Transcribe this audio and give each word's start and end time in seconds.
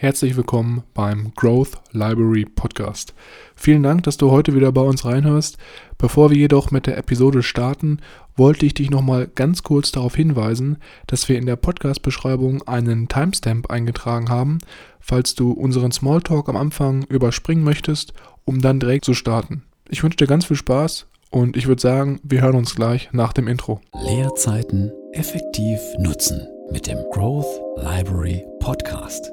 Herzlich 0.00 0.36
willkommen 0.36 0.84
beim 0.94 1.32
Growth 1.34 1.72
Library 1.90 2.44
Podcast. 2.44 3.14
Vielen 3.56 3.82
Dank, 3.82 4.04
dass 4.04 4.16
du 4.16 4.30
heute 4.30 4.54
wieder 4.54 4.70
bei 4.70 4.80
uns 4.80 5.04
reinhörst. 5.04 5.58
Bevor 5.98 6.30
wir 6.30 6.36
jedoch 6.36 6.70
mit 6.70 6.86
der 6.86 6.96
Episode 6.98 7.42
starten, 7.42 7.98
wollte 8.36 8.64
ich 8.64 8.74
dich 8.74 8.90
nochmal 8.90 9.26
ganz 9.26 9.64
kurz 9.64 9.90
darauf 9.90 10.14
hinweisen, 10.14 10.78
dass 11.08 11.28
wir 11.28 11.36
in 11.36 11.46
der 11.46 11.56
Podcast-Beschreibung 11.56 12.62
einen 12.68 13.08
Timestamp 13.08 13.72
eingetragen 13.72 14.28
haben, 14.28 14.58
falls 15.00 15.34
du 15.34 15.50
unseren 15.50 15.90
Smalltalk 15.90 16.48
am 16.48 16.56
Anfang 16.56 17.02
überspringen 17.08 17.64
möchtest, 17.64 18.12
um 18.44 18.60
dann 18.60 18.78
direkt 18.78 19.04
zu 19.04 19.14
starten. 19.14 19.64
Ich 19.88 20.04
wünsche 20.04 20.18
dir 20.18 20.28
ganz 20.28 20.44
viel 20.44 20.56
Spaß 20.56 21.08
und 21.30 21.56
ich 21.56 21.66
würde 21.66 21.82
sagen, 21.82 22.20
wir 22.22 22.42
hören 22.42 22.54
uns 22.54 22.76
gleich 22.76 23.08
nach 23.10 23.32
dem 23.32 23.48
Intro. 23.48 23.80
Leerzeiten 24.06 24.92
effektiv 25.12 25.80
nutzen 25.98 26.46
mit 26.70 26.86
dem 26.86 26.98
Growth 27.10 27.60
Library 27.78 28.44
Podcast 28.60 29.32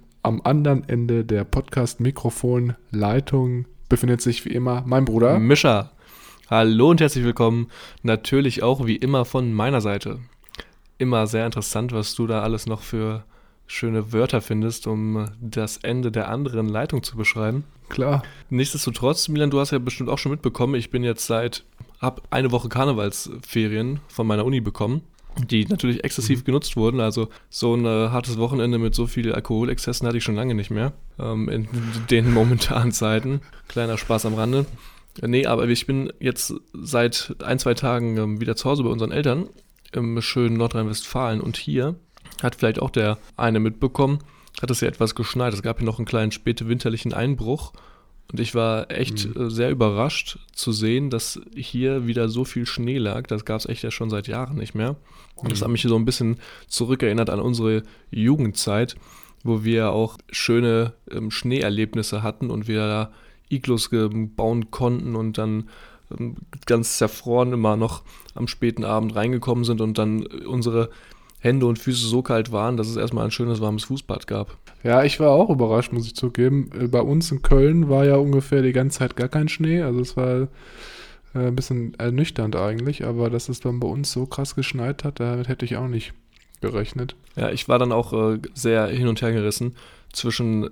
am 0.23 0.41
anderen 0.43 0.87
Ende 0.87 1.25
der 1.25 1.43
Podcast-Mikrofon-Leitung 1.43 3.65
befindet 3.89 4.21
sich 4.21 4.45
wie 4.45 4.51
immer 4.51 4.83
mein 4.85 5.05
Bruder. 5.05 5.39
Mischa. 5.39 5.89
Hallo 6.49 6.91
und 6.91 7.01
herzlich 7.01 7.23
willkommen. 7.23 7.71
Natürlich 8.03 8.61
auch 8.61 8.85
wie 8.85 8.97
immer 8.97 9.25
von 9.25 9.51
meiner 9.53 9.81
Seite. 9.81 10.19
Immer 10.97 11.27
sehr 11.27 11.45
interessant, 11.45 11.91
was 11.91 12.15
du 12.15 12.27
da 12.27 12.43
alles 12.43 12.67
noch 12.67 12.81
für 12.81 13.25
schöne 13.65 14.13
Wörter 14.13 14.41
findest, 14.41 14.85
um 14.85 15.29
das 15.39 15.77
Ende 15.77 16.11
der 16.11 16.29
anderen 16.29 16.69
Leitung 16.69 17.01
zu 17.03 17.15
beschreiben. 17.15 17.63
Klar. 17.89 18.21
Nichtsdestotrotz, 18.49 19.27
Milan, 19.27 19.49
du 19.49 19.59
hast 19.59 19.71
ja 19.71 19.79
bestimmt 19.79 20.09
auch 20.09 20.19
schon 20.19 20.33
mitbekommen, 20.33 20.75
ich 20.75 20.91
bin 20.91 21.03
jetzt 21.03 21.25
seit, 21.25 21.63
hab 21.99 22.21
eine 22.29 22.51
Woche 22.51 22.69
Karnevalsferien 22.69 24.01
von 24.07 24.27
meiner 24.27 24.45
Uni 24.45 24.61
bekommen 24.61 25.01
die 25.37 25.65
natürlich 25.65 26.03
exzessiv 26.03 26.39
mhm. 26.39 26.45
genutzt 26.45 26.75
wurden. 26.75 26.99
Also 26.99 27.29
so 27.49 27.75
ein 27.75 27.85
äh, 27.85 28.09
hartes 28.09 28.37
Wochenende 28.37 28.77
mit 28.77 28.95
so 28.95 29.07
viel 29.07 29.33
Alkoholexzessen 29.33 30.07
hatte 30.07 30.17
ich 30.17 30.23
schon 30.23 30.35
lange 30.35 30.55
nicht 30.55 30.71
mehr 30.71 30.93
ähm, 31.19 31.49
in 31.49 31.67
den 32.09 32.33
momentanen 32.33 32.91
Zeiten. 32.91 33.41
Kleiner 33.67 33.97
Spaß 33.97 34.25
am 34.25 34.35
Rande. 34.35 34.65
Nee, 35.21 35.45
aber 35.45 35.67
ich 35.67 35.85
bin 35.87 36.11
jetzt 36.19 36.53
seit 36.73 37.35
ein, 37.43 37.59
zwei 37.59 37.73
Tagen 37.73 38.17
ähm, 38.17 38.41
wieder 38.41 38.55
zu 38.55 38.69
Hause 38.69 38.83
bei 38.83 38.89
unseren 38.89 39.11
Eltern 39.11 39.49
im 39.91 40.21
schönen 40.21 40.55
Nordrhein-Westfalen 40.55 41.41
und 41.41 41.57
hier 41.57 41.95
hat 42.41 42.55
vielleicht 42.55 42.81
auch 42.81 42.89
der 42.89 43.17
eine 43.35 43.59
mitbekommen, 43.59 44.19
hat 44.61 44.71
es 44.71 44.79
ja 44.79 44.87
etwas 44.87 45.15
geschneit. 45.15 45.53
Es 45.53 45.63
gab 45.63 45.79
hier 45.79 45.85
noch 45.85 45.99
einen 45.99 46.05
kleinen 46.05 46.31
spätewinterlichen 46.31 47.13
Einbruch 47.13 47.73
und 48.31 48.39
ich 48.39 48.55
war 48.55 48.89
echt 48.89 49.35
mhm. 49.35 49.47
Äh, 49.47 49.49
sehr 49.49 49.71
überrascht 49.71 50.39
zu 50.53 50.71
sehen, 50.71 51.09
dass 51.09 51.39
hier 51.55 52.07
wieder 52.07 52.29
so 52.29 52.45
viel 52.45 52.65
Schnee 52.65 52.97
lag. 52.97 53.27
Das 53.27 53.45
gab 53.45 53.59
es 53.59 53.65
echt 53.65 53.83
ja 53.83 53.91
schon 53.91 54.09
seit 54.09 54.27
Jahren 54.27 54.57
nicht 54.57 54.73
mehr. 54.73 54.95
Und 55.35 55.51
das 55.51 55.59
mhm. 55.59 55.65
hat 55.65 55.71
mich 55.71 55.81
so 55.81 55.95
ein 55.95 56.05
bisschen 56.05 56.37
zurückerinnert 56.67 57.29
an 57.29 57.39
unsere 57.39 57.83
Jugendzeit, 58.09 58.95
wo 59.43 59.63
wir 59.63 59.91
auch 59.91 60.17
schöne 60.29 60.93
ähm, 61.09 61.29
Schneeerlebnisse 61.31 62.23
hatten 62.23 62.49
und 62.49 62.67
wir 62.67 62.87
da 62.87 63.11
Iglus 63.49 63.89
bauen 63.91 64.71
konnten 64.71 65.15
und 65.15 65.37
dann 65.37 65.69
ähm, 66.17 66.37
ganz 66.65 66.97
zerfroren 66.97 67.51
immer 67.51 67.75
noch 67.75 68.03
am 68.33 68.47
späten 68.47 68.85
Abend 68.85 69.13
reingekommen 69.15 69.65
sind 69.65 69.81
und 69.81 69.97
dann 69.97 70.25
unsere 70.25 70.89
Hände 71.41 71.65
und 71.65 71.79
Füße 71.79 72.07
so 72.07 72.21
kalt 72.21 72.51
waren, 72.51 72.77
dass 72.77 72.87
es 72.87 72.95
erstmal 72.95 73.25
ein 73.25 73.31
schönes 73.31 73.59
warmes 73.61 73.83
Fußbad 73.85 74.27
gab. 74.27 74.57
Ja, 74.83 75.03
ich 75.03 75.19
war 75.19 75.31
auch 75.31 75.49
überrascht, 75.49 75.91
muss 75.91 76.05
ich 76.05 76.15
zugeben. 76.15 76.69
Äh, 76.79 76.87
bei 76.87 77.01
uns 77.01 77.31
in 77.31 77.41
Köln 77.41 77.89
war 77.89 78.05
ja 78.05 78.15
ungefähr 78.15 78.61
die 78.61 78.73
ganze 78.73 78.99
Zeit 78.99 79.15
gar 79.15 79.27
kein 79.27 79.49
Schnee. 79.49 79.81
Also 79.81 79.99
es 79.99 80.15
war 80.15 80.41
äh, 80.41 80.47
ein 81.33 81.55
bisschen 81.55 81.95
ernüchternd 81.95 82.55
eigentlich, 82.55 83.03
aber 83.03 83.29
dass 83.29 83.49
es 83.49 83.59
dann 83.59 83.79
bei 83.79 83.87
uns 83.87 84.11
so 84.11 84.27
krass 84.27 84.55
geschneit 84.55 85.03
hat, 85.03 85.19
damit 85.19 85.47
hätte 85.47 85.65
ich 85.65 85.77
auch 85.77 85.87
nicht 85.87 86.13
gerechnet. 86.61 87.15
Ja, 87.35 87.49
ich 87.49 87.67
war 87.67 87.79
dann 87.79 87.91
auch 87.91 88.13
äh, 88.13 88.39
sehr 88.53 88.87
hin 88.87 89.07
und 89.07 89.21
her 89.21 89.31
gerissen 89.31 89.75
zwischen 90.13 90.65
äh, 90.65 90.69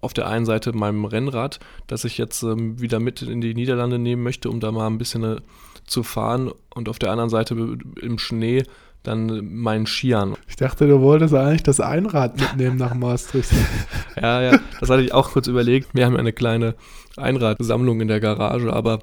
auf 0.00 0.14
der 0.14 0.28
einen 0.28 0.46
Seite 0.46 0.72
meinem 0.72 1.04
Rennrad, 1.04 1.58
das 1.86 2.04
ich 2.04 2.18
jetzt 2.18 2.42
ähm, 2.42 2.80
wieder 2.80 3.00
mit 3.00 3.22
in 3.22 3.40
die 3.40 3.54
Niederlande 3.54 3.98
nehmen 3.98 4.22
möchte, 4.22 4.48
um 4.48 4.60
da 4.60 4.70
mal 4.70 4.86
ein 4.86 4.98
bisschen 4.98 5.24
äh, 5.24 5.40
zu 5.86 6.02
fahren 6.02 6.52
und 6.74 6.88
auf 6.88 6.98
der 6.98 7.10
anderen 7.10 7.30
Seite 7.30 7.78
im 8.00 8.18
Schnee 8.18 8.62
dann 9.04 9.54
meinen 9.54 9.86
Skiern. 9.86 10.34
Ich 10.48 10.56
dachte, 10.56 10.88
du 10.88 11.00
wolltest 11.00 11.34
eigentlich 11.34 11.62
das 11.62 11.78
Einrad 11.78 12.40
mitnehmen 12.40 12.76
nach 12.76 12.94
Maastricht. 12.94 13.50
ja, 14.20 14.42
ja, 14.42 14.58
das 14.80 14.90
hatte 14.90 15.02
ich 15.02 15.14
auch 15.14 15.30
kurz 15.30 15.46
überlegt. 15.46 15.90
Wir 15.92 16.06
haben 16.06 16.16
eine 16.16 16.32
kleine 16.32 16.74
Einradsammlung 17.16 18.00
in 18.00 18.08
der 18.08 18.20
Garage, 18.20 18.72
aber 18.72 19.00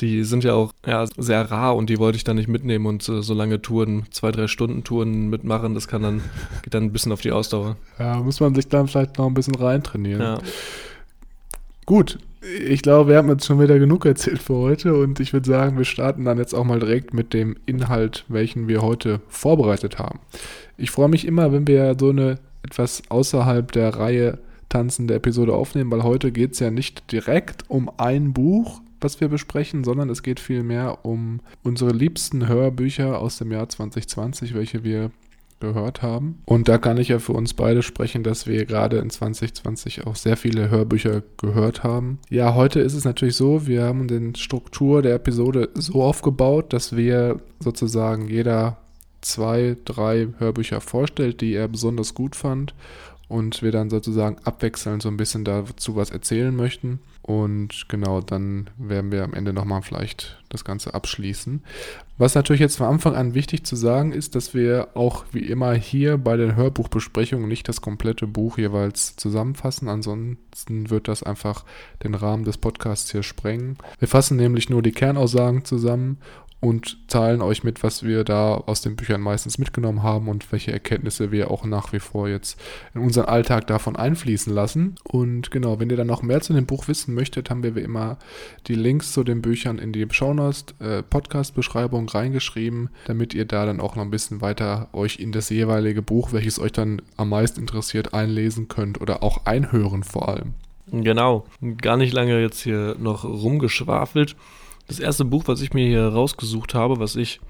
die 0.00 0.24
sind 0.24 0.42
ja 0.42 0.54
auch 0.54 0.72
ja, 0.86 1.06
sehr 1.16 1.50
rar 1.50 1.76
und 1.76 1.90
die 1.90 1.98
wollte 1.98 2.16
ich 2.16 2.24
dann 2.24 2.36
nicht 2.36 2.48
mitnehmen 2.48 2.86
und 2.86 3.08
äh, 3.08 3.22
so 3.22 3.34
lange 3.34 3.60
Touren, 3.60 4.06
zwei, 4.10 4.32
drei 4.32 4.48
Stunden 4.48 4.84
Touren 4.84 5.28
mitmachen, 5.28 5.74
das 5.74 5.86
kann 5.86 6.02
dann, 6.02 6.22
geht 6.62 6.74
dann 6.74 6.84
ein 6.84 6.92
bisschen 6.92 7.12
auf 7.12 7.20
die 7.20 7.30
Ausdauer. 7.30 7.76
Ja, 7.98 8.16
muss 8.16 8.40
man 8.40 8.54
sich 8.54 8.68
dann 8.68 8.88
vielleicht 8.88 9.18
noch 9.18 9.26
ein 9.26 9.34
bisschen 9.34 9.54
reintrainieren. 9.54 10.22
Ja. 10.22 10.38
Gut, 11.84 12.18
ich 12.42 12.82
glaube, 12.82 13.10
wir 13.10 13.16
haben 13.16 13.28
jetzt 13.28 13.46
schon 13.46 13.60
wieder 13.60 13.78
genug 13.78 14.04
erzählt 14.04 14.42
für 14.42 14.54
heute 14.54 14.94
und 14.94 15.20
ich 15.20 15.32
würde 15.32 15.48
sagen, 15.48 15.78
wir 15.78 15.84
starten 15.84 16.24
dann 16.24 16.38
jetzt 16.38 16.54
auch 16.54 16.64
mal 16.64 16.80
direkt 16.80 17.14
mit 17.14 17.32
dem 17.32 17.56
Inhalt, 17.66 18.24
welchen 18.28 18.68
wir 18.68 18.82
heute 18.82 19.20
vorbereitet 19.28 19.98
haben. 19.98 20.20
Ich 20.76 20.90
freue 20.90 21.08
mich 21.08 21.26
immer, 21.26 21.52
wenn 21.52 21.66
wir 21.66 21.96
so 21.98 22.10
eine 22.10 22.38
etwas 22.62 23.02
außerhalb 23.08 23.70
der 23.72 23.94
Reihe 23.96 24.38
tanzende 24.68 25.14
Episode 25.14 25.54
aufnehmen, 25.54 25.90
weil 25.90 26.02
heute 26.02 26.32
geht 26.32 26.52
es 26.52 26.60
ja 26.60 26.70
nicht 26.70 27.12
direkt 27.12 27.68
um 27.68 27.90
ein 27.98 28.32
Buch, 28.32 28.80
was 29.00 29.20
wir 29.20 29.28
besprechen, 29.28 29.84
sondern 29.84 30.08
es 30.10 30.22
geht 30.22 30.40
vielmehr 30.40 31.04
um 31.04 31.40
unsere 31.62 31.92
liebsten 31.92 32.48
Hörbücher 32.48 33.18
aus 33.18 33.38
dem 33.38 33.52
Jahr 33.52 33.68
2020, 33.68 34.54
welche 34.54 34.84
wir 34.84 35.10
gehört 35.62 36.02
haben. 36.02 36.42
Und 36.44 36.68
da 36.68 36.76
kann 36.76 36.98
ich 36.98 37.08
ja 37.08 37.18
für 37.18 37.32
uns 37.32 37.54
beide 37.54 37.82
sprechen, 37.82 38.22
dass 38.22 38.46
wir 38.46 38.66
gerade 38.66 38.98
in 38.98 39.08
2020 39.08 40.06
auch 40.06 40.16
sehr 40.16 40.36
viele 40.36 40.68
Hörbücher 40.68 41.22
gehört 41.38 41.82
haben. 41.82 42.18
Ja, 42.28 42.54
heute 42.54 42.80
ist 42.80 42.94
es 42.94 43.04
natürlich 43.04 43.36
so, 43.36 43.66
wir 43.66 43.84
haben 43.84 44.08
den 44.08 44.34
Struktur 44.34 45.00
der 45.00 45.14
Episode 45.14 45.70
so 45.74 46.02
aufgebaut, 46.02 46.72
dass 46.74 46.94
wir 46.94 47.40
sozusagen 47.60 48.28
jeder 48.28 48.76
zwei, 49.22 49.76
drei 49.84 50.28
Hörbücher 50.38 50.80
vorstellt, 50.80 51.40
die 51.40 51.54
er 51.54 51.68
besonders 51.68 52.12
gut 52.12 52.36
fand 52.36 52.74
und 53.32 53.62
wir 53.62 53.72
dann 53.72 53.88
sozusagen 53.88 54.36
abwechselnd 54.44 55.00
so 55.00 55.08
ein 55.08 55.16
bisschen 55.16 55.42
dazu 55.42 55.96
was 55.96 56.10
erzählen 56.10 56.54
möchten. 56.54 57.00
Und 57.22 57.88
genau, 57.88 58.20
dann 58.20 58.68
werden 58.76 59.10
wir 59.10 59.24
am 59.24 59.32
Ende 59.32 59.54
nochmal 59.54 59.80
vielleicht 59.80 60.38
das 60.50 60.64
Ganze 60.64 60.92
abschließen. 60.92 61.62
Was 62.18 62.34
natürlich 62.34 62.60
jetzt 62.60 62.76
von 62.76 62.88
Anfang 62.88 63.14
an 63.14 63.32
wichtig 63.32 63.64
zu 63.64 63.74
sagen 63.74 64.12
ist, 64.12 64.34
dass 64.34 64.52
wir 64.52 64.88
auch 64.94 65.24
wie 65.32 65.46
immer 65.46 65.72
hier 65.72 66.18
bei 66.18 66.36
den 66.36 66.56
Hörbuchbesprechungen 66.56 67.48
nicht 67.48 67.68
das 67.68 67.80
komplette 67.80 68.26
Buch 68.26 68.58
jeweils 68.58 69.16
zusammenfassen. 69.16 69.88
Ansonsten 69.88 70.90
wird 70.90 71.08
das 71.08 71.22
einfach 71.22 71.64
den 72.04 72.14
Rahmen 72.14 72.44
des 72.44 72.58
Podcasts 72.58 73.10
hier 73.12 73.22
sprengen. 73.22 73.78
Wir 73.98 74.08
fassen 74.08 74.36
nämlich 74.36 74.68
nur 74.68 74.82
die 74.82 74.92
Kernaussagen 74.92 75.64
zusammen 75.64 76.18
und 76.62 77.08
teilen 77.08 77.42
euch 77.42 77.64
mit, 77.64 77.82
was 77.82 78.04
wir 78.04 78.22
da 78.22 78.54
aus 78.54 78.82
den 78.82 78.94
Büchern 78.94 79.20
meistens 79.20 79.58
mitgenommen 79.58 80.04
haben 80.04 80.28
und 80.28 80.52
welche 80.52 80.70
Erkenntnisse 80.70 81.32
wir 81.32 81.50
auch 81.50 81.64
nach 81.64 81.92
wie 81.92 81.98
vor 81.98 82.28
jetzt 82.28 82.58
in 82.94 83.00
unseren 83.00 83.24
Alltag 83.24 83.66
davon 83.66 83.96
einfließen 83.96 84.54
lassen. 84.54 84.94
Und 85.02 85.50
genau, 85.50 85.80
wenn 85.80 85.90
ihr 85.90 85.96
dann 85.96 86.06
noch 86.06 86.22
mehr 86.22 86.40
zu 86.40 86.52
dem 86.52 86.66
Buch 86.66 86.86
wissen 86.86 87.16
möchtet, 87.16 87.50
haben 87.50 87.64
wir 87.64 87.74
wie 87.74 87.80
immer 87.80 88.16
die 88.68 88.76
Links 88.76 89.12
zu 89.12 89.24
den 89.24 89.42
Büchern 89.42 89.78
in 89.78 89.92
die 89.92 90.06
Shownotes, 90.08 90.66
äh, 90.78 91.02
Podcast-Beschreibung 91.02 92.08
reingeschrieben, 92.08 92.90
damit 93.06 93.34
ihr 93.34 93.44
da 93.44 93.66
dann 93.66 93.80
auch 93.80 93.96
noch 93.96 94.04
ein 94.04 94.12
bisschen 94.12 94.40
weiter 94.40 94.88
euch 94.92 95.18
in 95.18 95.32
das 95.32 95.50
jeweilige 95.50 96.00
Buch, 96.00 96.32
welches 96.32 96.60
euch 96.60 96.72
dann 96.72 97.02
am 97.16 97.30
meisten 97.30 97.58
interessiert, 97.58 98.14
einlesen 98.14 98.68
könnt 98.68 99.00
oder 99.00 99.24
auch 99.24 99.46
einhören 99.46 100.04
vor 100.04 100.28
allem. 100.28 100.54
Genau, 100.92 101.44
gar 101.78 101.96
nicht 101.96 102.12
lange 102.12 102.40
jetzt 102.40 102.60
hier 102.60 102.94
noch 103.00 103.24
rumgeschwafelt. 103.24 104.36
Das 104.88 104.98
erste 104.98 105.24
Buch, 105.24 105.44
was 105.46 105.60
ich 105.60 105.72
mir 105.72 105.86
hier 105.86 106.08
rausgesucht 106.08 106.74
habe, 106.74 106.98
was 106.98 107.16
ich 107.16 107.40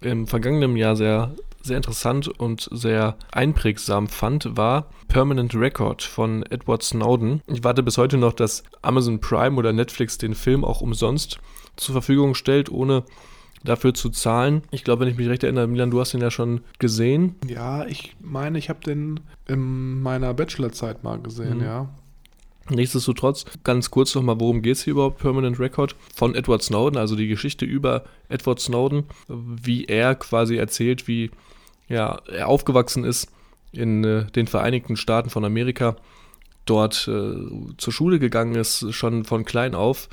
im 0.00 0.26
vergangenen 0.26 0.76
Jahr 0.76 0.96
sehr, 0.96 1.34
sehr 1.62 1.76
interessant 1.76 2.28
und 2.28 2.68
sehr 2.70 3.16
einprägsam 3.32 4.08
fand, 4.08 4.56
war 4.56 4.90
Permanent 5.08 5.54
Record 5.54 6.02
von 6.02 6.42
Edward 6.44 6.82
Snowden. 6.82 7.40
Ich 7.46 7.64
warte 7.64 7.82
bis 7.82 7.98
heute 7.98 8.18
noch, 8.18 8.32
dass 8.32 8.62
Amazon 8.82 9.20
Prime 9.20 9.56
oder 9.56 9.72
Netflix 9.72 10.18
den 10.18 10.34
Film 10.34 10.64
auch 10.64 10.80
umsonst 10.80 11.38
zur 11.76 11.94
Verfügung 11.94 12.34
stellt, 12.34 12.70
ohne 12.70 13.04
dafür 13.64 13.94
zu 13.94 14.10
zahlen. 14.10 14.62
Ich 14.70 14.84
glaube, 14.84 15.00
wenn 15.00 15.08
ich 15.08 15.16
mich 15.16 15.28
recht 15.28 15.42
erinnere, 15.42 15.66
Milan, 15.66 15.90
du 15.90 16.00
hast 16.00 16.14
ihn 16.14 16.20
ja 16.20 16.30
schon 16.30 16.60
gesehen. 16.78 17.34
Ja, 17.48 17.84
ich 17.86 18.16
meine, 18.20 18.58
ich 18.58 18.68
habe 18.68 18.80
den 18.80 19.20
in 19.46 20.00
meiner 20.02 20.34
Bachelorzeit 20.34 21.04
mal 21.04 21.18
gesehen, 21.18 21.58
mhm. 21.58 21.64
ja. 21.64 21.88
Nichtsdestotrotz, 22.70 23.44
ganz 23.64 23.90
kurz 23.90 24.14
nochmal, 24.14 24.40
worum 24.40 24.62
geht 24.62 24.76
es 24.76 24.84
hier 24.84 24.92
überhaupt, 24.92 25.18
Permanent 25.18 25.60
Record? 25.60 25.94
Von 26.14 26.34
Edward 26.34 26.62
Snowden, 26.62 26.96
also 26.96 27.14
die 27.14 27.28
Geschichte 27.28 27.64
über 27.64 28.04
Edward 28.28 28.60
Snowden, 28.60 29.04
wie 29.28 29.84
er 29.84 30.14
quasi 30.16 30.56
erzählt, 30.56 31.06
wie 31.06 31.30
ja, 31.88 32.20
er 32.26 32.48
aufgewachsen 32.48 33.04
ist 33.04 33.28
in 33.72 34.02
äh, 34.04 34.24
den 34.26 34.46
Vereinigten 34.48 34.96
Staaten 34.96 35.30
von 35.30 35.44
Amerika, 35.44 35.96
dort 36.64 37.08
äh, 37.08 37.34
zur 37.76 37.92
Schule 37.92 38.18
gegangen 38.18 38.56
ist, 38.56 38.92
schon 38.92 39.24
von 39.24 39.44
klein 39.44 39.74
auf, 39.74 40.08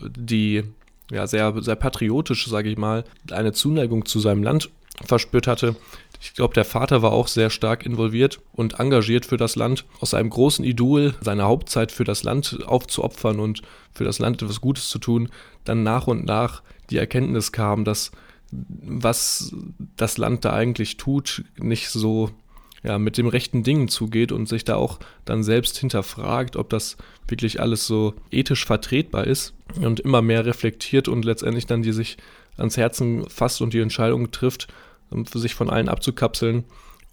die 0.00 0.64
ja 1.10 1.26
sehr, 1.26 1.54
sehr 1.62 1.76
patriotisch, 1.76 2.46
sage 2.48 2.70
ich 2.70 2.78
mal, 2.78 3.04
eine 3.30 3.52
Zuneigung 3.52 4.06
zu 4.06 4.20
seinem 4.20 4.42
Land 4.42 4.70
verspürt 5.04 5.46
hatte. 5.46 5.76
Ich 6.20 6.34
glaube, 6.34 6.54
der 6.54 6.64
Vater 6.64 7.02
war 7.02 7.12
auch 7.12 7.28
sehr 7.28 7.50
stark 7.50 7.86
involviert 7.86 8.40
und 8.52 8.80
engagiert 8.80 9.24
für 9.24 9.36
das 9.36 9.54
Land, 9.54 9.84
aus 10.00 10.14
einem 10.14 10.30
großen 10.30 10.64
Idol 10.64 11.14
seine 11.20 11.44
Hauptzeit 11.44 11.92
für 11.92 12.04
das 12.04 12.24
Land 12.24 12.58
aufzuopfern 12.66 13.38
und 13.38 13.62
für 13.92 14.04
das 14.04 14.18
Land 14.18 14.42
etwas 14.42 14.60
Gutes 14.60 14.88
zu 14.88 14.98
tun, 14.98 15.28
dann 15.64 15.82
nach 15.82 16.06
und 16.06 16.24
nach 16.24 16.62
die 16.90 16.96
Erkenntnis 16.96 17.52
kam, 17.52 17.84
dass 17.84 18.10
was 18.50 19.54
das 19.96 20.16
Land 20.18 20.44
da 20.44 20.54
eigentlich 20.54 20.96
tut, 20.96 21.44
nicht 21.58 21.90
so 21.90 22.30
ja, 22.82 22.98
mit 22.98 23.18
dem 23.18 23.26
rechten 23.26 23.62
Dingen 23.62 23.88
zugeht 23.88 24.32
und 24.32 24.48
sich 24.48 24.64
da 24.64 24.76
auch 24.76 24.98
dann 25.24 25.42
selbst 25.42 25.78
hinterfragt, 25.78 26.56
ob 26.56 26.70
das 26.70 26.96
wirklich 27.26 27.60
alles 27.60 27.86
so 27.86 28.14
ethisch 28.30 28.64
vertretbar 28.64 29.26
ist 29.26 29.52
und 29.80 30.00
immer 30.00 30.22
mehr 30.22 30.46
reflektiert 30.46 31.08
und 31.08 31.24
letztendlich 31.24 31.66
dann 31.66 31.82
die 31.82 31.92
sich 31.92 32.16
ans 32.56 32.76
Herzen 32.76 33.28
fasst 33.28 33.60
und 33.60 33.74
die 33.74 33.80
Entscheidung 33.80 34.30
trifft, 34.30 34.68
sich 35.32 35.54
von 35.54 35.70
allen 35.70 35.88
abzukapseln 35.88 36.64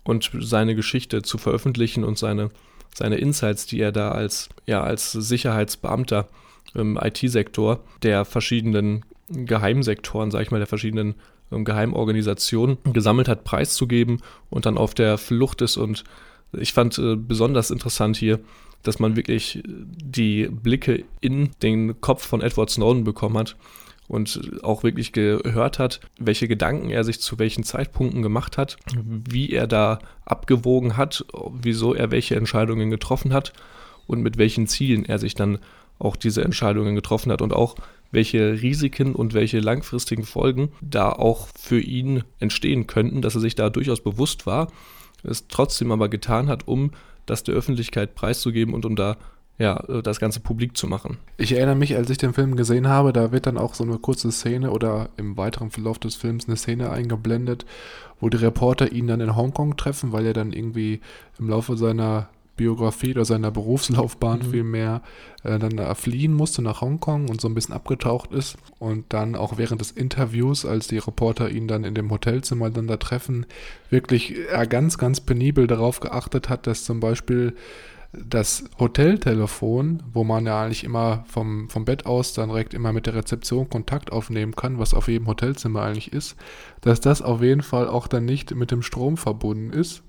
und 0.03 0.31
seine 0.39 0.75
Geschichte 0.75 1.21
zu 1.21 1.37
veröffentlichen 1.37 2.03
und 2.03 2.17
seine, 2.17 2.49
seine 2.93 3.17
Insights, 3.17 3.65
die 3.65 3.79
er 3.79 3.91
da 3.91 4.11
als, 4.11 4.49
ja, 4.65 4.81
als 4.83 5.11
Sicherheitsbeamter 5.11 6.27
im 6.73 6.97
IT-Sektor 7.01 7.83
der 8.03 8.25
verschiedenen 8.25 9.03
Geheimsektoren, 9.29 10.31
sag 10.31 10.41
ich 10.43 10.51
mal, 10.51 10.59
der 10.59 10.67
verschiedenen 10.67 11.15
ähm, 11.51 11.65
Geheimorganisationen 11.65 12.77
gesammelt 12.93 13.27
hat, 13.27 13.43
preiszugeben 13.43 14.21
und 14.49 14.65
dann 14.65 14.77
auf 14.77 14.93
der 14.93 15.17
Flucht 15.17 15.61
ist. 15.61 15.77
Und 15.77 16.03
ich 16.53 16.73
fand 16.73 16.97
äh, 16.99 17.15
besonders 17.15 17.71
interessant 17.71 18.17
hier, 18.17 18.39
dass 18.83 18.99
man 18.99 19.15
wirklich 19.15 19.63
die 19.65 20.47
Blicke 20.47 21.05
in 21.21 21.49
den 21.63 21.99
Kopf 22.01 22.25
von 22.25 22.41
Edward 22.41 22.69
Snowden 22.69 23.03
bekommen 23.03 23.37
hat 23.37 23.55
und 24.07 24.59
auch 24.63 24.83
wirklich 24.83 25.11
gehört 25.11 25.79
hat, 25.79 25.99
welche 26.19 26.47
Gedanken 26.47 26.89
er 26.89 27.03
sich 27.03 27.19
zu 27.19 27.39
welchen 27.39 27.63
Zeitpunkten 27.63 28.21
gemacht 28.21 28.57
hat, 28.57 28.77
wie 29.29 29.51
er 29.51 29.67
da 29.67 29.99
abgewogen 30.25 30.97
hat, 30.97 31.25
wieso 31.61 31.93
er 31.93 32.11
welche 32.11 32.35
Entscheidungen 32.35 32.89
getroffen 32.89 33.33
hat 33.33 33.53
und 34.07 34.21
mit 34.21 34.37
welchen 34.37 34.67
Zielen 34.67 35.05
er 35.05 35.19
sich 35.19 35.33
dann 35.33 35.59
auch 35.97 36.15
diese 36.15 36.43
Entscheidungen 36.43 36.95
getroffen 36.95 37.31
hat 37.31 37.41
und 37.41 37.53
auch 37.53 37.75
welche 38.11 38.61
Risiken 38.61 39.15
und 39.15 39.33
welche 39.33 39.59
langfristigen 39.59 40.23
Folgen 40.23 40.71
da 40.81 41.09
auch 41.11 41.47
für 41.57 41.79
ihn 41.79 42.23
entstehen 42.39 42.87
könnten, 42.87 43.21
dass 43.21 43.35
er 43.35 43.41
sich 43.41 43.55
da 43.55 43.69
durchaus 43.69 44.01
bewusst 44.01 44.45
war, 44.45 44.71
es 45.23 45.47
trotzdem 45.47 45.91
aber 45.91 46.09
getan 46.09 46.47
hat, 46.47 46.67
um 46.67 46.91
das 47.25 47.43
der 47.43 47.55
Öffentlichkeit 47.55 48.15
preiszugeben 48.15 48.73
und 48.73 48.85
um 48.85 48.95
da 48.95 49.17
ja, 49.57 49.81
das 50.03 50.19
Ganze 50.19 50.41
publik 50.41 50.75
zu 50.75 50.87
machen. 50.87 51.17
Ich 51.37 51.53
erinnere 51.53 51.75
mich, 51.75 51.95
als 51.95 52.09
ich 52.09 52.17
den 52.17 52.33
Film 52.33 52.55
gesehen 52.55 52.87
habe, 52.87 53.13
da 53.13 53.31
wird 53.31 53.45
dann 53.45 53.57
auch 53.57 53.73
so 53.73 53.83
eine 53.83 53.97
kurze 53.97 54.31
Szene 54.31 54.71
oder 54.71 55.09
im 55.17 55.37
weiteren 55.37 55.71
Verlauf 55.71 55.97
des 55.97 56.15
Films 56.15 56.47
eine 56.47 56.57
Szene 56.57 56.89
eingeblendet, 56.89 57.65
wo 58.19 58.29
die 58.29 58.37
Reporter 58.37 58.91
ihn 58.91 59.07
dann 59.07 59.21
in 59.21 59.35
Hongkong 59.35 59.77
treffen, 59.77 60.11
weil 60.11 60.25
er 60.25 60.33
dann 60.33 60.51
irgendwie 60.51 60.99
im 61.39 61.49
Laufe 61.49 61.77
seiner 61.77 62.29
Biografie 62.57 63.11
oder 63.11 63.25
seiner 63.25 63.51
Berufslaufbahn 63.51 64.39
mhm. 64.39 64.51
vielmehr 64.51 65.01
äh, 65.43 65.59
dann 65.59 65.77
da 65.77 65.93
fliehen 65.93 66.33
musste 66.33 66.61
nach 66.61 66.81
Hongkong 66.81 67.29
und 67.29 67.41
so 67.41 67.47
ein 67.47 67.53
bisschen 67.53 67.75
abgetaucht 67.75 68.31
ist 68.31 68.57
und 68.79 69.05
dann 69.09 69.35
auch 69.35 69.57
während 69.57 69.81
des 69.81 69.91
Interviews, 69.91 70.65
als 70.65 70.87
die 70.87 70.97
Reporter 70.97 71.49
ihn 71.49 71.67
dann 71.67 71.83
in 71.83 71.95
dem 71.95 72.09
Hotelzimmer 72.11 72.69
dann 72.69 72.87
da 72.87 72.97
treffen, 72.97 73.45
wirklich 73.89 74.35
er 74.49 74.67
ganz, 74.67 74.97
ganz 74.97 75.19
penibel 75.21 75.67
darauf 75.67 75.99
geachtet 75.99 76.49
hat, 76.49 76.67
dass 76.67 76.85
zum 76.85 76.99
Beispiel 76.99 77.55
das 78.23 78.65
Hoteltelefon, 78.79 80.03
wo 80.13 80.23
man 80.23 80.45
ja 80.45 80.63
eigentlich 80.63 80.83
immer 80.83 81.23
vom, 81.27 81.69
vom 81.69 81.85
Bett 81.85 82.05
aus 82.05 82.33
dann 82.33 82.49
direkt 82.49 82.73
immer 82.73 82.93
mit 82.93 83.05
der 83.05 83.15
Rezeption 83.15 83.69
Kontakt 83.69 84.11
aufnehmen 84.11 84.55
kann, 84.55 84.79
was 84.79 84.93
auf 84.93 85.07
jedem 85.07 85.27
Hotelzimmer 85.27 85.81
eigentlich 85.81 86.13
ist, 86.13 86.35
dass 86.81 87.01
das 87.01 87.21
auf 87.21 87.41
jeden 87.41 87.61
Fall 87.63 87.87
auch 87.87 88.07
dann 88.07 88.25
nicht 88.25 88.53
mit 88.55 88.71
dem 88.71 88.81
Strom 88.81 89.17
verbunden 89.17 89.71
ist, 89.71 90.03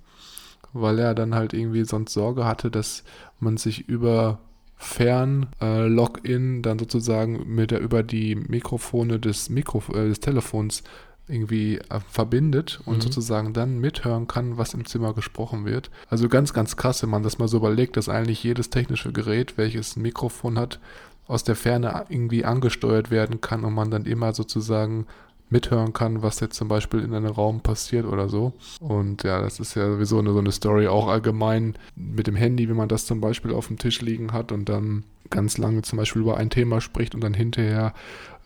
weil 0.73 0.99
er 0.99 1.15
dann 1.15 1.35
halt 1.35 1.53
irgendwie 1.53 1.85
sonst 1.85 2.13
Sorge 2.13 2.45
hatte, 2.45 2.71
dass 2.71 3.05
man 3.41 3.57
sich 3.57 3.89
über 3.89 4.41
Fern-Login 4.77 6.59
äh, 6.59 6.63
dann 6.63 6.79
sozusagen 6.79 7.55
mit 7.55 7.71
der 7.71 7.81
über 7.81 8.03
die 8.03 8.37
Mikrofone 8.37 9.19
des, 9.19 9.49
Mikro, 9.49 9.83
äh, 9.95 10.09
des 10.09 10.21
Telefons 10.21 10.83
irgendwie 11.29 11.79
äh, 11.79 12.01
verbindet 12.09 12.81
und 12.85 12.99
mhm. 12.99 13.01
sozusagen 13.03 13.53
dann 13.53 13.79
mithören 13.79 14.29
kann, 14.29 14.59
was 14.59 14.75
im 14.75 14.87
Zimmer 14.87 15.15
gesprochen 15.15 15.65
wird. 15.65 15.91
Also 16.09 16.29
ganz, 16.29 16.53
ganz 16.53 16.77
krass, 16.77 17.03
wenn 17.03 17.11
man 17.11 17.23
das 17.23 17.39
mal 17.39 17.49
so 17.49 17.57
überlegt, 17.57 17.97
dass 17.97 18.09
eigentlich 18.09 18.43
jedes 18.43 18.71
technische 18.71 19.13
Gerät, 19.13 19.59
welches 19.59 19.97
ein 19.97 20.03
Mikrofon 20.03 20.59
hat, 20.59 20.79
aus 21.27 21.43
der 21.43 21.57
Ferne 21.57 22.05
irgendwie 22.09 22.45
angesteuert 22.45 23.11
werden 23.11 23.41
kann 23.41 23.65
und 23.65 23.75
man 23.75 23.91
dann 23.91 24.05
immer 24.05 24.33
sozusagen 24.33 25.07
mithören 25.49 25.93
kann, 25.93 26.23
was 26.23 26.41
jetzt 26.41 26.57
zum 26.57 26.69
Beispiel 26.69 27.01
in 27.01 27.15
einem 27.15 27.31
Raum 27.31 27.61
passiert 27.61 28.05
oder 28.05 28.29
so. 28.29 28.53
Und 28.81 29.23
ja, 29.23 29.41
das 29.41 29.61
ist 29.61 29.77
ja 29.77 29.89
sowieso 29.89 30.19
eine, 30.19 30.33
so 30.33 30.39
eine 30.39 30.51
Story 30.51 30.89
auch 30.89 31.07
allgemein 31.07 31.77
mit 31.95 32.27
dem 32.27 32.35
Handy, 32.35 32.69
wenn 32.69 32.77
man 32.77 32.89
das 32.89 33.07
zum 33.07 33.21
Beispiel 33.21 33.53
auf 33.53 33.69
dem 33.69 33.79
Tisch 33.79 34.01
liegen 34.01 34.33
hat 34.33 34.51
und 34.51 34.69
dann 34.69 35.05
ganz 35.31 35.59
lange 35.59 35.83
zum 35.83 35.99
Beispiel 35.99 36.23
über 36.23 36.37
ein 36.37 36.51
Thema 36.51 36.81
spricht 36.81 37.15
und 37.15 37.23
dann 37.23 37.35
hinterher 37.35 37.95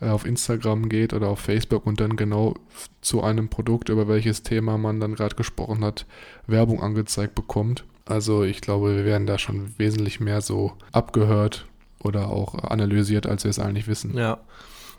auf 0.01 0.25
Instagram 0.25 0.89
geht 0.89 1.13
oder 1.13 1.29
auf 1.29 1.39
Facebook 1.39 1.85
und 1.85 1.99
dann 1.99 2.15
genau 2.15 2.55
zu 3.01 3.21
einem 3.21 3.49
Produkt, 3.49 3.89
über 3.89 4.07
welches 4.07 4.43
Thema 4.43 4.77
man 4.77 4.99
dann 4.99 5.15
gerade 5.15 5.35
gesprochen 5.35 5.83
hat, 5.83 6.05
Werbung 6.47 6.81
angezeigt 6.81 7.35
bekommt. 7.35 7.85
Also 8.05 8.43
ich 8.43 8.61
glaube, 8.61 8.95
wir 8.95 9.05
werden 9.05 9.27
da 9.27 9.37
schon 9.37 9.73
wesentlich 9.77 10.19
mehr 10.19 10.41
so 10.41 10.73
abgehört 10.91 11.67
oder 11.99 12.29
auch 12.29 12.55
analysiert, 12.55 13.27
als 13.27 13.43
wir 13.43 13.51
es 13.51 13.59
eigentlich 13.59 13.87
wissen. 13.87 14.17
Ja, 14.17 14.39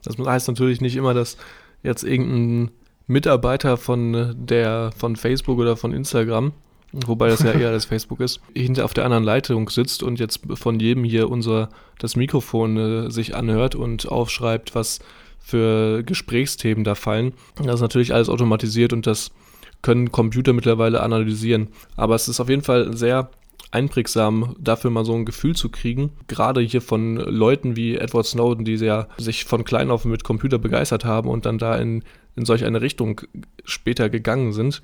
das 0.04 0.16
heißt 0.18 0.48
natürlich 0.48 0.80
nicht 0.80 0.96
immer, 0.96 1.14
dass 1.14 1.36
jetzt 1.82 2.04
irgendein 2.04 2.70
Mitarbeiter 3.06 3.76
von 3.76 4.34
der 4.38 4.92
von 4.96 5.16
Facebook 5.16 5.58
oder 5.58 5.76
von 5.76 5.92
Instagram, 5.92 6.52
wobei 6.92 7.28
das 7.28 7.42
ja 7.42 7.52
eher 7.52 7.72
das 7.72 7.84
Facebook 7.84 8.20
ist, 8.20 8.40
hinter 8.54 8.84
auf 8.84 8.94
der 8.94 9.04
anderen 9.04 9.24
Leitung 9.24 9.68
sitzt 9.68 10.02
und 10.02 10.20
jetzt 10.20 10.40
von 10.54 10.78
jedem 10.78 11.04
hier 11.04 11.30
unser 11.30 11.68
das 11.98 12.16
Mikrofon 12.16 12.76
äh, 12.76 13.10
sich 13.10 13.34
anhört 13.34 13.74
und 13.74 14.08
aufschreibt, 14.08 14.74
was 14.74 15.00
für 15.38 16.02
Gesprächsthemen 16.04 16.84
da 16.84 16.94
fallen. 16.94 17.32
Das 17.56 17.76
ist 17.76 17.80
natürlich 17.80 18.14
alles 18.14 18.28
automatisiert 18.28 18.92
und 18.92 19.06
das 19.06 19.32
können 19.82 20.12
Computer 20.12 20.52
mittlerweile 20.52 21.02
analysieren. 21.02 21.68
Aber 21.96 22.14
es 22.14 22.28
ist 22.28 22.40
auf 22.40 22.48
jeden 22.48 22.62
Fall 22.62 22.96
sehr 22.96 23.30
einprägsam, 23.72 24.54
dafür 24.58 24.90
mal 24.90 25.04
so 25.04 25.14
ein 25.14 25.24
Gefühl 25.24 25.56
zu 25.56 25.70
kriegen. 25.70 26.10
Gerade 26.28 26.60
hier 26.60 26.82
von 26.82 27.16
Leuten 27.16 27.74
wie 27.74 27.96
Edward 27.96 28.26
Snowden, 28.26 28.64
die 28.64 28.74
ja 28.74 29.08
sich 29.16 29.44
von 29.44 29.64
klein 29.64 29.90
auf 29.90 30.04
mit 30.04 30.24
Computer 30.24 30.58
begeistert 30.58 31.04
haben 31.04 31.28
und 31.28 31.46
dann 31.46 31.58
da 31.58 31.76
in, 31.76 32.04
in 32.36 32.44
solch 32.44 32.64
eine 32.64 32.80
Richtung 32.80 33.22
später 33.64 34.10
gegangen 34.10 34.52
sind. 34.52 34.82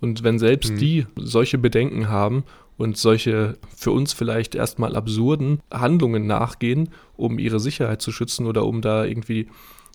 Und 0.00 0.22
wenn 0.22 0.38
selbst 0.38 0.72
mhm. 0.72 0.78
die 0.78 1.06
solche 1.16 1.58
Bedenken 1.58 2.08
haben 2.08 2.44
und 2.76 2.96
solche 2.96 3.58
für 3.76 3.92
uns 3.92 4.12
vielleicht 4.12 4.54
erstmal 4.54 4.96
absurden 4.96 5.60
Handlungen 5.70 6.26
nachgehen, 6.26 6.88
um 7.16 7.38
ihre 7.38 7.60
Sicherheit 7.60 8.00
zu 8.00 8.12
schützen 8.12 8.46
oder 8.46 8.64
um 8.64 8.80
da 8.80 9.04
irgendwie 9.04 9.48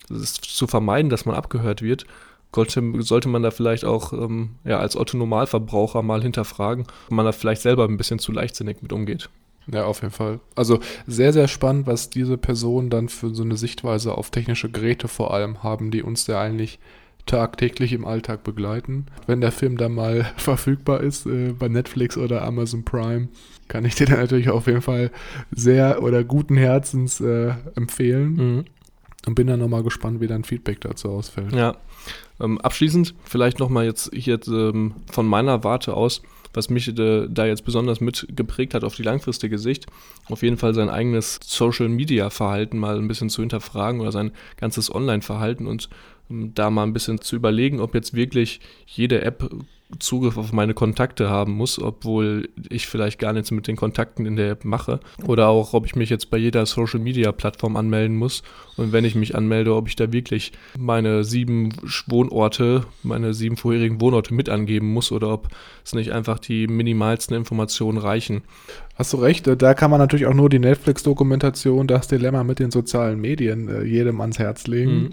zu 0.07 0.67
vermeiden, 0.67 1.09
dass 1.09 1.25
man 1.25 1.35
abgehört 1.35 1.81
wird, 1.81 2.05
sollte, 2.53 3.27
man 3.27 3.43
da 3.43 3.51
vielleicht 3.51 3.83
auch 3.83 4.13
ähm, 4.13 4.51
ja, 4.63 4.79
als 4.79 4.95
Otto-Normalverbraucher 4.95 6.01
mal 6.03 6.21
hinterfragen, 6.21 6.85
ob 7.07 7.11
man 7.11 7.25
da 7.25 7.31
vielleicht 7.31 7.61
selber 7.61 7.85
ein 7.85 7.97
bisschen 7.97 8.19
zu 8.19 8.31
leichtsinnig 8.31 8.81
mit 8.81 8.93
umgeht. 8.93 9.29
Ja, 9.67 9.85
auf 9.85 10.01
jeden 10.01 10.13
Fall. 10.13 10.39
Also 10.53 10.79
sehr, 11.07 11.33
sehr 11.33 11.47
spannend, 11.47 11.87
was 11.87 12.09
diese 12.09 12.37
Personen 12.37 12.89
dann 12.89 13.09
für 13.09 13.33
so 13.33 13.43
eine 13.43 13.57
Sichtweise 13.57 14.15
auf 14.15 14.29
technische 14.29 14.69
Geräte 14.69 15.07
vor 15.07 15.33
allem 15.33 15.63
haben, 15.63 15.91
die 15.91 16.03
uns 16.03 16.27
ja 16.27 16.39
eigentlich 16.39 16.79
tagtäglich 17.25 17.93
im 17.93 18.05
Alltag 18.05 18.43
begleiten. 18.43 19.07
Wenn 19.27 19.41
der 19.41 19.51
Film 19.51 19.77
dann 19.77 19.93
mal 19.93 20.31
verfügbar 20.37 21.01
ist 21.01 21.25
äh, 21.25 21.53
bei 21.57 21.67
Netflix 21.67 22.17
oder 22.17 22.43
Amazon 22.43 22.85
Prime, 22.85 23.29
kann 23.67 23.85
ich 23.85 23.95
dir 23.95 24.07
dann 24.07 24.19
natürlich 24.19 24.49
auf 24.49 24.67
jeden 24.67 24.81
Fall 24.81 25.11
sehr 25.51 26.03
oder 26.03 26.23
guten 26.23 26.57
Herzens 26.57 27.21
äh, 27.21 27.53
empfehlen. 27.75 28.35
Mhm. 28.35 28.65
Und 29.25 29.33
bin 29.33 29.47
dann 29.47 29.59
nochmal 29.59 29.81
gespannt, 29.81 30.21
wie 30.21 30.27
dein 30.27 30.43
Feedback 30.43 30.81
dazu 30.81 31.09
ausfällt. 31.09 31.51
Ja, 31.51 31.77
ähm, 32.39 32.61
abschließend 32.61 33.15
vielleicht 33.23 33.59
nochmal 33.59 33.85
jetzt 33.85 34.11
hier 34.13 34.39
ähm, 34.47 34.93
von 35.11 35.25
meiner 35.25 35.63
Warte 35.63 35.95
aus, 35.95 36.21
was 36.53 36.69
mich 36.69 36.87
äh, 36.97 37.27
da 37.27 37.45
jetzt 37.47 37.65
besonders 37.65 38.01
mit 38.01 38.27
geprägt 38.29 38.75
hat 38.75 38.83
auf 38.83 38.95
die 38.95 39.01
langfristige 39.01 39.57
Sicht, 39.57 39.87
auf 40.29 40.43
jeden 40.43 40.57
Fall 40.57 40.75
sein 40.75 40.89
eigenes 40.89 41.39
Social-Media-Verhalten 41.43 42.77
mal 42.77 42.97
ein 42.97 43.07
bisschen 43.07 43.29
zu 43.29 43.41
hinterfragen 43.41 43.99
oder 43.99 44.11
sein 44.11 44.31
ganzes 44.57 44.93
Online-Verhalten 44.93 45.65
und 45.65 45.89
da 46.29 46.69
mal 46.69 46.83
ein 46.83 46.93
bisschen 46.93 47.21
zu 47.21 47.35
überlegen, 47.35 47.79
ob 47.79 47.93
jetzt 47.93 48.13
wirklich 48.13 48.59
jede 48.85 49.21
App 49.21 49.49
Zugriff 49.99 50.37
auf 50.37 50.51
meine 50.51 50.73
Kontakte 50.73 51.29
haben 51.29 51.53
muss, 51.53 51.79
obwohl 51.79 52.49
ich 52.69 52.87
vielleicht 52.87 53.19
gar 53.19 53.33
nichts 53.33 53.51
mit 53.51 53.67
den 53.67 53.75
Kontakten 53.75 54.25
in 54.25 54.35
der 54.35 54.49
App 54.49 54.65
mache. 54.65 54.99
Oder 55.27 55.47
auch, 55.47 55.73
ob 55.73 55.85
ich 55.85 55.95
mich 55.95 56.09
jetzt 56.09 56.31
bei 56.31 56.37
jeder 56.37 56.65
Social 56.65 56.99
Media 56.99 57.31
Plattform 57.31 57.75
anmelden 57.75 58.17
muss. 58.17 58.41
Und 58.77 58.91
wenn 58.91 59.05
ich 59.05 59.15
mich 59.15 59.35
anmelde, 59.35 59.75
ob 59.75 59.87
ich 59.87 59.95
da 59.95 60.11
wirklich 60.11 60.53
meine 60.77 61.23
sieben 61.23 61.69
Wohnorte, 62.07 62.85
meine 63.03 63.33
sieben 63.33 63.57
vorherigen 63.57 64.01
Wohnorte 64.01 64.33
mit 64.33 64.49
angeben 64.49 64.91
muss 64.91 65.11
oder 65.11 65.29
ob 65.31 65.49
es 65.83 65.93
nicht 65.93 66.11
einfach 66.11 66.39
die 66.39 66.67
minimalsten 66.67 67.37
Informationen 67.37 67.99
reichen. 67.99 68.41
Hast 68.95 69.13
du 69.13 69.17
recht, 69.17 69.47
da 69.47 69.73
kann 69.75 69.91
man 69.91 69.99
natürlich 69.99 70.25
auch 70.25 70.33
nur 70.33 70.49
die 70.49 70.59
Netflix-Dokumentation, 70.59 71.85
das 71.87 72.07
Dilemma 72.07 72.43
mit 72.43 72.59
den 72.59 72.71
sozialen 72.71 73.21
Medien 73.21 73.67
äh, 73.67 73.83
jedem 73.83 74.19
ans 74.19 74.39
Herz 74.39 74.67
legen. 74.67 74.95
Mhm. 74.95 75.09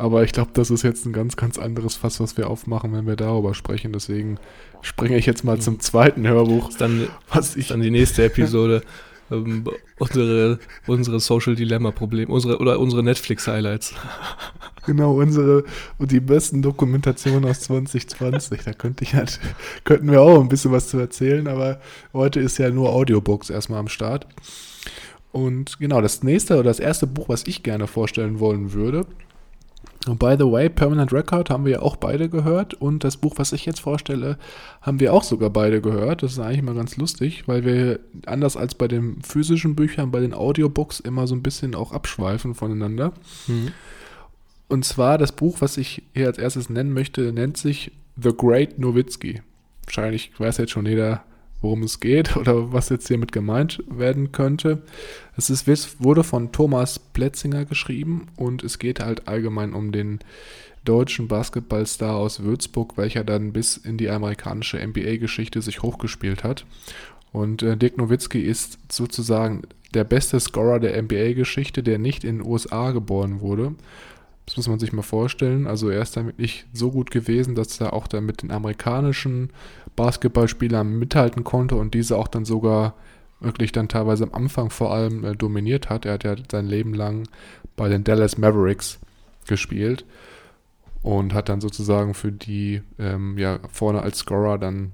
Aber 0.00 0.24
ich 0.24 0.32
glaube, 0.32 0.50
das 0.54 0.70
ist 0.70 0.82
jetzt 0.82 1.04
ein 1.04 1.12
ganz, 1.12 1.36
ganz 1.36 1.58
anderes 1.58 1.94
Fass, 1.94 2.20
was 2.20 2.38
wir 2.38 2.48
aufmachen, 2.48 2.94
wenn 2.94 3.06
wir 3.06 3.16
darüber 3.16 3.52
sprechen. 3.52 3.92
Deswegen 3.92 4.38
springe 4.80 5.18
ich 5.18 5.26
jetzt 5.26 5.44
mal 5.44 5.56
mhm. 5.56 5.60
zum 5.60 5.80
zweiten 5.80 6.26
Hörbuch. 6.26 6.70
Dann, 6.78 7.08
was 7.30 7.54
ich 7.54 7.68
dann 7.68 7.82
die 7.82 7.90
nächste 7.90 8.24
Episode. 8.24 8.80
ähm, 9.30 9.64
unsere, 9.98 10.58
unsere 10.86 11.20
Social 11.20 11.54
Dilemma 11.54 11.90
Problem, 11.90 12.30
unsere 12.30 12.58
oder 12.58 12.80
unsere 12.80 13.02
Netflix 13.02 13.46
Highlights. 13.46 13.94
Genau, 14.86 15.12
unsere 15.12 15.64
und 15.98 16.10
die 16.10 16.20
besten 16.20 16.62
Dokumentationen 16.62 17.44
aus 17.44 17.60
2020. 17.60 18.64
Da 18.64 18.72
könnte 18.72 19.04
ich 19.04 19.14
halt, 19.14 19.38
könnten 19.84 20.10
wir 20.10 20.22
auch 20.22 20.40
ein 20.40 20.48
bisschen 20.48 20.72
was 20.72 20.88
zu 20.88 20.98
erzählen, 20.98 21.46
aber 21.46 21.78
heute 22.14 22.40
ist 22.40 22.56
ja 22.56 22.70
nur 22.70 22.88
Audiobooks 22.88 23.50
erstmal 23.50 23.78
am 23.78 23.88
Start. 23.88 24.26
Und 25.32 25.78
genau, 25.78 26.00
das 26.00 26.22
nächste 26.22 26.54
oder 26.54 26.64
das 26.64 26.80
erste 26.80 27.06
Buch, 27.06 27.28
was 27.28 27.46
ich 27.46 27.62
gerne 27.62 27.86
vorstellen 27.86 28.40
wollen 28.40 28.72
würde, 28.72 29.04
und 30.06 30.18
by 30.18 30.34
the 30.38 30.50
way, 30.50 30.70
Permanent 30.70 31.12
Record 31.12 31.50
haben 31.50 31.66
wir 31.66 31.72
ja 31.72 31.82
auch 31.82 31.96
beide 31.96 32.30
gehört 32.30 32.72
und 32.72 33.04
das 33.04 33.18
Buch, 33.18 33.34
was 33.36 33.52
ich 33.52 33.66
jetzt 33.66 33.80
vorstelle, 33.80 34.38
haben 34.80 34.98
wir 34.98 35.12
auch 35.12 35.22
sogar 35.22 35.50
beide 35.50 35.82
gehört. 35.82 36.22
Das 36.22 36.32
ist 36.32 36.38
eigentlich 36.38 36.62
mal 36.62 36.74
ganz 36.74 36.96
lustig, 36.96 37.46
weil 37.46 37.66
wir 37.66 38.00
anders 38.24 38.56
als 38.56 38.74
bei 38.74 38.88
den 38.88 39.20
physischen 39.22 39.76
Büchern, 39.76 40.10
bei 40.10 40.20
den 40.20 40.32
Audiobooks 40.32 41.00
immer 41.00 41.26
so 41.26 41.34
ein 41.34 41.42
bisschen 41.42 41.74
auch 41.74 41.92
abschweifen 41.92 42.54
voneinander. 42.54 43.12
Mhm. 43.46 43.72
Und 44.68 44.86
zwar 44.86 45.18
das 45.18 45.32
Buch, 45.32 45.60
was 45.60 45.76
ich 45.76 46.02
hier 46.14 46.28
als 46.28 46.38
erstes 46.38 46.70
nennen 46.70 46.94
möchte, 46.94 47.32
nennt 47.32 47.58
sich 47.58 47.92
The 48.16 48.30
Great 48.34 48.78
Nowitzki. 48.78 49.42
Wahrscheinlich 49.84 50.32
weiß 50.38 50.58
jetzt 50.58 50.70
schon 50.70 50.86
jeder, 50.86 51.24
worum 51.60 51.82
es 51.82 52.00
geht 52.00 52.36
oder 52.36 52.72
was 52.72 52.88
jetzt 52.88 53.08
hiermit 53.08 53.32
gemeint 53.32 53.82
werden 53.88 54.32
könnte. 54.32 54.82
Es 55.36 55.50
ist, 55.50 55.66
wurde 56.02 56.24
von 56.24 56.52
Thomas 56.52 56.98
Plätzinger 56.98 57.64
geschrieben 57.64 58.28
und 58.36 58.62
es 58.64 58.78
geht 58.78 59.00
halt 59.00 59.28
allgemein 59.28 59.74
um 59.74 59.92
den 59.92 60.20
deutschen 60.84 61.28
Basketballstar 61.28 62.16
aus 62.16 62.42
Würzburg, 62.42 62.96
welcher 62.96 63.24
dann 63.24 63.52
bis 63.52 63.76
in 63.76 63.98
die 63.98 64.08
amerikanische 64.08 64.78
NBA-Geschichte 64.78 65.60
sich 65.60 65.82
hochgespielt 65.82 66.42
hat. 66.42 66.64
Und 67.32 67.62
äh, 67.62 67.76
Dirk 67.76 67.98
Nowitzki 67.98 68.40
ist 68.40 68.78
sozusagen 68.90 69.62
der 69.94 70.04
beste 70.04 70.40
Scorer 70.40 70.80
der 70.80 71.00
NBA-Geschichte, 71.00 71.82
der 71.82 71.98
nicht 71.98 72.24
in 72.24 72.38
den 72.38 72.46
USA 72.46 72.92
geboren 72.92 73.40
wurde. 73.40 73.74
Das 74.46 74.56
muss 74.56 74.68
man 74.68 74.80
sich 74.80 74.92
mal 74.92 75.02
vorstellen. 75.02 75.66
Also 75.66 75.90
er 75.90 76.02
ist 76.02 76.16
dann 76.16 76.26
wirklich 76.26 76.64
so 76.72 76.90
gut 76.90 77.10
gewesen, 77.10 77.54
dass 77.54 77.80
er 77.80 77.92
auch 77.92 78.08
dann 78.08 78.26
mit 78.26 78.42
den 78.42 78.50
amerikanischen 78.50 79.50
Basketballspielern 80.00 80.98
mithalten 80.98 81.44
konnte 81.44 81.74
und 81.76 81.92
diese 81.92 82.16
auch 82.16 82.26
dann 82.26 82.46
sogar 82.46 82.94
wirklich 83.38 83.70
dann 83.70 83.86
teilweise 83.86 84.24
am 84.24 84.32
Anfang 84.32 84.70
vor 84.70 84.94
allem 84.94 85.24
äh, 85.24 85.36
dominiert 85.36 85.90
hat. 85.90 86.06
Er 86.06 86.14
hat 86.14 86.24
ja 86.24 86.36
sein 86.50 86.66
Leben 86.66 86.94
lang 86.94 87.28
bei 87.76 87.90
den 87.90 88.02
Dallas 88.02 88.38
Mavericks 88.38 88.98
gespielt 89.46 90.06
und 91.02 91.34
hat 91.34 91.50
dann 91.50 91.60
sozusagen 91.60 92.14
für 92.14 92.32
die 92.32 92.80
ähm, 92.98 93.36
ja 93.36 93.58
vorne 93.70 94.00
als 94.00 94.20
Scorer 94.20 94.56
dann 94.56 94.92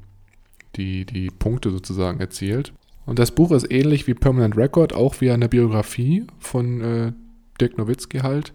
die, 0.75 1.05
die 1.05 1.31
Punkte 1.31 1.71
sozusagen 1.71 2.19
erzielt. 2.19 2.73
Und 3.05 3.21
das 3.21 3.31
Buch 3.31 3.53
ist 3.53 3.71
ähnlich 3.71 4.09
wie 4.09 4.15
Permanent 4.15 4.57
Record, 4.57 4.93
auch 4.93 5.21
wie 5.21 5.31
eine 5.31 5.49
Biografie 5.49 6.27
von 6.41 6.81
äh, 6.81 7.13
Dirk 7.61 7.79
Nowitzki 7.79 8.19
halt. 8.19 8.53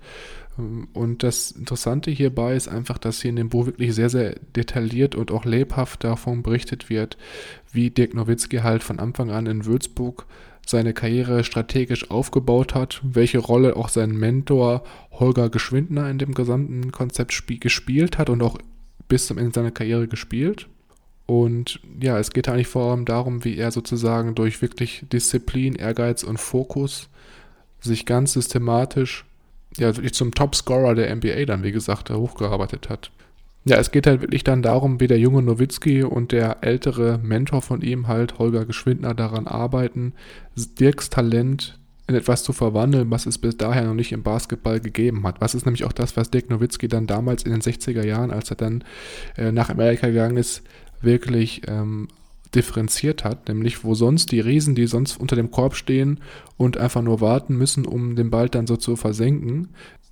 Und 0.94 1.24
das 1.24 1.52
Interessante 1.52 2.12
hierbei 2.12 2.56
ist 2.56 2.68
einfach, 2.68 2.98
dass 2.98 3.22
hier 3.22 3.30
in 3.30 3.36
dem 3.36 3.50
Buch 3.50 3.66
wirklich 3.66 3.94
sehr, 3.96 4.10
sehr 4.10 4.36
detailliert 4.56 5.16
und 5.16 5.32
auch 5.32 5.46
lebhaft 5.46 6.04
davon 6.04 6.44
berichtet 6.44 6.90
wird, 6.90 7.18
wie 7.72 7.90
Dirk 7.90 8.14
Nowitzki 8.14 8.58
halt 8.58 8.84
von 8.84 9.00
Anfang 9.00 9.32
an 9.32 9.46
in 9.46 9.66
Würzburg 9.66 10.26
seine 10.66 10.94
Karriere 10.94 11.44
strategisch 11.44 12.12
aufgebaut 12.12 12.76
hat, 12.76 13.02
welche 13.04 13.40
Rolle 13.40 13.76
auch 13.76 13.90
sein 13.90 14.12
Mentor 14.12 14.84
Holger 15.12 15.50
Geschwindner 15.50 16.10
in 16.10 16.18
dem 16.18 16.34
gesamten 16.34 16.92
Konzept 16.92 17.44
gespielt 17.60 18.18
hat 18.18 18.30
und 18.30 18.42
auch 18.42 18.58
bis 19.08 19.28
zum 19.28 19.38
Ende 19.38 19.54
seiner 19.54 19.72
Karriere 19.72 20.08
gespielt. 20.08 20.68
Und 21.26 21.80
ja, 22.02 22.20
es 22.20 22.32
geht 22.32 22.50
eigentlich 22.50 22.68
vor 22.68 22.92
allem 22.92 23.06
darum, 23.06 23.44
wie 23.44 23.58
er 23.58 23.72
sozusagen 23.72 24.36
durch 24.36 24.62
wirklich 24.62 25.06
Disziplin, 25.12 25.76
Ehrgeiz 25.76 26.24
und 26.24 26.40
Fokus 26.40 27.10
sich 27.80 28.06
ganz 28.06 28.34
systematisch 28.34 29.26
ja, 29.78 29.96
wirklich 29.96 30.14
zum 30.14 30.34
Topscorer 30.34 30.96
der 30.96 31.16
NBA 31.16 31.46
dann, 31.46 31.64
wie 31.64 31.72
gesagt, 31.72 32.10
hochgearbeitet 32.10 32.90
hat. 32.90 33.12
Ja, 33.64 33.78
es 33.78 33.92
geht 33.92 34.08
halt 34.08 34.22
wirklich 34.22 34.44
dann 34.44 34.64
darum, 34.64 35.00
wie 35.00 35.08
der 35.08 35.20
junge 35.20 35.44
Nowitzki 35.44 36.04
und 36.04 36.32
der 36.32 36.58
ältere 36.62 37.20
Mentor 37.20 37.62
von 37.62 37.82
ihm 37.82 38.08
halt, 38.08 38.40
Holger 38.40 38.66
Geschwindner, 38.66 39.14
daran 39.14 39.48
arbeiten, 39.48 40.14
Dirks 40.56 41.12
Talent 41.12 41.80
in 42.08 42.16
etwas 42.16 42.44
zu 42.44 42.54
verwandeln, 42.54 43.12
was 43.12 43.28
es 43.28 43.38
bis 43.38 43.58
dahin 43.58 43.86
noch 43.86 43.94
nicht 43.94 44.12
im 44.12 44.24
Basketball 44.24 44.80
gegeben 44.80 45.24
hat. 45.26 45.40
Was 45.42 45.54
ist 45.54 45.66
nämlich 45.66 45.84
auch 45.86 45.94
das, 45.94 46.18
was 46.18 46.32
Dirk 46.32 46.50
Nowitzki 46.50 46.88
dann 46.88 47.06
damals 47.06 47.44
in 47.44 47.52
den 47.52 47.62
60er 47.62 48.04
Jahren, 48.04 48.32
als 48.32 48.50
er 48.50 48.58
dann 48.58 48.84
äh, 49.38 49.52
nach 49.52 49.70
Amerika 49.70 50.08
gegangen 50.08 50.38
ist, 50.38 50.64
wirklich 51.02 51.62
ähm, 51.68 52.08
differenziert 52.56 53.24
hat, 53.24 53.48
nämlich 53.48 53.84
wo 53.84 53.96
sonst 53.96 54.32
die 54.32 54.40
Riesen, 54.40 54.76
die 54.76 54.88
sonst 54.88 55.20
unter 55.20 55.36
dem 55.36 55.52
Korb 55.52 55.76
stehen 55.76 56.20
und 56.58 56.78
einfach 56.78 57.02
nur 57.02 57.22
warten 57.22 57.58
müssen, 57.58 57.86
um 57.86 58.16
den 58.16 58.30
Ball 58.30 58.50
dann 58.50 58.68
so 58.68 58.78
zu 58.78 58.96
versenken, 58.96 59.70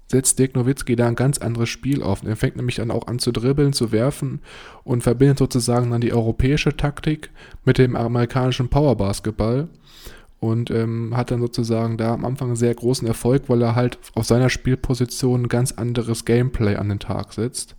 setzt 0.08 0.40
Dirk 0.40 0.56
Nowitzki 0.56 0.96
da 0.96 1.08
ein 1.08 1.16
ganz 1.16 1.38
anderes 1.38 1.70
Spiel 1.70 2.02
auf. 2.02 2.24
Er 2.24 2.36
fängt 2.36 2.56
nämlich 2.56 2.78
dann 2.78 2.92
auch 2.92 3.08
an 3.08 3.20
zu 3.20 3.32
dribbeln, 3.32 3.74
zu 3.74 3.92
werfen 3.92 4.40
und 4.84 5.04
verbindet 5.04 5.38
sozusagen 5.38 5.92
dann 5.92 6.02
die 6.02 6.14
europäische 6.14 6.76
Taktik 6.76 7.30
mit 7.64 7.78
dem 7.78 7.96
amerikanischen 7.96 8.70
Powerbasketball 8.70 9.68
und 10.40 10.72
ähm, 10.72 11.16
hat 11.16 11.32
dann 11.32 11.42
sozusagen 11.42 11.98
da 11.98 12.14
am 12.14 12.26
Anfang 12.26 12.50
einen 12.50 12.56
sehr 12.56 12.74
großen 12.74 13.08
Erfolg, 13.08 13.44
weil 13.48 13.62
er 13.62 13.76
halt 13.76 14.00
auf 14.16 14.26
seiner 14.26 14.50
Spielposition 14.50 15.44
ein 15.44 15.50
ganz 15.50 15.74
anderes 15.74 16.26
Gameplay 16.26 16.76
an 16.76 16.90
den 16.90 17.00
Tag 17.00 17.34
setzt 17.34 17.76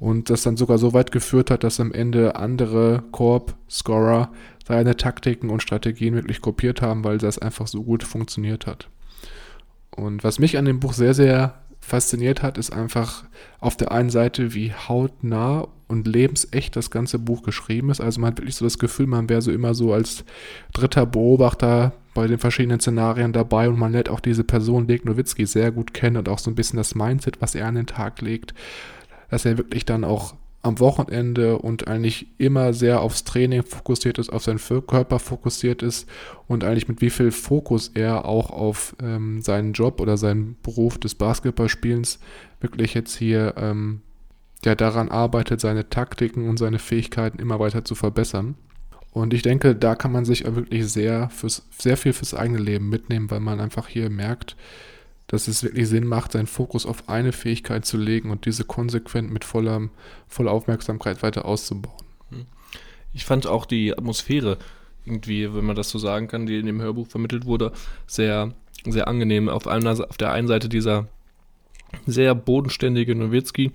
und 0.00 0.30
das 0.30 0.42
dann 0.42 0.56
sogar 0.56 0.78
so 0.78 0.92
weit 0.92 1.12
geführt 1.12 1.50
hat, 1.50 1.64
dass 1.64 1.80
am 1.80 1.92
Ende 1.92 2.36
andere 2.36 3.02
Korb-Scorer 3.10 4.30
seine 4.66 4.96
Taktiken 4.96 5.50
und 5.50 5.62
Strategien 5.62 6.14
wirklich 6.14 6.40
kopiert 6.40 6.82
haben, 6.82 7.04
weil 7.04 7.18
das 7.18 7.38
einfach 7.38 7.66
so 7.66 7.82
gut 7.82 8.04
funktioniert 8.04 8.66
hat. 8.66 8.88
Und 9.90 10.22
was 10.22 10.38
mich 10.38 10.56
an 10.58 10.66
dem 10.66 10.78
Buch 10.78 10.92
sehr, 10.92 11.14
sehr 11.14 11.54
fasziniert 11.80 12.42
hat, 12.42 12.58
ist 12.58 12.72
einfach 12.72 13.24
auf 13.60 13.76
der 13.76 13.90
einen 13.90 14.10
Seite, 14.10 14.54
wie 14.54 14.72
hautnah 14.72 15.66
und 15.88 16.06
lebensecht 16.06 16.76
das 16.76 16.90
ganze 16.90 17.18
Buch 17.18 17.42
geschrieben 17.42 17.90
ist. 17.90 18.00
Also 18.00 18.20
man 18.20 18.32
hat 18.32 18.38
wirklich 18.38 18.56
so 18.56 18.66
das 18.66 18.78
Gefühl, 18.78 19.06
man 19.06 19.28
wäre 19.28 19.42
so 19.42 19.50
immer 19.50 19.74
so 19.74 19.94
als 19.94 20.24
dritter 20.74 21.06
Beobachter 21.06 21.92
bei 22.14 22.26
den 22.26 22.38
verschiedenen 22.38 22.78
Szenarien 22.78 23.32
dabei 23.32 23.68
und 23.68 23.78
man 23.78 23.92
lernt 23.92 24.10
auch 24.10 24.20
diese 24.20 24.44
Person 24.44 24.86
Dirk 24.86 25.06
Nowitzki 25.06 25.46
sehr 25.46 25.72
gut 25.72 25.94
kennen 25.94 26.18
und 26.18 26.28
auch 26.28 26.38
so 26.38 26.50
ein 26.50 26.54
bisschen 26.54 26.76
das 26.76 26.94
Mindset, 26.94 27.40
was 27.40 27.54
er 27.54 27.66
an 27.66 27.76
den 27.76 27.86
Tag 27.86 28.20
legt 28.20 28.54
dass 29.30 29.44
er 29.44 29.58
wirklich 29.58 29.84
dann 29.84 30.04
auch 30.04 30.34
am 30.62 30.80
Wochenende 30.80 31.58
und 31.58 31.86
eigentlich 31.86 32.26
immer 32.38 32.72
sehr 32.72 33.00
aufs 33.00 33.24
Training 33.24 33.62
fokussiert 33.62 34.18
ist, 34.18 34.30
auf 34.30 34.42
seinen 34.42 34.58
Körper 34.58 35.18
fokussiert 35.18 35.82
ist 35.82 36.08
und 36.46 36.64
eigentlich 36.64 36.88
mit 36.88 37.00
wie 37.00 37.10
viel 37.10 37.30
Fokus 37.30 37.92
er 37.94 38.24
auch 38.24 38.50
auf 38.50 38.96
ähm, 39.00 39.40
seinen 39.40 39.72
Job 39.72 40.00
oder 40.00 40.16
seinen 40.16 40.56
Beruf 40.62 40.98
des 40.98 41.14
Basketballspielens 41.14 42.18
wirklich 42.60 42.94
jetzt 42.94 43.16
hier 43.16 43.54
ähm, 43.56 44.02
ja, 44.64 44.74
daran 44.74 45.08
arbeitet, 45.08 45.60
seine 45.60 45.88
Taktiken 45.88 46.48
und 46.48 46.58
seine 46.58 46.80
Fähigkeiten 46.80 47.38
immer 47.38 47.60
weiter 47.60 47.84
zu 47.84 47.94
verbessern. 47.94 48.56
Und 49.12 49.32
ich 49.32 49.42
denke, 49.42 49.74
da 49.74 49.94
kann 49.94 50.12
man 50.12 50.24
sich 50.24 50.44
wirklich 50.44 50.90
sehr, 50.90 51.30
fürs, 51.30 51.66
sehr 51.78 51.96
viel 51.96 52.12
fürs 52.12 52.34
eigene 52.34 52.58
Leben 52.58 52.88
mitnehmen, 52.88 53.30
weil 53.30 53.40
man 53.40 53.60
einfach 53.60 53.88
hier 53.88 54.10
merkt, 54.10 54.56
dass 55.28 55.46
es 55.46 55.62
wirklich 55.62 55.88
Sinn 55.88 56.06
macht, 56.06 56.32
seinen 56.32 56.46
Fokus 56.46 56.86
auf 56.86 57.08
eine 57.08 57.32
Fähigkeit 57.32 57.84
zu 57.84 57.96
legen 57.98 58.30
und 58.30 58.46
diese 58.46 58.64
konsequent 58.64 59.30
mit 59.30 59.44
voller, 59.44 59.88
voller 60.26 60.50
Aufmerksamkeit 60.50 61.22
weiter 61.22 61.44
auszubauen. 61.44 62.04
Hm. 62.30 62.46
Ich 63.12 63.24
fand 63.24 63.46
auch 63.46 63.66
die 63.66 63.92
Atmosphäre 63.92 64.58
irgendwie, 65.04 65.54
wenn 65.54 65.64
man 65.64 65.76
das 65.76 65.90
so 65.90 65.98
sagen 65.98 66.28
kann, 66.28 66.46
die 66.46 66.58
in 66.58 66.66
dem 66.66 66.80
Hörbuch 66.80 67.06
vermittelt 67.06 67.44
wurde, 67.44 67.72
sehr, 68.06 68.54
sehr 68.84 69.06
angenehm. 69.06 69.48
Auf, 69.48 69.66
einer, 69.66 69.92
auf 70.08 70.16
der 70.16 70.32
einen 70.32 70.48
Seite 70.48 70.68
dieser 70.68 71.08
sehr 72.06 72.34
bodenständige 72.34 73.14
Nowitzki, 73.14 73.72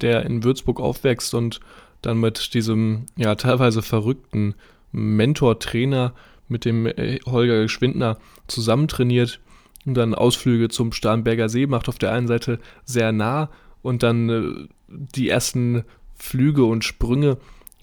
der 0.00 0.24
in 0.24 0.44
Würzburg 0.44 0.80
aufwächst 0.80 1.34
und 1.34 1.60
dann 2.02 2.20
mit 2.20 2.54
diesem 2.54 3.06
ja 3.16 3.34
teilweise 3.34 3.82
verrückten 3.82 4.54
Mentor-Trainer 4.92 6.14
mit 6.48 6.64
dem 6.64 6.86
äh, 6.86 7.20
Holger 7.26 7.62
Geschwindner 7.62 8.18
zusammentrainiert 8.48 9.40
und 9.86 9.94
dann 9.94 10.14
Ausflüge 10.14 10.68
zum 10.68 10.92
Starnberger 10.92 11.48
See 11.48 11.66
macht 11.66 11.88
auf 11.88 11.98
der 11.98 12.12
einen 12.12 12.26
Seite 12.26 12.58
sehr 12.84 13.12
nah 13.12 13.50
und 13.82 14.02
dann 14.02 14.28
äh, 14.28 14.68
die 14.88 15.28
ersten 15.28 15.84
Flüge 16.14 16.64
und 16.64 16.84
Sprünge 16.84 17.38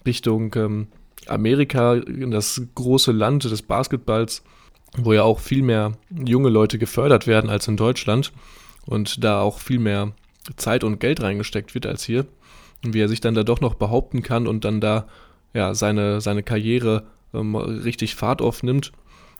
Richtung 0.06 0.54
ähm, 0.54 0.86
Amerika, 1.26 1.96
das 1.96 2.62
große 2.74 3.12
Land 3.12 3.44
des 3.44 3.62
Basketballs, 3.62 4.42
wo 4.96 5.12
ja 5.12 5.22
auch 5.22 5.40
viel 5.40 5.62
mehr 5.62 5.92
junge 6.10 6.48
Leute 6.48 6.78
gefördert 6.78 7.26
werden 7.26 7.50
als 7.50 7.68
in 7.68 7.76
Deutschland 7.76 8.32
und 8.86 9.22
da 9.22 9.40
auch 9.40 9.58
viel 9.58 9.78
mehr 9.78 10.12
Zeit 10.56 10.84
und 10.84 11.00
Geld 11.00 11.22
reingesteckt 11.22 11.74
wird 11.74 11.86
als 11.86 12.04
hier. 12.04 12.26
Und 12.84 12.94
wie 12.94 13.00
er 13.00 13.08
sich 13.08 13.20
dann 13.20 13.34
da 13.34 13.42
doch 13.42 13.60
noch 13.60 13.74
behaupten 13.74 14.22
kann 14.22 14.46
und 14.46 14.64
dann 14.64 14.80
da 14.80 15.08
ja 15.52 15.74
seine, 15.74 16.20
seine 16.20 16.44
Karriere 16.44 17.06
ähm, 17.34 17.56
richtig 17.56 18.14
Fahrt 18.14 18.40
aufnimmt. 18.40 18.92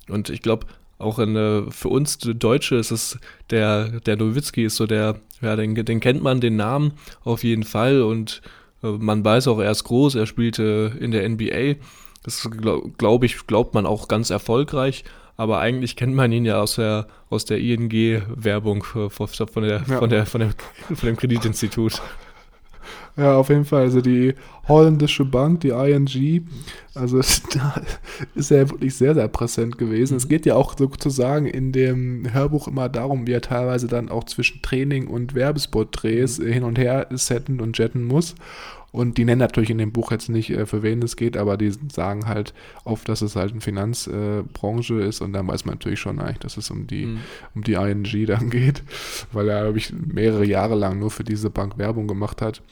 Und 0.09 0.29
ich 0.29 0.43
glaube, 0.43 0.67
auch 0.99 1.19
in, 1.19 1.37
äh, 1.37 1.71
für 1.71 1.89
uns 1.89 2.19
Deutsche 2.19 2.77
ist 2.77 2.91
es 2.91 3.19
der, 3.51 4.01
der 4.01 4.17
Nowitzki 4.17 4.65
ist 4.65 4.77
so 4.77 4.87
der, 4.87 5.17
ja, 5.41 5.57
den, 5.57 5.75
den 5.75 6.01
kennt 6.01 6.23
man 6.23 6.41
den 6.41 6.57
Namen 6.57 6.93
auf 7.25 7.45
jeden 7.45 7.63
Fall 7.63 8.03
und 8.03 8.43
äh, 8.83 8.89
man 8.89 9.25
weiß 9.25 9.49
auch, 9.49 9.61
er 9.61 9.71
ist 9.71 9.85
groß, 9.85 10.17
er 10.17 10.27
spielte 10.27 10.93
in 11.01 11.11
der 11.11 11.29
NBA. 11.29 11.81
Das 12.25 12.49
glaube 12.51 12.91
glaub 12.99 13.25
ich, 13.25 13.47
glaubt 13.47 13.75
man 13.75 13.87
auch 13.87 14.09
ganz 14.09 14.31
erfolgreich, 14.31 15.05
aber 15.37 15.61
eigentlich 15.61 15.95
kennt 15.95 16.15
man 16.15 16.33
ihn 16.33 16.45
ja 16.45 16.61
aus 16.61 16.75
der, 16.75 17.07
aus 17.31 17.45
der 17.45 17.59
ING-Werbung 17.59 18.85
äh, 18.97 19.09
von, 19.09 19.29
von, 19.29 19.63
der, 19.63 19.85
ja. 19.89 19.99
von, 19.99 20.11
der, 20.11 20.27
von, 20.27 20.41
der, 20.41 20.51
von 20.95 21.07
dem 21.07 21.17
Kreditinstitut. 21.17 22.03
Ja, 23.17 23.37
auf 23.37 23.49
jeden 23.49 23.65
Fall. 23.65 23.83
Also 23.83 24.01
die 24.01 24.35
holländische 24.69 25.25
Bank, 25.25 25.61
die 25.61 25.71
ING, 25.71 26.47
also 26.95 27.21
da 27.55 27.83
ist 28.35 28.51
er 28.51 28.71
wirklich 28.71 28.95
sehr, 28.95 29.15
sehr 29.15 29.29
präsent 29.29 29.79
gewesen. 29.79 30.15
Mhm. 30.15 30.19
Es 30.19 30.29
geht 30.29 30.47
ja 30.47 30.55
auch 30.55 30.77
sozusagen 30.79 31.47
in 31.47 31.73
dem 31.73 32.33
Hörbuch 32.33 32.69
immer 32.69 32.89
darum, 32.89 33.27
wie 33.27 33.33
er 33.33 33.41
teilweise 33.41 33.89
dann 33.89 34.09
auch 34.09 34.25
zwischen 34.25 34.63
Training 34.63 35.09
und 35.09 35.35
Werbespot-Drehs 35.35 36.39
mhm. 36.39 36.53
hin 36.53 36.65
und 36.65 36.79
her 36.79 37.07
setten 37.11 37.61
und 37.61 37.77
jetten 37.79 38.05
muss. 38.05 38.35
Und 38.91 39.19
die 39.19 39.25
nennen 39.25 39.41
natürlich 39.41 39.71
in 39.71 39.79
dem 39.79 39.93
Buch 39.93 40.11
jetzt 40.13 40.29
nicht, 40.29 40.51
äh, 40.51 40.65
für 40.65 40.83
wen 40.83 41.03
es 41.03 41.17
geht, 41.17 41.37
aber 41.37 41.57
die 41.57 41.73
sagen 41.93 42.27
halt 42.27 42.55
oft, 42.85 43.09
dass 43.09 43.21
es 43.21 43.37
halt 43.37 43.53
eine 43.53 43.61
Finanzbranche 43.61 44.95
äh, 44.95 45.09
ist 45.09 45.21
und 45.21 45.33
dann 45.35 45.47
weiß 45.47 45.67
man 45.67 45.75
natürlich 45.75 46.01
schon 46.01 46.19
eigentlich, 46.21 46.39
dass 46.39 46.57
es 46.57 46.71
um 46.71 46.87
die, 46.87 47.07
mhm. 47.07 47.19
um 47.55 47.63
die 47.65 47.75
ING 47.75 48.05
dann 48.27 48.51
geht, 48.51 48.83
weil 49.33 49.49
er, 49.49 49.63
glaube 49.63 49.79
ich, 49.79 49.93
mehrere 49.93 50.47
Jahre 50.47 50.75
lang 50.75 50.99
nur 50.99 51.11
für 51.11 51.25
diese 51.25 51.51
Bank 51.51 51.77
Werbung 51.77 52.09
gemacht 52.09 52.41
hat. 52.41 52.63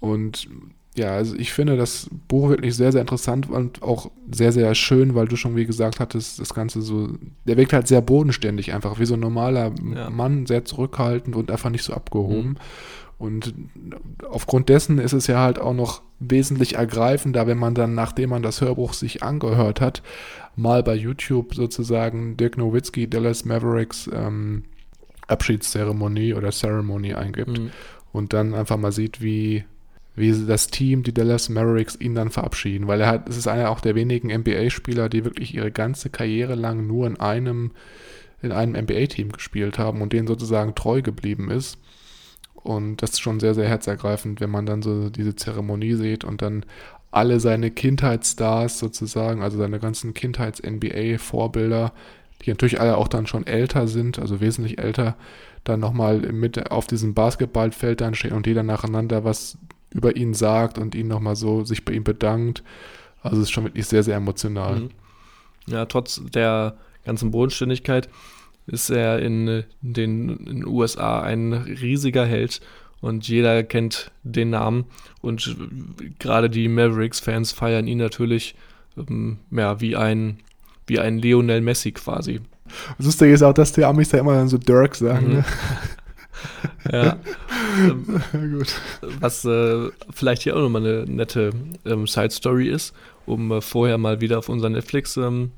Und 0.00 0.48
ja, 0.96 1.14
also 1.14 1.34
ich 1.34 1.52
finde 1.52 1.76
das 1.76 2.08
Buch 2.28 2.50
wirklich 2.50 2.76
sehr, 2.76 2.92
sehr 2.92 3.00
interessant 3.00 3.50
und 3.50 3.82
auch 3.82 4.10
sehr, 4.30 4.52
sehr 4.52 4.74
schön, 4.76 5.16
weil 5.16 5.26
du 5.26 5.34
schon 5.36 5.56
wie 5.56 5.66
gesagt 5.66 5.98
hattest, 5.98 6.38
das 6.38 6.54
Ganze 6.54 6.82
so, 6.82 7.08
der 7.46 7.56
wirkt 7.56 7.72
halt 7.72 7.88
sehr 7.88 8.00
bodenständig 8.00 8.72
einfach, 8.72 9.00
wie 9.00 9.06
so 9.06 9.14
ein 9.14 9.20
normaler 9.20 9.72
ja. 9.94 10.08
Mann, 10.10 10.46
sehr 10.46 10.64
zurückhaltend 10.64 11.34
und 11.34 11.50
einfach 11.50 11.70
nicht 11.70 11.82
so 11.82 11.94
abgehoben. 11.94 12.50
Mhm. 12.50 12.56
Und 13.18 13.54
aufgrund 14.30 14.68
dessen 14.68 14.98
ist 14.98 15.12
es 15.12 15.26
ja 15.26 15.38
halt 15.38 15.58
auch 15.58 15.74
noch 15.74 16.02
wesentlich 16.20 16.76
ergreifender, 16.76 17.46
wenn 17.46 17.58
man 17.58 17.74
dann, 17.74 17.94
nachdem 17.94 18.30
man 18.30 18.42
das 18.42 18.60
Hörbuch 18.60 18.92
sich 18.92 19.22
angehört 19.22 19.80
hat, 19.80 20.02
mal 20.56 20.82
bei 20.82 20.94
YouTube 20.94 21.54
sozusagen 21.54 22.36
Dirk 22.36 22.56
Nowitzki, 22.56 23.08
Dallas 23.08 23.44
Mavericks 23.44 24.08
ähm, 24.12 24.64
Abschiedszeremonie 25.26 26.34
oder 26.34 26.50
Ceremony 26.50 27.14
eingibt 27.14 27.58
mhm. 27.58 27.70
und 28.12 28.32
dann 28.32 28.54
einfach 28.54 28.76
mal 28.76 28.92
sieht, 28.92 29.22
wie 29.22 29.64
wie 30.16 30.46
das 30.46 30.68
Team, 30.68 31.02
die 31.02 31.12
Dallas 31.12 31.48
Mavericks, 31.48 31.96
ihn 32.00 32.14
dann 32.14 32.30
verabschieden, 32.30 32.86
weil 32.86 33.00
er 33.00 33.08
hat, 33.08 33.28
es 33.28 33.36
ist 33.36 33.48
einer 33.48 33.70
auch 33.70 33.80
der 33.80 33.94
wenigen 33.94 34.32
NBA-Spieler, 34.32 35.08
die 35.08 35.24
wirklich 35.24 35.54
ihre 35.54 35.72
ganze 35.72 36.10
Karriere 36.10 36.54
lang 36.54 36.86
nur 36.86 37.06
in 37.06 37.18
einem, 37.18 37.72
in 38.40 38.52
einem 38.52 38.80
NBA-Team 38.80 39.32
gespielt 39.32 39.78
haben 39.78 40.02
und 40.02 40.12
denen 40.12 40.28
sozusagen 40.28 40.74
treu 40.74 41.02
geblieben 41.02 41.50
ist. 41.50 41.78
Und 42.54 43.02
das 43.02 43.10
ist 43.10 43.20
schon 43.20 43.40
sehr, 43.40 43.54
sehr 43.54 43.68
herzergreifend, 43.68 44.40
wenn 44.40 44.50
man 44.50 44.66
dann 44.66 44.82
so 44.82 45.10
diese 45.10 45.36
Zeremonie 45.36 45.94
sieht 45.94 46.24
und 46.24 46.40
dann 46.42 46.64
alle 47.10 47.38
seine 47.40 47.70
Kindheitsstars 47.70 48.78
sozusagen, 48.78 49.42
also 49.42 49.58
seine 49.58 49.78
ganzen 49.78 50.14
Kindheits-NBA-Vorbilder, 50.14 51.92
die 52.42 52.50
natürlich 52.50 52.80
alle 52.80 52.96
auch 52.96 53.08
dann 53.08 53.26
schon 53.26 53.46
älter 53.46 53.86
sind, 53.86 54.18
also 54.18 54.40
wesentlich 54.40 54.78
älter, 54.78 55.16
dann 55.64 55.80
nochmal 55.80 56.20
mit 56.20 56.70
auf 56.70 56.86
diesem 56.86 57.14
Basketballfeld 57.14 58.00
dann 58.00 58.14
stehen 58.14 58.32
und 58.32 58.46
jeder 58.46 58.62
nacheinander 58.62 59.24
was 59.24 59.58
über 59.94 60.16
ihn 60.16 60.34
sagt 60.34 60.76
und 60.76 60.94
ihn 60.94 61.08
nochmal 61.08 61.36
so 61.36 61.64
sich 61.64 61.84
bei 61.84 61.92
ihm 61.92 62.04
bedankt. 62.04 62.62
Also 63.22 63.38
es 63.38 63.44
ist 63.44 63.50
schon 63.52 63.64
wirklich 63.64 63.86
sehr, 63.86 64.02
sehr 64.02 64.16
emotional. 64.16 64.80
Mhm. 64.80 64.90
Ja, 65.66 65.86
trotz 65.86 66.20
der 66.34 66.76
ganzen 67.04 67.30
Bodenständigkeit 67.30 68.08
ist 68.66 68.90
er 68.90 69.20
in 69.20 69.64
den, 69.80 70.28
in 70.28 70.44
den 70.46 70.66
USA 70.66 71.22
ein 71.22 71.52
riesiger 71.52 72.26
Held 72.26 72.60
und 73.00 73.26
jeder 73.28 73.62
kennt 73.62 74.10
den 74.22 74.50
Namen 74.50 74.84
und 75.20 75.56
gerade 76.18 76.50
die 76.50 76.68
Mavericks-Fans 76.68 77.52
feiern 77.52 77.86
ihn 77.86 77.98
natürlich 77.98 78.54
ähm, 78.96 79.38
ja, 79.50 79.80
wie 79.80 79.96
ein 79.96 80.38
wie 80.86 80.98
ein 80.98 81.18
Lionel 81.18 81.60
Messi 81.60 81.92
quasi. 81.92 82.40
Das 82.98 83.06
Lustige 83.06 83.32
ist 83.32 83.42
auch, 83.42 83.54
dass 83.54 83.72
die 83.72 83.84
Amis 83.84 84.10
da 84.10 84.18
immer 84.18 84.34
dann 84.34 84.48
so 84.48 84.58
Dirk 84.58 84.94
sagen. 84.94 85.28
Mhm. 85.28 85.34
Ne? 85.34 85.44
ja. 86.92 87.16
Ähm, 87.78 88.22
Gut. 88.58 88.74
Was 89.20 89.44
äh, 89.44 89.90
vielleicht 90.10 90.42
hier 90.42 90.56
auch 90.56 90.60
nochmal 90.60 90.82
eine 90.82 91.04
nette 91.06 91.50
ähm, 91.84 92.06
Side-Story 92.06 92.68
ist, 92.68 92.94
um 93.26 93.50
äh, 93.52 93.60
vorher 93.60 93.98
mal 93.98 94.20
wieder 94.20 94.38
auf 94.38 94.48
unser 94.48 94.68
Netflix 94.68 95.16
ähm, 95.16 95.52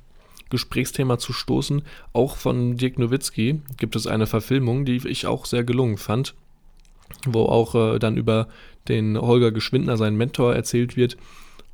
zu 0.51 1.33
stoßen. 1.33 1.83
Auch 2.13 2.37
von 2.37 2.77
Dirk 2.77 2.99
Nowitzki 2.99 3.61
gibt 3.77 3.97
es 3.97 4.07
eine 4.07 4.27
Verfilmung, 4.27 4.85
die 4.85 4.97
ich 5.07 5.27
auch 5.27 5.45
sehr 5.47 5.65
gelungen 5.65 5.99
fand, 5.99 6.35
wo 7.25 7.43
auch 7.43 7.75
äh, 7.75 7.99
dann 7.99 8.17
über 8.17 8.49
den 8.89 9.21
Holger 9.21 9.51
Geschwindner, 9.51 9.97
seinen 9.97 10.17
Mentor, 10.17 10.55
erzählt 10.55 10.97
wird 10.97 11.17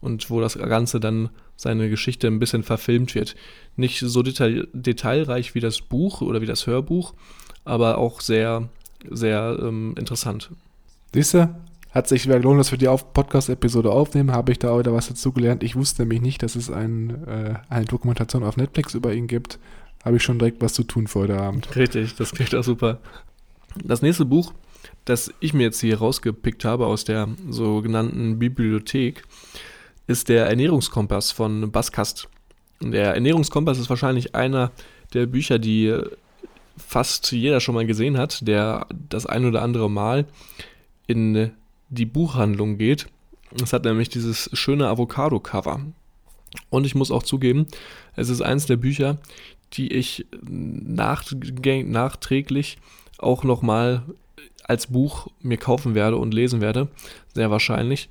und 0.00 0.30
wo 0.30 0.40
das 0.40 0.58
Ganze 0.58 1.00
dann 1.00 1.30
seine 1.56 1.90
Geschichte 1.90 2.26
ein 2.26 2.38
bisschen 2.38 2.62
verfilmt 2.62 3.14
wird. 3.14 3.36
Nicht 3.76 4.00
so 4.00 4.22
detail 4.22 4.66
detailreich 4.72 5.54
wie 5.54 5.60
das 5.60 5.80
Buch 5.80 6.20
oder 6.20 6.40
wie 6.40 6.46
das 6.46 6.66
Hörbuch, 6.66 7.14
aber 7.64 7.98
auch 7.98 8.20
sehr 8.20 8.68
sehr 9.10 9.58
ähm, 9.60 9.94
interessant. 9.98 10.50
Siehst 11.14 11.34
du, 11.34 11.54
hat 11.92 12.08
sich 12.08 12.24
wieder 12.24 12.38
gelohnt, 12.38 12.58
dass 12.58 12.70
wir 12.70 12.78
die 12.78 12.86
Podcast-Episode 12.86 13.90
aufnehmen. 13.90 14.32
Habe 14.32 14.52
ich 14.52 14.58
da 14.58 14.78
wieder 14.78 14.94
was 14.94 15.08
dazugelernt. 15.08 15.62
Ich 15.62 15.76
wusste 15.76 16.02
nämlich 16.02 16.22
nicht, 16.22 16.42
dass 16.42 16.56
es 16.56 16.70
ein, 16.70 17.26
äh, 17.26 17.54
eine 17.68 17.84
Dokumentation 17.84 18.44
auf 18.44 18.56
Netflix 18.56 18.94
über 18.94 19.12
ihn 19.12 19.26
gibt. 19.26 19.58
Habe 20.04 20.16
ich 20.16 20.22
schon 20.22 20.38
direkt 20.38 20.62
was 20.62 20.72
zu 20.72 20.84
tun 20.84 21.06
für 21.06 21.20
heute 21.20 21.38
Abend. 21.38 21.76
Richtig, 21.76 22.16
das 22.16 22.32
klingt 22.32 22.54
auch 22.54 22.64
super. 22.64 22.98
Das 23.84 24.00
nächste 24.00 24.24
Buch, 24.24 24.54
das 25.04 25.32
ich 25.40 25.52
mir 25.52 25.64
jetzt 25.64 25.80
hier 25.80 25.98
rausgepickt 25.98 26.64
habe 26.64 26.86
aus 26.86 27.04
der 27.04 27.28
sogenannten 27.50 28.38
Bibliothek, 28.38 29.24
ist 30.06 30.28
der 30.28 30.46
Ernährungskompass 30.46 31.30
von 31.30 31.70
Baskast. 31.70 32.28
Der 32.80 33.14
Ernährungskompass 33.14 33.78
ist 33.78 33.90
wahrscheinlich 33.90 34.34
einer 34.34 34.72
der 35.12 35.26
Bücher, 35.26 35.58
die 35.58 35.94
fast 36.86 37.32
jeder 37.32 37.60
schon 37.60 37.74
mal 37.74 37.86
gesehen 37.86 38.18
hat, 38.18 38.46
der 38.46 38.86
das 39.08 39.26
ein 39.26 39.44
oder 39.44 39.62
andere 39.62 39.90
Mal 39.90 40.26
in 41.06 41.52
die 41.88 42.06
Buchhandlung 42.06 42.78
geht. 42.78 43.06
Es 43.62 43.72
hat 43.72 43.84
nämlich 43.84 44.08
dieses 44.08 44.50
schöne 44.52 44.88
Avocado-Cover. 44.88 45.80
Und 46.70 46.86
ich 46.86 46.94
muss 46.94 47.10
auch 47.10 47.22
zugeben, 47.22 47.66
es 48.16 48.28
ist 48.28 48.42
eines 48.42 48.66
der 48.66 48.76
Bücher, 48.76 49.18
die 49.72 49.92
ich 49.92 50.26
nachträglich 50.42 52.78
auch 53.18 53.44
nochmal 53.44 54.02
als 54.64 54.88
Buch 54.88 55.28
mir 55.40 55.56
kaufen 55.56 55.94
werde 55.94 56.16
und 56.16 56.34
lesen 56.34 56.60
werde. 56.60 56.88
Sehr 57.34 57.50
wahrscheinlich, 57.50 58.08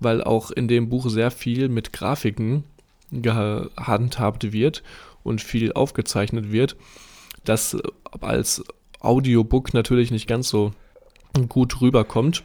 weil 0.00 0.22
auch 0.22 0.50
in 0.50 0.68
dem 0.68 0.88
Buch 0.88 1.08
sehr 1.08 1.30
viel 1.30 1.68
mit 1.68 1.92
Grafiken 1.92 2.64
gehandhabt 3.10 4.52
wird 4.52 4.82
und 5.22 5.40
viel 5.40 5.72
aufgezeichnet 5.72 6.52
wird 6.52 6.76
das 7.44 7.76
als 8.20 8.64
Audiobook 9.00 9.74
natürlich 9.74 10.10
nicht 10.10 10.26
ganz 10.26 10.48
so 10.48 10.72
gut 11.48 11.80
rüberkommt. 11.80 12.42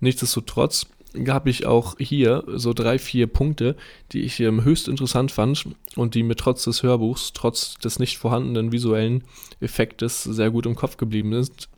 Nichtsdestotrotz 0.00 0.86
habe 1.28 1.50
ich 1.50 1.66
auch 1.66 1.96
hier 1.98 2.44
so 2.48 2.72
drei, 2.72 2.98
vier 2.98 3.26
Punkte, 3.26 3.76
die 4.12 4.22
ich 4.22 4.38
höchst 4.38 4.88
interessant 4.88 5.30
fand 5.30 5.66
und 5.94 6.14
die 6.14 6.22
mir 6.22 6.36
trotz 6.36 6.64
des 6.64 6.82
Hörbuchs, 6.82 7.32
trotz 7.34 7.74
des 7.74 7.98
nicht 7.98 8.18
vorhandenen 8.18 8.72
visuellen 8.72 9.24
Effektes 9.60 10.22
sehr 10.24 10.50
gut 10.50 10.66
im 10.66 10.74
Kopf 10.74 10.96
geblieben 10.96 11.32
sind. 11.44 11.68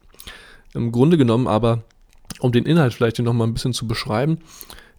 Im 0.72 0.92
Grunde 0.92 1.16
genommen 1.16 1.48
aber, 1.48 1.82
um 2.40 2.52
den 2.52 2.66
Inhalt 2.66 2.94
vielleicht 2.94 3.18
noch 3.18 3.32
mal 3.32 3.46
ein 3.46 3.54
bisschen 3.54 3.72
zu 3.72 3.86
beschreiben, 3.86 4.38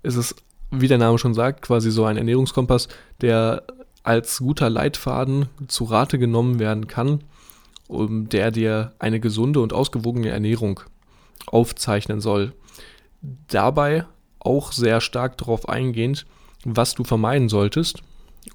ist 0.03 0.15
es, 0.15 0.35
wie 0.71 0.87
der 0.87 0.97
Name 0.97 1.17
schon 1.17 1.33
sagt, 1.33 1.61
quasi 1.61 1.91
so 1.91 2.05
ein 2.05 2.17
Ernährungskompass, 2.17 2.89
der 3.21 3.63
als 4.03 4.39
guter 4.39 4.69
Leitfaden 4.69 5.47
zu 5.67 5.85
Rate 5.85 6.19
genommen 6.19 6.59
werden 6.59 6.87
kann 6.87 7.21
um 7.87 8.29
der 8.29 8.51
dir 8.51 8.93
eine 8.99 9.19
gesunde 9.19 9.59
und 9.59 9.73
ausgewogene 9.73 10.29
Ernährung 10.29 10.79
aufzeichnen 11.45 12.21
soll. 12.21 12.53
Dabei 13.47 14.05
auch 14.39 14.71
sehr 14.71 15.01
stark 15.01 15.37
darauf 15.37 15.67
eingehend, 15.69 16.25
was 16.63 16.95
du 16.95 17.03
vermeiden 17.03 17.49
solltest 17.49 18.01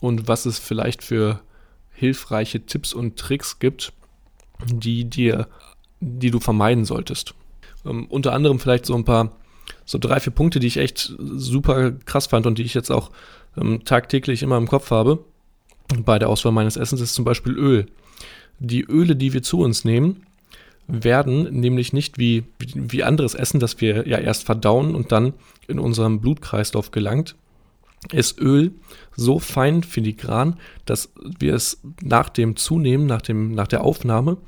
und 0.01 0.29
was 0.29 0.47
es 0.47 0.59
vielleicht 0.59 1.03
für 1.03 1.41
hilfreiche 1.93 2.65
Tipps 2.65 2.93
und 2.93 3.19
Tricks 3.19 3.59
gibt, 3.59 3.93
die 4.67 5.05
dir, 5.05 5.49
die 6.01 6.31
du 6.31 6.41
vermeiden 6.41 6.85
solltest. 6.85 7.35
Ähm, 7.85 8.07
unter 8.09 8.33
anderem 8.33 8.59
vielleicht 8.59 8.87
so 8.87 8.95
ein 8.95 9.05
paar 9.05 9.33
so 9.85 9.99
drei, 9.99 10.21
vier 10.21 10.33
Punkte, 10.33 10.61
die 10.61 10.67
ich 10.67 10.77
echt 10.77 11.15
super 11.19 11.93
krass 11.93 12.27
fand 12.29 12.47
und 12.47 12.59
die 12.59 12.63
ich 12.63 12.75
jetzt 12.75 12.91
auch 12.91 13.11
ähm, 13.57 13.85
tagtäglich 13.85 14.43
immer 14.43 14.57
im 14.57 14.69
Kopf 14.69 14.91
habe 14.91 15.25
bei 16.05 16.19
der 16.19 16.29
Auswahl 16.29 16.53
meines 16.53 16.77
Essens, 16.77 17.01
ist 17.01 17.15
zum 17.15 17.25
Beispiel 17.25 17.53
Öl. 17.53 17.87
Die 18.61 18.85
Öle, 18.85 19.17
die 19.17 19.33
wir 19.33 19.43
zu 19.43 19.61
uns 19.61 19.85
nehmen, 19.85 20.27
werden 20.87 21.61
nämlich 21.61 21.93
nicht 21.93 22.19
wie, 22.19 22.45
wie 22.59 23.03
anderes 23.03 23.35
Essen, 23.35 23.61
das 23.61 23.81
wir 23.81 24.07
ja 24.07 24.19
erst 24.19 24.45
verdauen 24.45 24.95
und 24.95 25.13
dann 25.13 25.33
in 25.67 25.79
unserem 25.79 26.21
Blutkreislauf 26.21 26.91
gelangt, 26.91 27.37
ist 28.13 28.41
Öl 28.41 28.73
so 29.15 29.39
fein 29.39 29.83
filigran, 29.83 30.59
dass 30.85 31.13
wir 31.39 31.55
es 31.55 31.81
nach 32.03 32.29
dem 32.29 32.57
Zunehmen, 32.57 33.07
nach, 33.07 33.23
dem, 33.23 33.53
nach 33.53 33.69
der 33.69 33.83
Aufnahme 33.85 34.39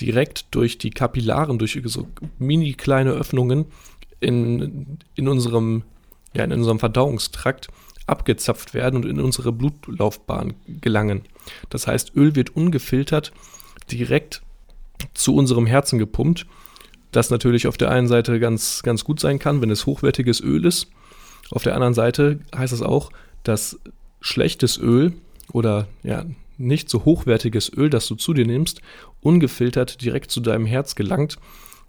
direkt 0.00 0.46
durch 0.52 0.78
die 0.78 0.90
Kapillaren, 0.90 1.58
durch 1.58 1.80
so 1.84 2.08
mini 2.38 2.74
kleine 2.74 3.10
Öffnungen 3.10 3.66
in, 4.20 4.98
in, 5.14 5.28
unserem, 5.28 5.82
ja, 6.34 6.44
in 6.44 6.52
unserem 6.52 6.78
Verdauungstrakt 6.78 7.68
abgezapft 8.06 8.74
werden 8.74 8.96
und 8.96 9.06
in 9.06 9.20
unsere 9.20 9.52
Blutlaufbahn 9.52 10.54
gelangen. 10.80 11.22
Das 11.70 11.86
heißt, 11.86 12.14
Öl 12.16 12.34
wird 12.34 12.54
ungefiltert 12.56 13.32
direkt 13.90 14.42
zu 15.14 15.34
unserem 15.34 15.66
Herzen 15.66 15.98
gepumpt. 15.98 16.46
Das 17.12 17.30
natürlich 17.30 17.66
auf 17.66 17.76
der 17.76 17.90
einen 17.90 18.08
Seite 18.08 18.40
ganz, 18.40 18.82
ganz 18.82 19.04
gut 19.04 19.20
sein 19.20 19.38
kann, 19.38 19.60
wenn 19.62 19.70
es 19.70 19.86
hochwertiges 19.86 20.40
Öl 20.40 20.64
ist. 20.64 20.88
Auf 21.50 21.62
der 21.62 21.74
anderen 21.74 21.94
Seite 21.94 22.40
heißt 22.54 22.72
es 22.72 22.82
auch, 22.82 23.10
dass 23.42 23.78
schlechtes 24.20 24.78
Öl 24.78 25.12
oder 25.52 25.86
ja, 26.02 26.24
nicht 26.58 26.88
so 26.88 27.04
hochwertiges 27.04 27.72
Öl, 27.72 27.90
das 27.90 28.06
du 28.08 28.16
zu 28.16 28.34
dir 28.34 28.46
nimmst, 28.46 28.80
ungefiltert 29.20 30.02
direkt 30.02 30.30
zu 30.30 30.40
deinem 30.40 30.66
Herz 30.66 30.94
gelangt 30.94 31.36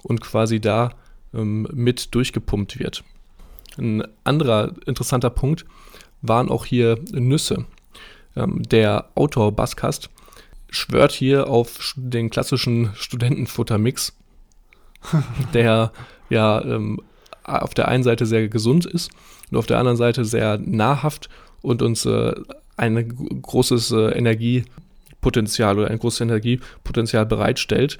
und 0.03 0.21
quasi 0.21 0.59
da 0.59 0.91
ähm, 1.33 1.67
mit 1.73 2.13
durchgepumpt 2.13 2.79
wird. 2.79 3.03
Ein 3.77 4.03
anderer 4.23 4.73
interessanter 4.85 5.29
Punkt 5.29 5.65
waren 6.21 6.49
auch 6.49 6.65
hier 6.65 6.99
Nüsse. 7.11 7.65
Ähm, 8.37 8.61
der 8.63 9.09
Autor 9.15 9.51
Baskast 9.51 10.09
schwört 10.69 11.11
hier 11.11 11.47
auf 11.49 11.93
den 11.95 12.29
klassischen 12.29 12.91
Studentenfuttermix, 12.95 14.15
der 15.53 15.91
ja 16.29 16.61
ähm, 16.63 17.01
auf 17.43 17.73
der 17.73 17.87
einen 17.87 18.03
Seite 18.03 18.25
sehr 18.25 18.47
gesund 18.49 18.85
ist 18.85 19.09
und 19.49 19.57
auf 19.57 19.65
der 19.65 19.79
anderen 19.79 19.97
Seite 19.97 20.25
sehr 20.25 20.57
nahrhaft 20.57 21.29
und 21.61 21.81
uns 21.81 22.05
äh, 22.05 22.35
ein 22.75 23.41
großes 23.41 23.91
äh, 23.91 24.17
Energiepotenzial 24.17 25.79
oder 25.79 25.89
ein 25.89 25.99
großes 25.99 26.21
Energiepotenzial 26.21 27.25
bereitstellt. 27.25 27.99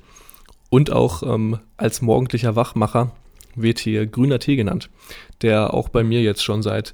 Und 0.69 0.91
auch 0.91 1.23
ähm, 1.23 1.59
als 1.77 2.01
morgendlicher 2.01 2.55
Wachmacher 2.57 3.11
wird 3.55 3.79
hier 3.79 4.05
grüner 4.05 4.39
Tee 4.39 4.57
genannt, 4.57 4.89
der 5.41 5.73
auch 5.73 5.89
bei 5.89 6.03
mir 6.03 6.21
jetzt 6.21 6.43
schon 6.43 6.61
seit, 6.61 6.93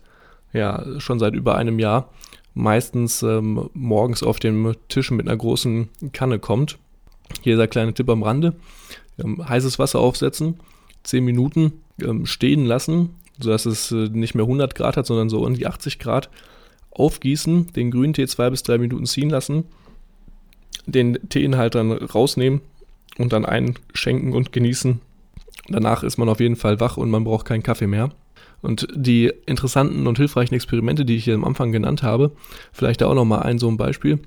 ja, 0.53 0.99
schon 0.99 1.19
seit 1.19 1.33
über 1.33 1.55
einem 1.55 1.79
Jahr 1.79 2.09
meistens 2.53 3.23
ähm, 3.23 3.69
morgens 3.73 4.23
auf 4.23 4.39
dem 4.39 4.75
Tisch 4.87 5.11
mit 5.11 5.27
einer 5.27 5.37
großen 5.37 5.89
Kanne 6.11 6.39
kommt. 6.39 6.77
Hier 7.41 7.57
der 7.57 7.67
kleine 7.67 7.93
Tipp 7.93 8.09
am 8.09 8.23
Rande. 8.23 8.55
Ähm, 9.17 9.47
heißes 9.47 9.79
Wasser 9.79 9.99
aufsetzen, 9.99 10.59
10 11.03 11.23
Minuten 11.23 11.73
ähm, 12.01 12.25
stehen 12.25 12.65
lassen, 12.65 13.15
sodass 13.39 13.65
es 13.65 13.91
äh, 13.91 14.09
nicht 14.09 14.35
mehr 14.35 14.45
100 14.45 14.75
Grad 14.75 14.97
hat, 14.97 15.05
sondern 15.05 15.29
so 15.29 15.45
um 15.45 15.53
die 15.55 15.67
80 15.67 15.99
Grad. 15.99 16.29
Aufgießen, 16.91 17.73
den 17.73 17.89
grünen 17.89 18.13
Tee 18.13 18.27
zwei 18.27 18.51
bis 18.51 18.61
drei 18.61 18.77
Minuten 18.77 19.07
ziehen 19.07 19.31
lassen, 19.31 19.65
den 20.85 21.17
Teeinhalt 21.29 21.73
dann 21.73 21.91
rausnehmen 21.91 22.61
und 23.17 23.33
dann 23.33 23.45
einschenken 23.45 24.33
und 24.33 24.51
genießen. 24.51 25.01
Danach 25.69 26.03
ist 26.03 26.17
man 26.17 26.29
auf 26.29 26.39
jeden 26.39 26.55
Fall 26.55 26.79
wach 26.79 26.97
und 26.97 27.09
man 27.09 27.23
braucht 27.23 27.45
keinen 27.45 27.63
Kaffee 27.63 27.87
mehr. 27.87 28.11
Und 28.63 28.87
die 28.95 29.31
interessanten 29.45 30.07
und 30.07 30.17
hilfreichen 30.17 30.55
Experimente, 30.55 31.03
die 31.03 31.17
ich 31.17 31.25
hier 31.25 31.35
am 31.35 31.43
Anfang 31.43 31.73
genannt 31.73 32.01
habe, 32.01 32.31
vielleicht 32.71 33.03
auch 33.03 33.13
nochmal 33.13 33.43
ein 33.43 33.59
so 33.59 33.67
ein 33.67 33.75
Beispiel. 33.75 34.19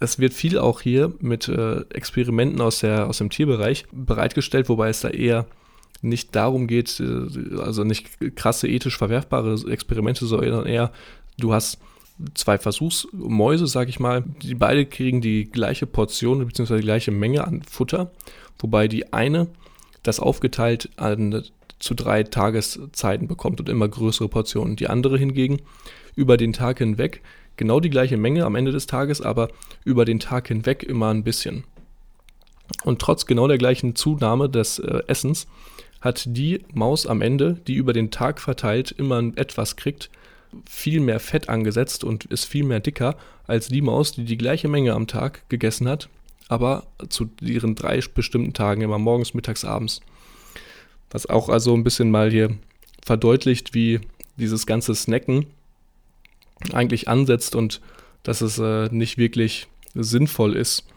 Es 0.00 0.18
wird 0.18 0.32
viel 0.32 0.58
auch 0.58 0.80
hier 0.80 1.12
mit 1.20 1.48
äh, 1.48 1.82
Experimenten 1.90 2.60
aus, 2.62 2.80
der, 2.80 3.06
aus 3.06 3.18
dem 3.18 3.28
Tierbereich 3.28 3.84
bereitgestellt, 3.92 4.70
wobei 4.70 4.88
es 4.88 5.02
da 5.02 5.10
eher 5.10 5.46
nicht 6.00 6.34
darum 6.34 6.66
geht, 6.66 6.98
äh, 6.98 7.58
also 7.58 7.84
nicht 7.84 8.08
krasse 8.36 8.68
ethisch 8.68 8.96
verwerfbare 8.96 9.54
Experimente, 9.70 10.24
sondern 10.24 10.64
eher, 10.64 10.90
du 11.38 11.52
hast 11.52 11.78
zwei 12.32 12.56
Versuchsmäuse, 12.56 13.66
sag 13.66 13.90
ich 13.90 14.00
mal, 14.00 14.24
die 14.42 14.54
beide 14.54 14.86
kriegen 14.86 15.20
die 15.20 15.44
gleiche 15.44 15.86
Portion 15.86 16.46
bzw. 16.46 16.76
die 16.76 16.84
gleiche 16.84 17.10
Menge 17.10 17.46
an 17.46 17.62
Futter, 17.70 18.10
wobei 18.58 18.88
die 18.88 19.12
eine 19.12 19.48
das 20.02 20.20
aufgeteilt 20.20 20.88
an 20.96 21.44
zu 21.84 21.94
drei 21.94 22.22
Tageszeiten 22.22 23.28
bekommt 23.28 23.60
und 23.60 23.68
immer 23.68 23.86
größere 23.86 24.28
Portionen. 24.28 24.74
Die 24.74 24.88
andere 24.88 25.18
hingegen 25.18 25.60
über 26.16 26.38
den 26.38 26.54
Tag 26.54 26.78
hinweg 26.78 27.20
genau 27.58 27.78
die 27.78 27.90
gleiche 27.90 28.16
Menge 28.16 28.46
am 28.46 28.54
Ende 28.54 28.72
des 28.72 28.86
Tages, 28.86 29.20
aber 29.20 29.48
über 29.84 30.06
den 30.06 30.18
Tag 30.18 30.48
hinweg 30.48 30.82
immer 30.82 31.10
ein 31.10 31.24
bisschen. 31.24 31.64
Und 32.84 33.00
trotz 33.00 33.26
genau 33.26 33.48
der 33.48 33.58
gleichen 33.58 33.94
Zunahme 33.94 34.48
des 34.48 34.78
äh, 34.78 35.02
Essens 35.08 35.46
hat 36.00 36.24
die 36.26 36.64
Maus 36.72 37.06
am 37.06 37.20
Ende, 37.20 37.60
die 37.66 37.74
über 37.74 37.92
den 37.92 38.10
Tag 38.10 38.40
verteilt 38.40 38.90
immer 38.90 39.22
etwas 39.36 39.76
kriegt, 39.76 40.08
viel 40.64 41.00
mehr 41.00 41.20
Fett 41.20 41.50
angesetzt 41.50 42.02
und 42.02 42.24
ist 42.24 42.46
viel 42.46 42.64
mehr 42.64 42.80
dicker 42.80 43.16
als 43.46 43.68
die 43.68 43.82
Maus, 43.82 44.12
die 44.12 44.24
die 44.24 44.38
gleiche 44.38 44.68
Menge 44.68 44.94
am 44.94 45.06
Tag 45.06 45.46
gegessen 45.50 45.86
hat, 45.86 46.08
aber 46.48 46.84
zu 47.10 47.28
ihren 47.42 47.74
drei 47.74 48.00
bestimmten 48.00 48.54
Tagen, 48.54 48.80
immer 48.80 48.98
morgens, 48.98 49.34
mittags, 49.34 49.66
abends. 49.66 50.00
Was 51.14 51.26
auch 51.26 51.48
also 51.48 51.72
ein 51.74 51.84
bisschen 51.84 52.10
mal 52.10 52.28
hier 52.28 52.50
verdeutlicht, 53.04 53.72
wie 53.72 54.00
dieses 54.36 54.66
ganze 54.66 54.96
Snacken 54.96 55.46
eigentlich 56.72 57.06
ansetzt 57.06 57.54
und 57.54 57.80
dass 58.24 58.40
es 58.40 58.58
äh, 58.58 58.88
nicht 58.90 59.16
wirklich 59.16 59.68
sinnvoll 59.94 60.56
ist, 60.56 60.88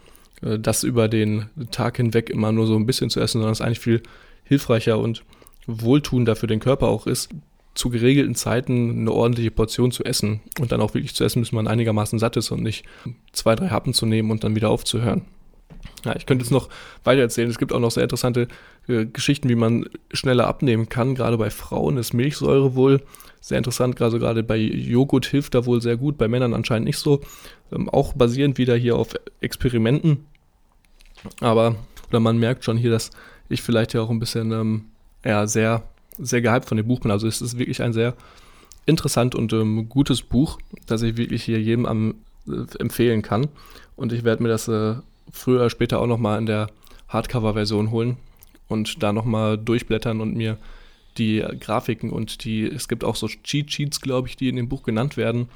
äh, 0.42 0.58
das 0.58 0.82
über 0.82 1.06
den 1.06 1.46
Tag 1.70 1.98
hinweg 1.98 2.30
immer 2.30 2.50
nur 2.50 2.66
so 2.66 2.74
ein 2.74 2.84
bisschen 2.84 3.10
zu 3.10 3.20
essen, 3.20 3.38
sondern 3.38 3.52
es 3.52 3.60
eigentlich 3.60 3.78
viel 3.78 4.02
hilfreicher 4.42 4.98
und 4.98 5.22
wohltuender 5.68 6.34
für 6.34 6.48
den 6.48 6.58
Körper 6.58 6.88
auch 6.88 7.06
ist, 7.06 7.28
zu 7.74 7.88
geregelten 7.88 8.34
Zeiten 8.34 9.02
eine 9.02 9.12
ordentliche 9.12 9.52
Portion 9.52 9.92
zu 9.92 10.02
essen 10.02 10.40
und 10.58 10.72
dann 10.72 10.80
auch 10.80 10.94
wirklich 10.94 11.14
zu 11.14 11.22
essen, 11.22 11.42
bis 11.42 11.52
man 11.52 11.68
einigermaßen 11.68 12.18
satt 12.18 12.36
ist 12.36 12.50
und 12.50 12.64
nicht 12.64 12.84
zwei, 13.30 13.54
drei 13.54 13.68
Happen 13.68 13.94
zu 13.94 14.04
nehmen 14.04 14.32
und 14.32 14.42
dann 14.42 14.56
wieder 14.56 14.70
aufzuhören. 14.70 15.26
Ja, 16.04 16.14
ich 16.16 16.26
könnte 16.26 16.44
jetzt 16.44 16.52
noch 16.52 16.68
weiter 17.04 17.22
erzählen. 17.22 17.50
Es 17.50 17.58
gibt 17.58 17.72
auch 17.72 17.80
noch 17.80 17.90
sehr 17.90 18.04
interessante 18.04 18.48
äh, 18.86 19.06
Geschichten, 19.06 19.48
wie 19.48 19.54
man 19.54 19.86
schneller 20.12 20.46
abnehmen 20.46 20.88
kann. 20.88 21.14
Gerade 21.14 21.38
bei 21.38 21.50
Frauen 21.50 21.96
ist 21.96 22.14
Milchsäure 22.14 22.74
wohl 22.74 23.02
sehr 23.40 23.58
interessant. 23.58 24.00
Also 24.00 24.18
gerade 24.18 24.42
bei 24.42 24.56
Joghurt 24.56 25.26
hilft 25.26 25.54
da 25.54 25.66
wohl 25.66 25.80
sehr 25.80 25.96
gut, 25.96 26.18
bei 26.18 26.28
Männern 26.28 26.54
anscheinend 26.54 26.86
nicht 26.86 26.98
so. 26.98 27.20
Ähm, 27.72 27.88
auch 27.88 28.12
basierend 28.12 28.58
wieder 28.58 28.76
hier 28.76 28.96
auf 28.96 29.14
Experimenten. 29.40 30.24
Aber, 31.40 31.76
oder 32.08 32.20
man 32.20 32.38
merkt 32.38 32.64
schon 32.64 32.76
hier, 32.76 32.90
dass 32.90 33.10
ich 33.48 33.62
vielleicht 33.62 33.92
ja 33.92 34.02
auch 34.02 34.10
ein 34.10 34.20
bisschen 34.20 34.52
ähm, 34.52 34.84
ja, 35.24 35.46
sehr, 35.46 35.82
sehr 36.18 36.40
gehypt 36.40 36.66
von 36.66 36.76
dem 36.76 36.86
Buch 36.86 37.00
bin. 37.00 37.10
Also 37.10 37.26
es 37.26 37.40
ist 37.40 37.58
wirklich 37.58 37.82
ein 37.82 37.92
sehr 37.92 38.14
interessant 38.86 39.34
und 39.34 39.52
ähm, 39.52 39.88
gutes 39.88 40.22
Buch, 40.22 40.58
das 40.86 41.02
ich 41.02 41.16
wirklich 41.16 41.42
hier 41.42 41.60
jedem 41.60 41.86
am, 41.86 42.14
äh, 42.48 42.78
empfehlen 42.78 43.22
kann. 43.22 43.48
Und 43.96 44.12
ich 44.12 44.24
werde 44.24 44.42
mir 44.42 44.48
das 44.48 44.68
äh, 44.68 44.94
früher 45.30 45.60
oder 45.60 45.70
später 45.70 46.00
auch 46.00 46.06
nochmal 46.06 46.38
in 46.38 46.46
der 46.46 46.68
Hardcover-Version 47.08 47.90
holen 47.90 48.16
und 48.68 49.02
da 49.02 49.12
nochmal 49.12 49.58
durchblättern 49.58 50.20
und 50.20 50.36
mir 50.36 50.58
die 51.16 51.44
Grafiken 51.60 52.10
und 52.10 52.44
die, 52.44 52.64
es 52.64 52.88
gibt 52.88 53.04
auch 53.04 53.16
so 53.16 53.26
Cheat 53.26 53.72
Sheets, 53.72 54.00
glaube 54.00 54.28
ich, 54.28 54.36
die 54.36 54.48
in 54.48 54.56
dem 54.56 54.68
Buch 54.68 54.82
genannt 54.82 55.16
werden. 55.16 55.48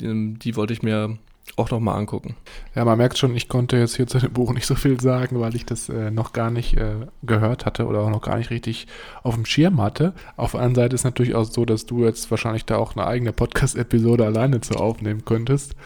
Die, 0.00 0.34
die 0.34 0.56
wollte 0.56 0.72
ich 0.72 0.82
mir 0.82 1.18
auch 1.54 1.70
nochmal 1.70 1.98
angucken. 1.98 2.34
Ja, 2.74 2.84
man 2.84 2.98
merkt 2.98 3.18
schon, 3.18 3.34
ich 3.36 3.48
konnte 3.48 3.76
jetzt 3.76 3.96
hier 3.96 4.06
zu 4.06 4.18
dem 4.18 4.32
Buch 4.32 4.52
nicht 4.52 4.66
so 4.66 4.74
viel 4.74 5.00
sagen, 5.00 5.40
weil 5.40 5.54
ich 5.54 5.64
das 5.64 5.88
äh, 5.88 6.10
noch 6.10 6.32
gar 6.32 6.50
nicht 6.50 6.76
äh, 6.76 7.06
gehört 7.22 7.64
hatte 7.64 7.86
oder 7.86 8.00
auch 8.00 8.10
noch 8.10 8.22
gar 8.22 8.36
nicht 8.36 8.50
richtig 8.50 8.86
auf 9.22 9.36
dem 9.36 9.46
Schirm 9.46 9.80
hatte. 9.80 10.12
Auf 10.36 10.52
der 10.52 10.60
anderen 10.60 10.74
Seite 10.74 10.94
ist 10.94 11.04
natürlich 11.04 11.34
auch 11.34 11.44
so, 11.44 11.64
dass 11.64 11.86
du 11.86 12.04
jetzt 12.04 12.30
wahrscheinlich 12.30 12.64
da 12.64 12.76
auch 12.76 12.96
eine 12.96 13.06
eigene 13.06 13.32
Podcast-Episode 13.32 14.26
alleine 14.26 14.60
zu 14.60 14.74
aufnehmen 14.74 15.24
könntest. 15.24 15.76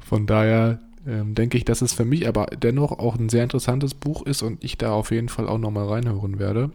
Von 0.00 0.26
daher 0.26 0.78
ähm, 1.08 1.34
denke 1.34 1.56
ich, 1.56 1.64
dass 1.64 1.80
es 1.80 1.94
für 1.94 2.04
mich 2.04 2.28
aber 2.28 2.46
dennoch 2.46 2.92
auch 2.92 3.16
ein 3.16 3.30
sehr 3.30 3.42
interessantes 3.42 3.94
Buch 3.94 4.26
ist 4.26 4.42
und 4.42 4.62
ich 4.62 4.76
da 4.76 4.92
auf 4.92 5.10
jeden 5.10 5.30
Fall 5.30 5.48
auch 5.48 5.58
nochmal 5.58 5.88
reinhören 5.88 6.38
werde. 6.38 6.70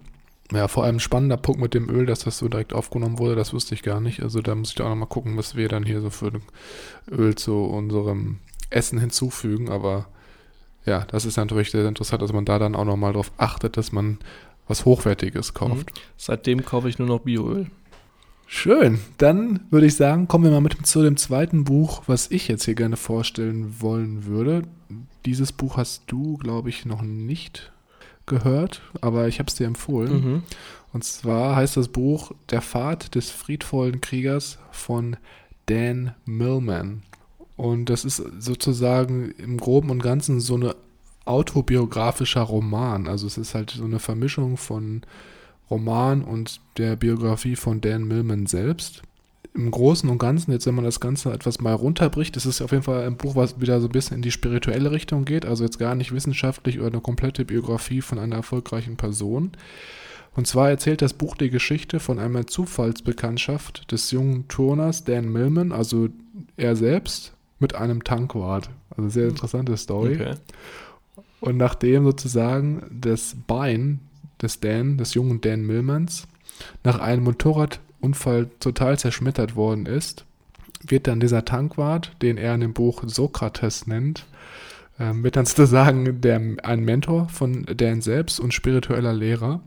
Ja, 0.52 0.68
vor 0.68 0.84
allem 0.84 1.00
spannender 1.00 1.38
Punkt 1.38 1.62
mit 1.62 1.74
dem 1.74 1.90
Öl, 1.90 2.06
dass 2.06 2.20
das 2.20 2.38
so 2.38 2.48
direkt 2.48 2.74
aufgenommen 2.74 3.20
wurde, 3.20 3.36
das 3.36 3.54
wusste 3.54 3.76
ich 3.76 3.84
gar 3.84 4.02
nicht. 4.02 4.22
Also 4.22 4.42
da 4.42 4.56
muss 4.56 4.70
ich 4.70 4.76
da 4.76 4.86
auch 4.86 4.90
nochmal 4.90 5.08
gucken, 5.08 5.38
was 5.38 5.56
wir 5.56 5.70
dann 5.70 5.86
hier 5.86 6.02
so 6.02 6.10
für 6.10 6.32
Öl 7.10 7.36
zu 7.36 7.64
unserem 7.64 8.40
Essen 8.70 9.00
hinzufügen. 9.00 9.70
Aber 9.70 10.08
ja, 10.86 11.06
das 11.06 11.26
ist 11.26 11.38
natürlich 11.38 11.72
sehr 11.72 11.88
interessant, 11.88 12.22
dass 12.22 12.34
man 12.34 12.46
da 12.46 12.60
dann 12.60 12.76
auch 12.76 12.86
nochmal 12.86 13.14
darauf 13.14 13.32
achtet, 13.38 13.78
dass 13.78 13.92
man 13.92 14.18
was 14.68 14.86
Hochwertiges 14.86 15.54
kauft. 15.54 15.92
Mhm. 15.92 16.00
Seitdem 16.18 16.66
kaufe 16.66 16.90
ich 16.90 17.00
nur 17.00 17.08
noch 17.08 17.20
Bioöl. 17.20 17.68
Schön. 18.56 19.00
Dann 19.18 19.62
würde 19.72 19.88
ich 19.88 19.96
sagen, 19.96 20.28
kommen 20.28 20.44
wir 20.44 20.52
mal 20.52 20.62
mit 20.62 20.86
zu 20.86 21.02
dem 21.02 21.18
zweiten 21.18 21.64
Buch, 21.64 22.04
was 22.06 22.30
ich 22.30 22.48
jetzt 22.48 22.66
hier 22.66 22.76
gerne 22.76 22.98
vorstellen 22.98 23.82
wollen 23.82 24.26
würde. 24.26 24.62
Dieses 25.26 25.52
Buch 25.52 25.76
hast 25.78 26.04
du, 26.06 26.38
glaube 26.38 26.70
ich, 26.70 26.86
noch 26.86 27.02
nicht 27.02 27.74
gehört, 28.28 28.84
aber 29.02 29.28
ich 29.28 29.40
habe 29.40 29.48
es 29.48 29.56
dir 29.56 29.66
empfohlen. 29.66 30.14
Mhm. 30.14 30.44
Und 30.94 31.04
zwar 31.04 31.56
heißt 31.56 31.78
das 31.78 31.88
Buch 31.88 32.32
Der 32.52 32.62
Pfad 32.62 33.16
des 33.16 33.32
friedvollen 33.32 34.02
Kriegers 34.02 34.60
von 34.72 35.18
Dan 35.66 36.14
Millman. 36.26 37.02
Und 37.58 37.90
das 37.90 38.06
ist 38.06 38.18
sozusagen 38.38 39.32
im 39.32 39.58
Groben 39.58 39.90
und 39.90 40.04
Ganzen 40.04 40.40
so 40.40 40.54
eine 40.54 40.76
autobiografischer 41.26 42.42
Roman. 42.42 43.08
Also 43.08 43.26
es 43.26 43.40
ist 43.40 43.56
halt 43.56 43.72
so 43.72 43.84
eine 43.84 44.00
Vermischung 44.00 44.58
von 44.58 45.02
Roman 45.74 46.24
und 46.24 46.62
der 46.78 46.96
Biografie 46.96 47.56
von 47.56 47.82
Dan 47.82 48.08
Millman 48.08 48.46
selbst. 48.46 49.02
Im 49.56 49.72
Großen 49.72 50.10
und 50.10 50.20
Ganzen, 50.20 50.52
jetzt 50.52 50.66
wenn 50.68 50.76
man 50.76 50.86
das 50.86 51.00
Ganze 51.00 51.32
etwas 51.32 51.62
mal 51.62 51.74
runterbricht, 51.74 52.38
ist 52.38 52.46
es 52.46 52.62
auf 52.62 52.72
jeden 52.72 52.84
Fall 52.84 53.06
ein 53.06 53.18
Buch, 53.18 53.36
was 53.36 53.60
wieder 53.60 53.82
so 53.82 53.88
ein 53.88 53.92
bisschen 53.92 54.18
in 54.18 54.22
die 54.22 54.32
spirituelle 54.32 54.92
Richtung 54.92 55.26
geht, 55.26 55.46
also 55.46 55.64
jetzt 55.64 55.80
gar 55.80 55.96
nicht 55.96 56.12
wissenschaftlich 56.12 56.80
oder 56.80 56.88
eine 56.88 57.02
komplette 57.02 57.46
Biografie 57.46 58.02
von 58.02 58.20
einer 58.20 58.38
erfolgreichen 58.38 58.98
Person. 58.98 59.52
Und 60.36 60.48
zwar 60.48 60.70
erzählt 60.70 61.02
das 61.02 61.14
Buch 61.14 61.36
die 61.36 61.50
Geschichte 61.50 62.00
von 62.00 62.18
einer 62.18 62.48
Zufallsbekanntschaft 62.48 63.92
des 63.92 64.10
jungen 64.12 64.48
Turners 64.48 65.04
Dan 65.04 65.32
Millman, 65.32 65.72
also 65.72 66.10
er 66.58 66.76
selbst, 66.76 67.34
mit 67.60 67.76
einem 67.76 68.04
Tankwart. 68.04 68.70
Also 68.96 69.10
sehr 69.10 69.28
interessante 69.28 69.78
Story. 69.78 70.16
Okay. 70.16 70.36
Und 71.42 71.58
nachdem 71.58 72.06
sozusagen 72.06 72.84
das 72.92 73.36
Bein 73.48 74.00
des 74.44 74.60
Dan, 74.60 74.98
des 74.98 75.14
jungen 75.14 75.42
Dan 75.42 75.66
Millmans, 75.66 76.28
nach 76.84 77.00
einem 77.00 77.24
Motorradunfall 77.24 78.50
total 78.60 79.00
zerschmettert 79.00 79.56
worden 79.56 79.86
ist, 79.86 80.26
wird 80.86 81.08
dann 81.08 81.20
dieser 81.20 81.46
Tankwart, 81.46 82.12
den 82.22 82.38
er 82.38 82.56
in 82.56 82.62
dem 82.62 82.74
Buch 82.74 83.04
Sokrates 83.06 83.88
nennt, 83.88 84.26
äh, 85.00 85.12
wird 85.14 85.36
dann 85.36 85.46
sozusagen 85.46 86.22
der, 86.22 86.42
ein 86.64 86.84
Mentor 86.84 87.30
von 87.30 87.66
Dan 87.66 88.02
selbst 88.02 88.40
und 88.40 88.54
spiritueller 88.54 89.14
Lehrer. 89.14 89.62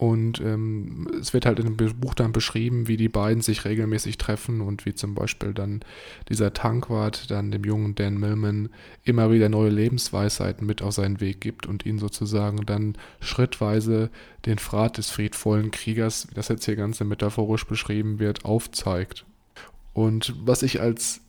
Und 0.00 0.40
ähm, 0.40 1.08
es 1.20 1.34
wird 1.34 1.44
halt 1.44 1.58
in 1.58 1.76
dem 1.76 2.00
Buch 2.00 2.14
dann 2.14 2.32
beschrieben, 2.32 2.88
wie 2.88 2.96
die 2.96 3.10
beiden 3.10 3.42
sich 3.42 3.66
regelmäßig 3.66 4.16
treffen 4.16 4.62
und 4.62 4.86
wie 4.86 4.94
zum 4.94 5.14
Beispiel 5.14 5.52
dann 5.52 5.80
dieser 6.30 6.54
Tankwart 6.54 7.30
dann 7.30 7.50
dem 7.50 7.64
jungen 7.64 7.96
Dan 7.96 8.16
Millman 8.16 8.70
immer 9.04 9.30
wieder 9.30 9.50
neue 9.50 9.68
Lebensweisheiten 9.68 10.66
mit 10.66 10.80
auf 10.80 10.94
seinen 10.94 11.20
Weg 11.20 11.42
gibt 11.42 11.66
und 11.66 11.84
ihn 11.84 11.98
sozusagen 11.98 12.64
dann 12.64 12.96
schrittweise 13.20 14.08
den 14.46 14.56
Pfad 14.56 14.96
des 14.96 15.10
friedvollen 15.10 15.70
Kriegers, 15.70 16.28
wie 16.30 16.34
das 16.34 16.48
jetzt 16.48 16.64
hier 16.64 16.76
ganz 16.76 16.98
metaphorisch 17.00 17.66
beschrieben 17.66 18.20
wird, 18.20 18.46
aufzeigt. 18.46 19.26
Und 19.92 20.34
was 20.40 20.62
ich 20.62 20.80
als 20.80 21.20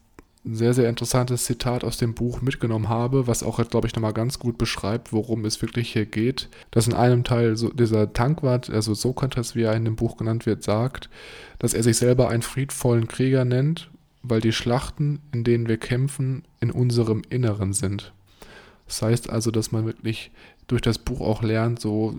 sehr, 0.44 0.74
sehr 0.74 0.90
interessantes 0.90 1.46
Zitat 1.46 1.84
aus 1.84 1.98
dem 1.98 2.16
Buch 2.16 2.42
mitgenommen 2.42 2.90
habe, 2.90 3.28
was 3.28 3.44
auch, 3.44 3.64
glaube 3.70 3.88
ich, 3.88 3.96
nochmal 3.96 4.14
ganz 4.14 4.40
gut 4.40 4.58
beschreibt, 4.58 5.14
worum 5.14 5.46
es 5.46 5.62
wirklich 5.62 5.94
hier 5.94 6.06
geht. 6.06 6.50
Dass 6.72 6.88
in 6.88 6.94
einem 6.94 7.24
Teil 7.24 7.56
so 7.58 7.70
dieser 7.70 8.12
Tankwart, 8.14 8.70
also 8.70 8.96
Sokrates, 8.96 9.56
wie 9.56 9.64
er 9.64 9.76
in 9.76 9.86
dem 9.86 9.96
Buch 9.96 10.18
genannt 10.18 10.46
wird, 10.48 10.64
sagt, 10.64 11.10
dass 11.60 11.74
er 11.76 11.84
sich 11.84 11.98
selber 11.98 12.30
einen 12.30 12.42
friedvollen 12.42 13.08
Krieger 13.08 13.46
nennt, 13.46 13.92
weil 14.24 14.42
die 14.42 14.52
Schlachten, 14.52 15.20
in 15.32 15.44
denen 15.44 15.68
wir 15.68 15.78
kämpfen, 15.78 16.44
in 16.60 16.72
unserem 16.72 17.22
Inneren 17.30 17.74
sind. 17.74 18.12
Das 18.88 19.02
heißt 19.04 19.30
also, 19.30 19.52
dass 19.52 19.72
man 19.72 19.86
wirklich 19.86 20.32
durch 20.68 20.82
das 20.82 20.98
Buch 20.98 21.22
auch 21.22 21.44
lernt, 21.44 21.80
so 21.80 22.16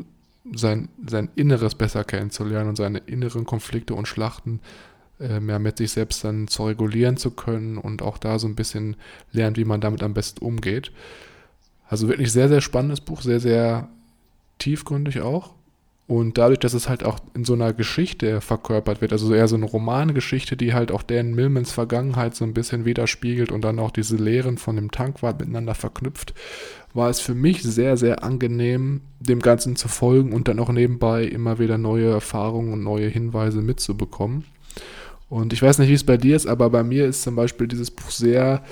sein, 0.55 0.89
sein 1.07 1.29
Inneres 1.35 1.75
besser 1.75 2.05
kennenzulernen 2.05 2.71
und 2.71 2.77
seine 2.77 2.99
inneren 2.99 3.45
Konflikte 3.45 3.95
und 3.95 4.09
Schlachten 4.09 4.61
äh, 5.23 5.41
mehr 5.41 5.59
mit 5.59 5.79
sich 5.79 5.93
selbst 5.93 6.25
dann 6.25 6.49
zu 6.49 6.65
regulieren 6.65 7.17
zu 7.17 7.31
können 7.31 7.79
und 7.79 8.03
auch 8.03 8.19
da 8.19 8.39
so 8.39 8.47
ein 8.47 8.57
bisschen 8.57 8.97
lernt, 9.33 9.57
wie 9.57 9.65
man 9.65 9.81
damit 9.81 10.03
am 10.03 10.15
besten 10.15 10.45
umgeht. 10.45 10.93
Also 11.89 12.09
wirklich 12.09 12.33
sehr, 12.33 12.49
sehr 12.49 12.61
spannendes 12.61 13.01
Buch, 13.01 13.23
sehr, 13.23 13.41
sehr 13.41 13.89
tiefgründig 14.59 15.21
auch. 15.21 15.55
Und 16.09 16.37
dadurch, 16.37 16.59
dass 16.59 16.75
es 16.75 16.89
halt 16.89 17.05
auch 17.05 17.21
in 17.33 17.45
so 17.45 17.55
einer 17.55 17.73
Geschichte 17.73 18.41
verkörpert 18.41 19.01
wird, 19.01 19.13
also 19.13 19.33
eher 19.33 19.49
so 19.49 19.57
eine 19.57 19.65
Romangeschichte, 19.65 20.57
die 20.57 20.75
halt 20.75 20.93
auch 20.93 21.03
Dan 21.03 21.35
Millmans 21.35 21.73
Vergangenheit 21.73 22.35
so 22.35 22.45
ein 22.45 22.55
bisschen 22.55 22.85
widerspiegelt 22.85 23.53
und 23.53 23.63
dann 23.63 23.79
auch 23.79 23.91
diese 23.91 24.17
Lehren 24.17 24.59
von 24.59 24.77
dem 24.77 24.91
Tankwart 24.91 25.41
miteinander 25.41 25.75
verknüpft, 25.75 26.35
war 26.93 27.09
es 27.09 27.21
für 27.21 27.35
mich 27.35 27.63
sehr, 27.63 27.97
sehr 27.97 28.25
angenehm, 28.25 29.01
dem 29.21 29.41
Ganzen 29.41 29.77
zu 29.77 29.89
folgen 29.89 30.33
und 30.33 30.49
dann 30.49 30.59
auch 30.59 30.71
nebenbei 30.71 31.25
immer 31.25 31.59
wieder 31.59 31.79
neue 31.79 32.11
Erfahrungen 32.11 32.73
und 32.73 32.83
neue 32.83 33.09
Hinweise 33.09 33.63
mitzubekommen. 33.63 34.45
Und 35.33 35.55
ich 35.55 35.63
weiß 35.63 35.79
nicht, 35.79 35.89
wie 35.89 35.95
es 35.95 36.05
bei 36.05 36.19
dir 36.19 36.37
ist, 36.37 36.47
aber 36.47 36.69
bei 36.69 36.83
mir 36.83 37.07
ist 37.07 37.23
zum 37.23 37.37
Beispiel 37.37 37.67
dieses 37.67 37.91
Buch 37.91 38.11
sehr 38.11 38.63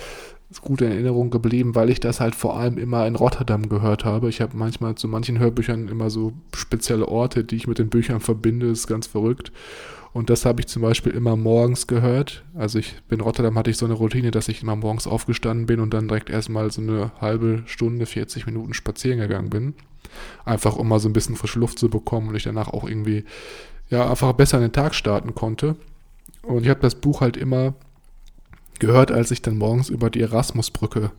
gut 0.60 0.82
in 0.82 0.92
Erinnerung 0.92 1.30
geblieben, 1.30 1.74
weil 1.74 1.88
ich 1.88 2.00
das 2.00 2.20
halt 2.20 2.34
vor 2.34 2.58
allem 2.58 2.76
immer 2.76 3.06
in 3.06 3.16
Rotterdam 3.16 3.70
gehört 3.70 4.04
habe. 4.04 4.28
Ich 4.28 4.42
habe 4.42 4.58
manchmal 4.58 4.94
zu 4.94 5.08
manchen 5.08 5.38
Hörbüchern 5.38 5.88
immer 5.88 6.10
so 6.10 6.34
spezielle 6.54 7.08
Orte, 7.08 7.44
die 7.44 7.56
ich 7.56 7.66
mit 7.66 7.78
den 7.78 7.88
Büchern 7.88 8.20
verbinde. 8.20 8.66
Ist 8.66 8.88
ganz 8.88 9.06
verrückt. 9.06 9.52
Und 10.12 10.28
das 10.28 10.44
habe 10.44 10.60
ich 10.60 10.66
zum 10.66 10.82
Beispiel 10.82 11.12
immer 11.12 11.34
morgens 11.34 11.86
gehört. 11.86 12.44
Also 12.54 12.78
ich 12.78 12.94
in 13.08 13.22
Rotterdam 13.22 13.56
hatte 13.56 13.70
ich 13.70 13.78
so 13.78 13.86
eine 13.86 13.94
Routine, 13.94 14.30
dass 14.30 14.48
ich 14.48 14.60
immer 14.60 14.76
morgens 14.76 15.06
aufgestanden 15.06 15.64
bin 15.64 15.80
und 15.80 15.94
dann 15.94 16.08
direkt 16.08 16.28
erstmal 16.28 16.70
so 16.70 16.82
eine 16.82 17.10
halbe 17.22 17.62
Stunde, 17.64 18.04
40 18.04 18.44
Minuten 18.44 18.74
spazieren 18.74 19.18
gegangen 19.18 19.48
bin. 19.48 19.72
Einfach 20.44 20.76
um 20.76 20.88
mal 20.88 21.00
so 21.00 21.08
ein 21.08 21.14
bisschen 21.14 21.36
frische 21.36 21.58
Luft 21.58 21.78
zu 21.78 21.88
bekommen 21.88 22.28
und 22.28 22.34
ich 22.34 22.42
danach 22.42 22.68
auch 22.68 22.86
irgendwie 22.86 23.24
ja 23.88 24.10
einfach 24.10 24.34
besser 24.34 24.58
in 24.58 24.64
den 24.64 24.72
Tag 24.72 24.94
starten 24.94 25.34
konnte. 25.34 25.76
Und 26.42 26.62
ich 26.62 26.68
habe 26.68 26.80
das 26.80 26.94
Buch 26.94 27.20
halt 27.20 27.36
immer 27.36 27.74
gehört, 28.78 29.12
als 29.12 29.30
ich 29.30 29.42
dann 29.42 29.58
morgens 29.58 29.88
über 29.90 30.10
die 30.10 30.22
Erasmusbrücke 30.22 31.10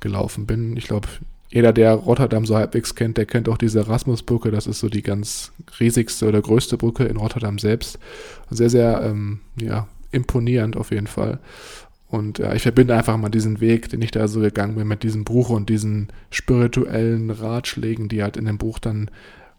gelaufen 0.00 0.46
bin. 0.46 0.76
Ich 0.76 0.86
glaube, 0.86 1.08
jeder, 1.48 1.72
der 1.72 1.94
Rotterdam 1.94 2.46
so 2.46 2.56
halbwegs 2.56 2.94
kennt, 2.94 3.18
der 3.18 3.26
kennt 3.26 3.48
auch 3.48 3.58
diese 3.58 3.80
Erasmusbrücke. 3.80 4.50
Das 4.50 4.66
ist 4.66 4.80
so 4.80 4.88
die 4.88 5.02
ganz 5.02 5.52
riesigste 5.78 6.26
oder 6.26 6.40
größte 6.40 6.76
Brücke 6.76 7.04
in 7.04 7.16
Rotterdam 7.16 7.58
selbst. 7.58 7.98
Sehr, 8.50 8.70
sehr 8.70 9.02
ähm, 9.02 9.40
ja, 9.60 9.88
imponierend 10.10 10.76
auf 10.76 10.90
jeden 10.90 11.06
Fall. 11.06 11.38
Und 12.08 12.38
äh, 12.38 12.54
ich 12.54 12.62
verbinde 12.62 12.96
einfach 12.96 13.16
mal 13.16 13.28
diesen 13.28 13.60
Weg, 13.60 13.88
den 13.88 14.02
ich 14.02 14.10
da 14.10 14.28
so 14.28 14.40
gegangen 14.40 14.76
bin, 14.76 14.86
mit 14.86 15.02
diesem 15.02 15.24
Buch 15.24 15.50
und 15.50 15.68
diesen 15.68 16.08
spirituellen 16.30 17.30
Ratschlägen, 17.30 18.08
die 18.08 18.22
halt 18.22 18.36
in 18.36 18.44
dem 18.44 18.58
Buch 18.58 18.78
dann 18.78 19.10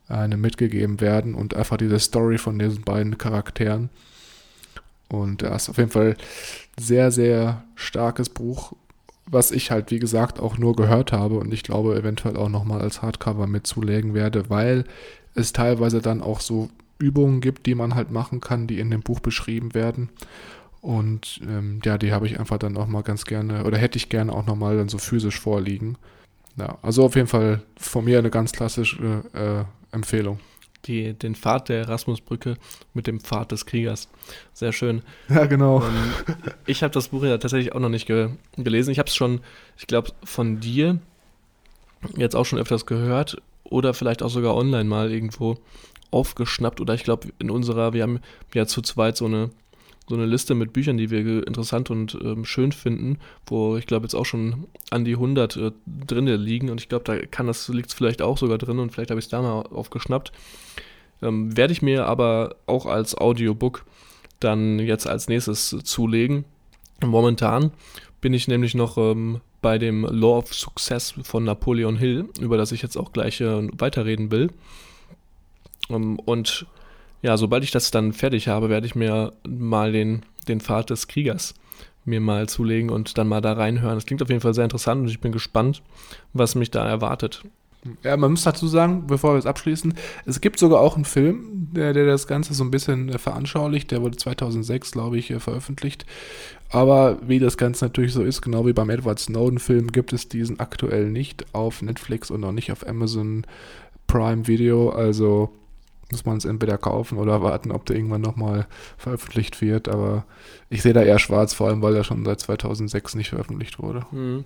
äh, 0.10 0.13
einem 0.13 0.41
mitgegeben 0.41 1.02
werden 1.02 1.36
und 1.36 1.56
einfach 1.56 1.78
diese 1.78 2.00
Story 2.00 2.38
von 2.38 2.58
diesen 2.60 2.84
beiden 2.84 3.17
Charakteren. 3.17 3.89
Und 5.10 5.41
das 5.41 5.63
ist 5.63 5.70
auf 5.70 5.78
jeden 5.78 5.91
Fall 5.91 6.15
sehr, 6.78 7.12
sehr 7.12 7.63
starkes 7.76 8.30
Buch, 8.30 8.74
was 9.26 9.52
ich 9.52 9.72
halt, 9.72 9.91
wie 9.91 10.00
gesagt, 10.00 10.39
auch 10.39 10.58
nur 10.58 10.76
gehört 10.76 11.12
habe 11.12 11.36
und 11.36 11.54
ich 11.54 11.63
glaube, 11.63 11.96
eventuell 11.96 12.38
auch 12.38 12.50
nochmal 12.50 12.82
als 12.82 13.02
Hardcover 13.02 13.48
mitzulegen 13.48 14.13
werde, 14.13 14.50
weil 14.50 14.86
es 15.36 15.54
teilweise 15.54 16.02
dann 16.02 16.22
auch 16.22 16.39
so 16.39 16.70
Übungen 17.00 17.41
gibt, 17.41 17.65
die 17.65 17.76
man 17.76 17.96
halt 17.96 18.12
machen 18.12 18.41
kann, 18.41 18.67
die 18.67 18.80
in 18.80 18.89
dem 18.89 19.02
Buch 19.02 19.20
beschrieben 19.20 19.74
werden. 19.74 20.10
Und 20.82 21.41
ähm, 21.48 21.82
ja, 21.84 21.98
die 21.98 22.13
habe 22.13 22.26
ich 22.26 22.39
einfach 22.39 22.58
dann 22.58 22.78
auch 22.78 22.88
mal 22.88 23.04
ganz 23.04 23.26
gerne, 23.26 23.65
oder 23.65 23.78
hätte 23.78 23.98
ich 23.98 24.10
gerne 24.10 24.32
auch 24.32 24.46
nochmal 24.46 24.78
dann 24.78 24.89
so 24.89 24.98
physisch 24.98 25.39
vorliegen. 25.39 25.98
Ja, 26.56 26.78
also 26.82 27.04
auf 27.04 27.15
jeden 27.15 27.28
Fall 27.28 27.62
von 27.78 28.06
mir 28.06 28.20
eine 28.20 28.30
ganz 28.30 28.52
klassische 28.52 29.24
äh, 29.34 29.96
Empfehlung 29.96 30.39
die, 30.85 31.13
den 31.13 31.35
Pfad 31.35 31.69
der 31.69 31.79
Erasmusbrücke 31.79 32.57
mit 32.93 33.07
dem 33.07 33.19
Pfad 33.19 33.51
des 33.51 33.65
Kriegers. 33.65 34.07
Sehr 34.53 34.71
schön. 34.71 35.01
Ja, 35.29 35.45
genau. 35.45 35.81
Ähm, 35.81 36.13
ich 36.65 36.83
habe 36.83 36.93
das 36.93 37.09
Buch 37.09 37.23
ja 37.23 37.37
tatsächlich 37.37 37.73
auch 37.73 37.79
noch 37.79 37.89
nicht 37.89 38.07
ge 38.07 38.29
gelesen. 38.55 38.91
Ich 38.91 38.99
habe 38.99 39.09
es 39.09 39.15
schon, 39.15 39.41
ich 39.77 39.87
glaube, 39.87 40.11
von 40.23 40.59
dir 40.59 40.99
jetzt 42.15 42.35
auch 42.35 42.45
schon 42.45 42.59
öfters 42.59 42.85
gehört 42.85 43.41
oder 43.63 43.93
vielleicht 43.93 44.23
auch 44.23 44.29
sogar 44.29 44.55
online 44.55 44.85
mal 44.85 45.11
irgendwo 45.11 45.57
aufgeschnappt. 46.11 46.79
Oder 46.79 46.93
ich 46.93 47.03
glaube, 47.03 47.29
in 47.39 47.49
unserer, 47.49 47.93
wir 47.93 48.03
haben 48.03 48.19
ja 48.53 48.65
zu 48.65 48.81
zweit 48.81 49.17
so 49.17 49.25
eine 49.25 49.49
so 50.08 50.15
eine 50.15 50.26
Liste 50.26 50.56
mit 50.56 50.74
Büchern, 50.74 50.98
die 50.98 51.10
wir 51.10 51.46
interessant 51.46 51.89
und 51.89 52.17
ähm, 52.24 52.46
schön 52.46 52.72
finden, 52.72 53.17
wo 53.46 53.76
ich 53.78 53.86
glaube 53.86 54.06
jetzt 54.06 54.13
auch 54.13 54.26
schon 54.26 54.67
an 54.89 55.04
die 55.04 55.13
100 55.13 55.58
äh, 55.58 55.72
drinne 55.86 56.38
liegen 56.38 56.70
und 56.70 56.80
ich 56.80 56.89
glaube, 56.89 57.04
da 57.04 57.17
kann 57.26 57.48
das 57.48 57.67
liegt 57.67 57.89
es 57.89 57.93
vielleicht 57.93 58.22
auch 58.22 58.38
sogar 58.38 58.58
drin 58.58 58.80
und 58.80 58.91
vielleicht 58.91 59.10
habe 59.10 59.20
ich 59.20 59.26
es 59.26 59.30
da 59.30 59.41
mal 59.41 59.62
aufgeschnappt. 59.63 60.32
Ähm, 61.22 61.56
Werde 61.58 61.74
ich 61.74 61.82
mir 61.82 62.06
aber 62.06 62.56
auch 62.67 62.86
als 62.86 63.15
Audiobook 63.15 63.86
dann 64.39 64.80
jetzt 64.80 65.08
als 65.08 65.28
nächstes 65.28 65.76
zulegen. 65.84 66.46
Momentan 67.04 67.72
bin 68.22 68.34
ich 68.34 68.48
nämlich 68.48 68.76
noch 68.76 68.98
ähm, 68.98 69.41
bei 69.62 69.78
dem 69.78 70.06
Law 70.06 70.38
of 70.38 70.54
Success 70.54 71.15
von 71.24 71.43
Napoleon 71.43 71.98
Hill, 71.98 72.30
über 72.39 72.58
das 72.58 72.72
ich 72.72 72.82
jetzt 72.82 72.96
auch 72.96 73.12
gleich 73.12 73.41
äh, 73.41 73.67
weiterreden 73.78 74.32
will. 74.32 74.52
Ähm, 75.89 76.20
und 76.20 76.65
ja, 77.21 77.38
sobald 77.38 77.63
ich 77.63 77.71
das 77.71 77.91
dann 77.91 78.13
fertig 78.13 78.47
habe, 78.47 78.69
werde 78.69 78.88
ich 78.88 78.95
mir 78.95 79.34
mal 79.47 79.91
den, 79.91 80.23
den 80.47 80.62
Pfad 80.62 80.89
des 80.89 81.08
Kriegers 81.08 81.53
mir 82.08 82.21
mal 82.21 82.47
zulegen 82.47 82.89
und 82.89 83.17
dann 83.17 83.27
mal 83.27 83.41
da 83.41 83.53
reinhören. 83.53 83.95
Das 83.95 84.06
klingt 84.06 84.21
auf 84.21 84.30
jeden 84.30 84.41
Fall 84.41 84.53
sehr 84.53 84.63
interessant 84.63 85.01
und 85.01 85.10
ich 85.10 85.19
bin 85.19 85.34
gespannt, 85.34 85.84
was 86.34 86.56
mich 86.56 86.71
da 86.71 86.88
erwartet. 86.88 87.43
Ja, 88.03 88.17
man 88.17 88.32
muss 88.32 88.43
dazu 88.43 88.67
sagen, 88.67 89.08
bevor 89.08 89.34
wir 89.34 89.39
es 89.39 89.45
abschließen, 89.45 89.93
es 90.25 90.41
gibt 90.41 90.60
sogar 90.60 90.80
auch 90.82 90.95
einen 90.95 91.06
Film, 91.06 91.69
der, 91.73 91.93
der 91.93 92.06
das 92.06 92.27
Ganze 92.27 92.53
so 92.53 92.63
ein 92.63 92.71
bisschen 92.71 93.10
äh, 93.10 93.17
veranschaulicht. 93.17 93.91
Der 93.91 94.01
wurde 94.01 94.17
2006, 94.17 94.91
glaube 94.91 95.17
ich, 95.17 95.32
äh, 95.32 95.39
veröffentlicht. 95.39 96.06
Aber 96.69 97.17
wie 97.25 97.39
das 97.39 97.58
Ganze 97.58 97.86
natürlich 97.86 98.13
so 98.13 98.23
ist, 98.23 98.41
genau 98.41 98.65
wie 98.65 98.73
beim 98.73 98.89
Edward 98.89 99.19
Snowden-Film, 99.19 99.91
gibt 99.91 100.12
es 100.12 100.27
diesen 100.27 100.60
aktuell 100.60 101.10
nicht 101.10 101.45
auf 101.53 101.82
Netflix 101.82 102.30
und 102.32 102.43
auch 102.43 102.51
nicht 102.51 102.71
auf 102.71 102.86
Amazon 102.86 103.45
Prime 104.08 104.47
Video. 104.47 104.89
Also 104.89 105.51
muss 106.12 106.26
man 106.26 106.38
es 106.38 106.46
entweder 106.46 106.78
kaufen 106.78 107.17
oder 107.17 107.41
warten, 107.41 107.72
ob 107.72 107.86
der 107.86 107.96
irgendwann 107.96 108.22
nochmal 108.22 108.67
veröffentlicht 108.98 109.62
wird. 109.62 109.88
Aber 109.88 110.26
ich 110.70 110.82
sehe 110.82 110.93
da 110.93 111.02
eher 111.02 111.20
schwarz, 111.20 111.54
vor 111.54 111.67
allem 111.67 111.82
weil 111.82 111.96
er 111.96 112.04
schon 112.04 112.26
seit 112.26 112.39
2006 112.39 113.15
nicht 113.15 113.30
veröffentlicht 113.30 113.80
wurde. 113.80 114.06
Hm. 114.12 114.46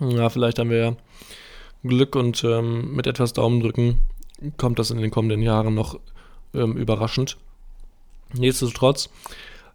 Ja, 0.00 0.30
vielleicht 0.30 0.58
haben 0.58 0.70
wir 0.70 0.78
ja 0.78 0.96
Glück 1.84 2.16
und 2.16 2.44
ähm, 2.44 2.94
mit 2.94 3.06
etwas 3.06 3.32
Daumendrücken 3.32 4.00
kommt 4.56 4.78
das 4.78 4.90
in 4.90 4.98
den 4.98 5.10
kommenden 5.10 5.42
Jahren 5.42 5.74
noch 5.74 5.98
ähm, 6.54 6.76
überraschend. 6.76 7.36
Nichtsdestotrotz, 8.34 9.10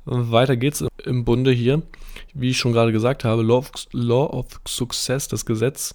weiter 0.06 0.58
geht's 0.58 0.84
im 1.04 1.26
Bunde 1.26 1.52
hier. 1.52 1.84
Wie 2.34 2.50
ich 2.50 2.58
schon 2.58 2.74
gerade 2.74 2.92
gesagt 2.92 3.24
habe, 3.24 3.44
Law 3.44 3.58
of, 3.58 3.72
Law 3.92 4.26
of 4.28 4.48
Success, 4.68 5.28
das 5.28 5.46
Gesetz 5.46 5.94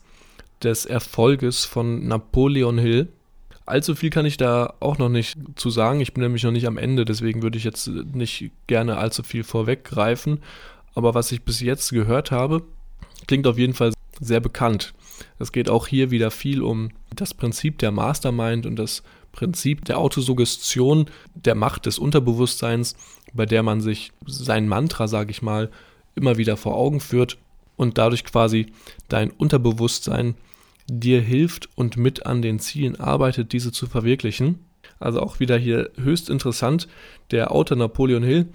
des 0.62 0.87
Erfolges 0.87 1.64
von 1.64 2.07
Napoleon 2.07 2.79
Hill. 2.79 3.09
Allzu 3.64 3.94
viel 3.94 4.11
kann 4.11 4.27
ich 4.27 4.37
da 4.37 4.75
auch 4.81 4.98
noch 4.98 5.09
nicht 5.09 5.38
zu 5.57 5.70
sagen. 5.70 6.01
Ich 6.01 6.12
bin 6.14 6.22
nämlich 6.22 6.42
noch 6.42 6.51
nicht 6.51 6.66
am 6.66 6.79
Ende, 6.79 7.05
deswegen 7.05 7.42
würde 7.42 7.59
ich 7.59 7.64
jetzt 7.64 7.87
nicht 7.88 8.51
gerne 8.66 8.96
allzu 8.98 9.22
viel 9.22 9.44
vorweggreifen. 9.44 10.40
Aber 10.94 11.14
was 11.14 11.33
ich 11.33 11.42
bis 11.42 11.61
jetzt 11.61 11.90
gehört 11.90 12.31
habe, 12.31 12.62
klingt 13.27 13.46
auf 13.46 13.59
jeden 13.59 13.75
Fall 13.75 13.92
sehr 14.20 14.40
bekannt. 14.40 14.94
Es 15.38 15.53
geht 15.53 15.70
auch 15.70 15.87
hier 15.87 16.11
wieder 16.11 16.31
viel 16.31 16.62
um 16.62 16.90
das 17.14 17.35
Prinzip 17.35 17.79
der 17.79 17.92
Mastermind 17.92 18.66
und 18.66 18.77
das 18.77 19.03
Prinzip 19.31 19.85
der 19.85 19.98
Autosuggestion, 19.98 21.07
der 21.35 21.55
Macht 21.55 21.87
des 21.87 21.98
Unterbewusstseins, 21.98 22.96
bei 23.33 23.46
der 23.46 23.62
man 23.62 23.81
sich 23.81 24.12
sein 24.27 24.68
Mantra, 24.68 25.09
sage 25.09 25.31
ich 25.31 25.40
mal, 25.40 25.70
immer 26.14 26.37
wieder 26.37 26.57
vor 26.57 26.77
Augen 26.77 27.01
führt 27.01 27.38
und 27.77 27.96
dadurch 27.96 28.25
quasi 28.25 28.66
dein 29.09 29.31
Unterbewusstsein 29.31 30.35
dir 30.88 31.21
hilft 31.21 31.68
und 31.77 31.97
mit 31.97 32.27
an 32.27 32.42
den 32.42 32.59
Zielen 32.59 32.99
arbeitet, 32.99 33.53
diese 33.53 33.73
zu 33.73 33.87
verwirklichen. 33.87 34.59
Also 34.99 35.21
auch 35.21 35.40
wieder 35.40 35.59
hier 35.59 35.90
höchst 35.97 36.31
interessant, 36.31 36.88
der 37.31 37.53
Autor 37.53 37.77
Napoleon 37.77 38.23
Hill, 38.23 38.47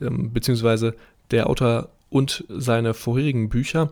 ähm, 0.00 0.32
beziehungsweise 0.32 0.94
der 1.30 1.48
Autor 1.48 1.90
und 2.10 2.44
seine 2.48 2.94
vorherigen 2.94 3.48
Bücher, 3.48 3.90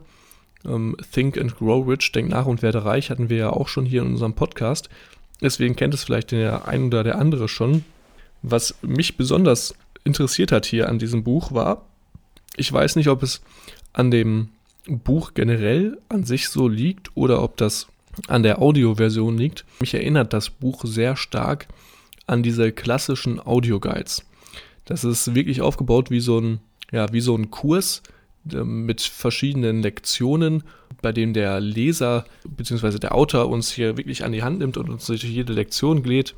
ähm, 0.65 0.97
Think 1.13 1.39
and 1.39 1.57
Grow 1.57 1.87
Rich, 1.87 2.13
Denk 2.13 2.31
nach 2.31 2.47
und 2.47 2.63
werde 2.63 2.85
reich, 2.85 3.11
hatten 3.11 3.29
wir 3.29 3.37
ja 3.37 3.51
auch 3.51 3.69
schon 3.69 3.85
hier 3.87 4.03
in 4.03 4.09
unserem 4.09 4.35
Podcast. 4.35 4.89
Deswegen 5.41 5.77
kennt 5.77 5.95
es 5.95 6.05
vielleicht 6.05 6.31
der 6.31 6.69
ein 6.69 6.87
oder 6.87 7.03
der 7.03 7.19
andere 7.19 7.49
schon. 7.49 7.85
Was 8.43 8.75
mich 8.83 9.17
besonders 9.17 9.75
interessiert 10.05 10.53
hat 10.53 10.67
hier 10.67 10.89
an 10.89 10.99
diesem 10.99 11.25
Buch 11.25 11.53
war, 11.53 11.87
ich 12.57 12.73
weiß 12.73 12.97
nicht, 12.97 13.09
ob 13.09 13.23
es 13.23 13.41
an 13.93 14.11
dem 14.11 14.49
Buch 14.87 15.35
generell 15.35 15.99
an 16.09 16.25
sich 16.25 16.49
so 16.49 16.69
liegt 16.69 17.11
oder 17.17 17.43
ob 17.43 17.57
das 17.57 17.87
an 18.29 18.43
der 18.43 18.61
Audioversion 18.61 19.39
liegt. 19.39 19.65
Mich 19.81 19.95
erinnert 19.95 20.33
das 20.33 20.51
Buch 20.51 20.85
sehr 20.85 21.17
stark 21.17 21.69
an 22.27 22.43
diese 22.43 22.73
klassischen 22.73 23.41
Audioguides. 23.41 24.25
Das 24.85 25.05
ist 25.05 25.35
wirklich 25.35 25.61
aufgebaut 25.61 26.11
wie 26.11 26.21
so 26.21 26.39
ein, 26.39 26.61
ja, 26.91 27.13
wie 27.13 27.21
so 27.21 27.37
ein 27.37 27.51
Kurs 27.51 28.03
äh, 28.53 28.65
mit 28.65 29.01
verschiedenen 29.01 29.83
Lektionen, 29.83 30.65
bei 31.01 31.13
dem 31.13 31.33
der 31.33 31.61
Leser 31.61 32.25
bzw. 32.49 32.99
der 32.99 33.15
Autor 33.15 33.49
uns 33.49 33.71
hier 33.71 33.97
wirklich 33.97 34.25
an 34.25 34.33
die 34.33 34.43
Hand 34.43 34.59
nimmt 34.59 34.77
und 34.77 34.91
uns 34.91 35.07
durch 35.07 35.25
jede 35.25 35.53
Lektion 35.53 36.03
glädt. 36.03 36.35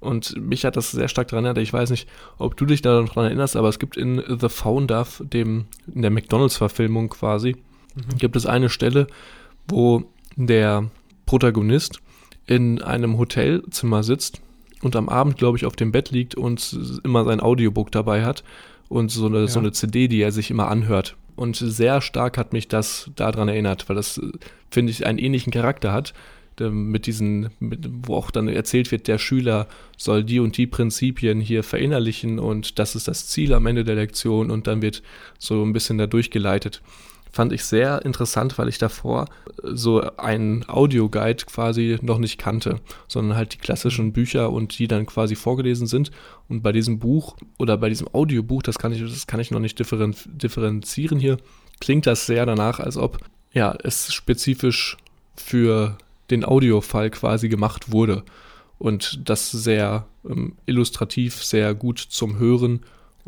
Und 0.00 0.36
mich 0.36 0.64
hat 0.64 0.76
das 0.76 0.90
sehr 0.90 1.06
stark 1.06 1.28
daran 1.28 1.44
erinnert. 1.44 1.62
Ich 1.62 1.72
weiß 1.72 1.90
nicht, 1.90 2.08
ob 2.36 2.56
du 2.56 2.66
dich 2.66 2.82
daran 2.82 3.08
erinnerst, 3.14 3.54
aber 3.54 3.68
es 3.68 3.78
gibt 3.78 3.96
in 3.96 4.20
The 4.40 4.48
Founder, 4.48 5.06
dem, 5.20 5.66
in 5.94 6.02
der 6.02 6.10
McDonalds-Verfilmung 6.10 7.08
quasi, 7.08 7.56
mhm. 7.94 8.18
gibt 8.18 8.36
es 8.36 8.46
eine 8.46 8.68
Stelle, 8.68 9.06
wo 9.68 10.04
der 10.36 10.90
Protagonist 11.26 12.00
in 12.46 12.82
einem 12.82 13.18
Hotelzimmer 13.18 14.02
sitzt 14.02 14.40
und 14.82 14.96
am 14.96 15.08
Abend, 15.08 15.38
glaube 15.38 15.56
ich, 15.56 15.64
auf 15.64 15.76
dem 15.76 15.92
Bett 15.92 16.10
liegt 16.10 16.34
und 16.34 17.00
immer 17.04 17.24
sein 17.24 17.40
Audiobook 17.40 17.92
dabei 17.92 18.24
hat 18.24 18.42
und 18.88 19.10
so 19.10 19.26
eine, 19.26 19.40
ja. 19.40 19.46
so 19.46 19.60
eine 19.60 19.72
CD, 19.72 20.08
die 20.08 20.20
er 20.20 20.32
sich 20.32 20.50
immer 20.50 20.68
anhört. 20.68 21.16
Und 21.34 21.56
sehr 21.56 22.00
stark 22.02 22.36
hat 22.36 22.52
mich 22.52 22.68
das 22.68 23.10
daran 23.16 23.48
erinnert, 23.48 23.88
weil 23.88 23.96
das, 23.96 24.20
finde 24.70 24.92
ich, 24.92 25.06
einen 25.06 25.18
ähnlichen 25.18 25.52
Charakter 25.52 25.92
hat. 25.92 26.12
Mit 26.60 27.06
diesen, 27.06 27.48
mit, 27.60 27.88
wo 28.06 28.14
auch 28.16 28.30
dann 28.30 28.46
erzählt 28.46 28.92
wird, 28.92 29.08
der 29.08 29.16
Schüler 29.16 29.66
soll 29.96 30.22
die 30.22 30.38
und 30.38 30.58
die 30.58 30.66
Prinzipien 30.66 31.40
hier 31.40 31.62
verinnerlichen 31.64 32.38
und 32.38 32.78
das 32.78 32.94
ist 32.94 33.08
das 33.08 33.26
Ziel 33.26 33.54
am 33.54 33.66
Ende 33.66 33.84
der 33.84 33.94
Lektion 33.94 34.50
und 34.50 34.66
dann 34.66 34.82
wird 34.82 35.02
so 35.38 35.64
ein 35.64 35.72
bisschen 35.72 35.96
da 35.96 36.06
durchgeleitet 36.06 36.82
fand 37.32 37.52
ich 37.52 37.64
sehr 37.64 38.04
interessant, 38.04 38.58
weil 38.58 38.68
ich 38.68 38.78
davor 38.78 39.26
so 39.62 40.02
einen 40.18 40.68
Audioguide 40.68 41.44
quasi 41.46 41.98
noch 42.02 42.18
nicht 42.18 42.38
kannte, 42.38 42.80
sondern 43.08 43.36
halt 43.36 43.54
die 43.54 43.58
klassischen. 43.58 44.12
Bücher 44.12 44.50
und 44.50 44.78
die 44.78 44.88
dann 44.88 45.06
quasi 45.06 45.34
vorgelesen 45.34 45.86
sind. 45.86 46.10
Und 46.48 46.62
bei 46.62 46.72
diesem 46.72 46.98
Buch 46.98 47.36
oder 47.58 47.76
bei 47.76 47.88
diesem 47.88 48.08
Audiobuch, 48.12 48.62
das 48.62 48.78
kann 48.78 48.92
ich, 48.92 49.00
das 49.00 49.26
kann 49.26 49.40
ich 49.40 49.50
noch 49.50 49.60
nicht 49.60 49.78
differenzieren 49.78 51.18
hier, 51.18 51.38
klingt 51.80 52.06
das 52.06 52.26
sehr 52.26 52.46
danach, 52.46 52.80
als 52.80 52.96
ob 52.96 53.18
ja, 53.52 53.76
es 53.82 54.12
spezifisch 54.12 54.96
für 55.36 55.96
den 56.30 56.44
Audiofall 56.44 57.10
quasi 57.10 57.48
gemacht 57.48 57.92
wurde. 57.92 58.22
Und 58.78 59.28
das 59.28 59.50
sehr 59.50 60.06
ähm, 60.28 60.56
illustrativ, 60.66 61.42
sehr 61.44 61.74
gut 61.74 61.98
zum 61.98 62.38
Hören 62.38 62.80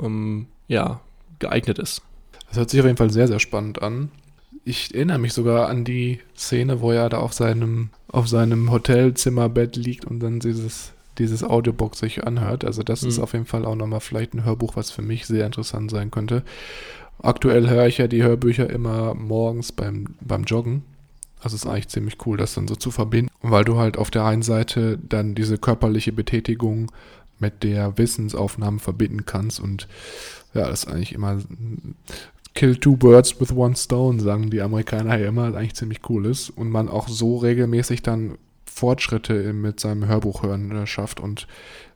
ähm, 0.03 0.47
ja, 0.69 1.01
geeignet 1.38 1.79
ist. 1.79 2.03
Das 2.48 2.59
hört 2.59 2.70
sich 2.70 2.80
auf 2.80 2.87
jeden 2.87 2.96
Fall 2.96 3.11
sehr, 3.11 3.28
sehr 3.28 3.40
spannend 3.40 3.83
an. 3.83 4.11
Ich 4.64 4.94
erinnere 4.94 5.18
mich 5.18 5.33
sogar 5.33 5.68
an 5.68 5.85
die 5.85 6.20
Szene, 6.37 6.80
wo 6.80 6.92
er 6.92 7.09
da 7.09 7.18
auf 7.18 7.33
seinem, 7.33 7.90
auf 8.09 8.28
seinem 8.28 8.70
Hotelzimmerbett 8.70 9.76
liegt 9.76 10.04
und 10.04 10.20
dann 10.20 10.40
dieses, 10.40 10.92
dieses 11.18 11.44
Audiobook 11.44 11.96
sich 11.96 12.26
anhört. 12.26 12.64
Also 12.64 12.83
das 12.83 13.02
mhm. 13.02 13.09
ist 13.09 13.18
auf 13.18 13.33
jeden 13.33 13.46
Fall 13.46 13.64
auch 13.64 13.74
nochmal 13.74 14.00
vielleicht 14.00 14.35
ein 14.35 14.44
Hörbuch, 14.44 14.76
was 14.76 14.90
für 14.90 15.02
mich 15.02 15.26
sehr 15.26 15.46
interessant 15.46 15.90
sein 15.90 16.11
könnte. 16.11 16.42
Aktuell 17.22 17.68
höre 17.68 17.87
ich 17.87 17.98
ja 17.98 18.07
die 18.07 18.22
Hörbücher 18.22 18.68
immer 18.70 19.14
morgens 19.14 19.72
beim, 19.72 20.14
beim 20.20 20.44
Joggen. 20.44 20.83
Also 21.40 21.57
ist 21.57 21.66
eigentlich 21.66 21.88
ziemlich 21.88 22.16
cool, 22.24 22.38
das 22.38 22.54
dann 22.54 22.68
so 22.68 22.74
zu 22.74 22.90
verbinden, 22.90 23.30
weil 23.42 23.64
du 23.64 23.76
halt 23.76 23.98
auf 23.98 24.11
der 24.11 24.24
einen 24.24 24.42
Seite 24.42 24.98
dann 24.98 25.35
diese 25.35 25.59
körperliche 25.59 26.12
Betätigung 26.12 26.90
mit 27.38 27.62
der 27.62 27.98
Wissensaufnahme 27.98 28.78
verbinden 28.78 29.26
kannst 29.26 29.61
und 29.61 29.87
ja, 30.54 30.68
das 30.68 30.85
ist 30.85 30.88
eigentlich 30.88 31.12
immer 31.12 31.38
Kill 32.55 32.77
two 32.77 32.97
birds 32.97 33.40
with 33.40 33.53
one 33.53 33.75
stone, 33.77 34.21
sagen 34.21 34.51
die 34.51 34.62
Amerikaner 34.62 35.19
ja 35.19 35.29
immer, 35.29 35.55
eigentlich 35.55 35.75
ziemlich 35.75 36.09
cool 36.09 36.27
ist. 36.27 36.51
Und 36.51 36.71
man 36.71 36.88
auch 36.88 37.09
so 37.09 37.37
regelmäßig 37.37 38.03
dann 38.03 38.38
Fortschritte 38.64 39.53
mit 39.53 39.81
seinem 39.81 40.07
Hörbuchhören 40.07 40.71
äh, 40.71 40.87
schafft 40.87 41.21
und 41.21 41.47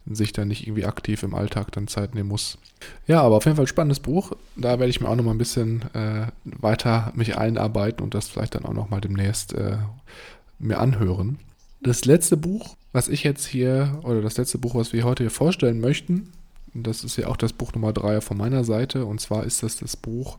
sich 0.07 0.33
dann 0.33 0.49
nicht 0.49 0.67
irgendwie 0.67 0.85
aktiv 0.85 1.23
im 1.23 1.35
Alltag 1.35 1.73
dann 1.73 1.89
Zeit 1.89 2.15
nehmen 2.15 2.29
muss. 2.29 2.59
Ja, 3.07 3.23
aber 3.23 3.37
auf 3.37 3.45
jeden 3.45 3.57
Fall 3.57 3.67
spannendes 3.67 4.01
Buch. 4.01 4.33
Da 4.57 4.79
werde 4.79 4.89
ich 4.89 5.01
mir 5.01 5.09
auch 5.09 5.17
noch 5.17 5.25
mal 5.25 5.33
ein 5.33 5.39
bisschen 5.39 5.83
äh, 5.95 6.29
weiter 6.45 7.13
mich 7.15 7.37
einarbeiten 7.37 8.03
und 8.03 8.15
das 8.15 8.29
vielleicht 8.29 8.55
dann 8.55 8.65
auch 8.65 8.73
noch 8.73 8.91
mal 8.91 9.01
demnächst 9.01 9.55
äh, 9.55 9.77
mir 10.59 10.79
anhören. 10.79 11.39
Das 11.81 12.05
letzte 12.05 12.37
Buch, 12.37 12.77
was 12.93 13.09
ich 13.09 13.23
jetzt 13.23 13.47
hier, 13.47 14.01
oder 14.03 14.23
das 14.23 14.37
letzte 14.37 14.59
Buch, 14.59 14.75
was 14.75 14.93
wir 14.93 15.05
heute 15.05 15.25
hier 15.25 15.31
vorstellen 15.31 15.81
möchten, 15.81 16.33
das 16.75 17.05
ist 17.05 17.17
ja 17.17 17.29
auch 17.29 17.37
das 17.37 17.53
Buch 17.53 17.73
Nummer 17.73 17.93
3 17.93 18.21
von 18.21 18.37
meiner 18.37 18.65
Seite. 18.65 19.05
Und 19.05 19.21
zwar 19.21 19.45
ist 19.45 19.63
das 19.63 19.77
das 19.77 19.97
Buch 19.97 20.39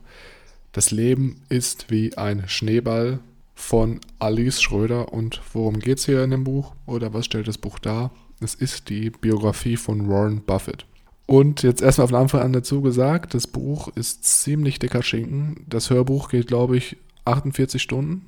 Das 0.72 0.90
Leben 0.90 1.42
ist 1.48 1.90
wie 1.90 2.16
ein 2.16 2.44
Schneeball 2.46 3.18
von 3.54 4.00
Alice 4.18 4.62
Schröder. 4.62 5.12
Und 5.12 5.40
worum 5.52 5.80
geht 5.80 5.98
es 5.98 6.06
hier 6.06 6.22
in 6.22 6.30
dem 6.30 6.44
Buch? 6.44 6.74
Oder 6.86 7.12
was 7.12 7.26
stellt 7.26 7.48
das 7.48 7.58
Buch 7.58 7.78
dar? 7.78 8.10
Es 8.40 8.54
ist 8.54 8.88
die 8.88 9.10
Biografie 9.10 9.76
von 9.76 10.08
Warren 10.08 10.42
Buffett. 10.42 10.86
Und 11.26 11.62
jetzt 11.62 11.82
erstmal 11.82 12.08
von 12.08 12.16
Anfang 12.16 12.40
an 12.40 12.52
dazu 12.52 12.80
gesagt, 12.80 13.34
das 13.34 13.46
Buch 13.46 13.88
ist 13.94 14.24
ziemlich 14.24 14.78
dicker 14.78 15.02
Schinken. 15.02 15.64
Das 15.68 15.90
Hörbuch 15.90 16.28
geht, 16.28 16.48
glaube 16.48 16.76
ich, 16.76 16.96
48 17.24 17.80
Stunden. 17.80 18.26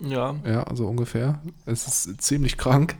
Ja. 0.00 0.36
Ja, 0.44 0.64
also 0.64 0.86
ungefähr. 0.86 1.40
Es 1.64 1.86
ist 1.86 2.20
ziemlich 2.20 2.58
krank. 2.58 2.96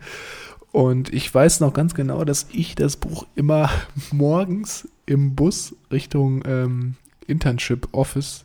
Und 0.73 1.13
ich 1.13 1.33
weiß 1.33 1.61
noch 1.61 1.73
ganz 1.73 1.95
genau, 1.95 2.25
dass 2.25 2.49
ich 2.53 2.75
das 2.75 2.97
Buch 2.97 3.27
immer 3.35 3.71
morgens 4.13 4.89
im 5.07 5.35
Bus 5.35 5.75
Richtung 5.91 6.43
ähm, 6.47 6.97
Internship 7.27 7.89
Office 7.93 8.45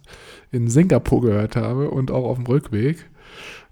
in 0.52 0.68
Singapur 0.68 1.22
gehört 1.22 1.56
habe 1.56 1.89
und 1.89 2.12
auch 2.12 2.26
auf 2.26 2.38
dem 2.38 2.46
Rückweg. 2.46 3.10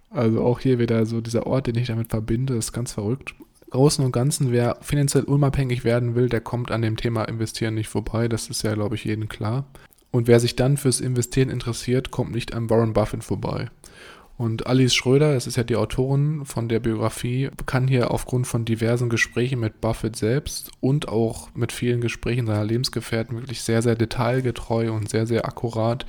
Also 0.09 0.43
auch 0.43 0.59
hier 0.59 0.79
wieder 0.79 1.05
so 1.05 1.21
dieser 1.21 1.45
Ort, 1.45 1.67
den 1.67 1.75
ich 1.75 1.87
damit 1.87 2.09
verbinde, 2.09 2.55
ist 2.55 2.73
ganz 2.73 2.93
verrückt. 2.93 3.35
Großen 3.69 4.03
und 4.03 4.11
Ganzen, 4.11 4.51
wer 4.51 4.77
finanziell 4.81 5.23
unabhängig 5.23 5.83
werden 5.83 6.15
will, 6.15 6.27
der 6.27 6.41
kommt 6.41 6.71
an 6.71 6.81
dem 6.81 6.97
Thema 6.97 7.25
Investieren 7.25 7.75
nicht 7.75 7.89
vorbei. 7.89 8.27
Das 8.27 8.49
ist 8.49 8.63
ja, 8.63 8.73
glaube 8.73 8.95
ich, 8.95 9.05
jedem 9.05 9.29
klar. 9.29 9.65
Und 10.11 10.27
wer 10.27 10.39
sich 10.39 10.55
dann 10.55 10.77
fürs 10.77 11.01
Investieren 11.01 11.49
interessiert, 11.49 12.09
kommt 12.09 12.31
nicht 12.31 12.55
an 12.55 12.69
Warren 12.69 12.93
Buffett 12.93 13.23
vorbei. 13.23 13.69
Und 14.39 14.67
Alice 14.67 14.95
Schröder, 14.95 15.33
das 15.33 15.47
ist 15.47 15.57
ja 15.57 15.65
die 15.65 15.75
Autorin 15.75 16.45
von 16.45 16.69
der 16.69 16.79
Biografie, 16.79 17.49
kann 17.65 17.89
hier 17.89 18.09
aufgrund 18.09 18.47
von 18.47 18.63
diversen 18.63 19.09
Gesprächen 19.09 19.59
mit 19.59 19.81
Buffett 19.81 20.15
selbst 20.15 20.71
und 20.79 21.09
auch 21.09 21.53
mit 21.55 21.73
vielen 21.73 21.99
Gesprächen 21.99 22.47
seiner 22.47 22.63
Lebensgefährten 22.63 23.35
wirklich 23.35 23.61
sehr, 23.63 23.81
sehr 23.81 23.95
detailgetreu 23.95 24.93
und 24.93 25.09
sehr, 25.09 25.27
sehr 25.27 25.45
akkurat 25.45 26.05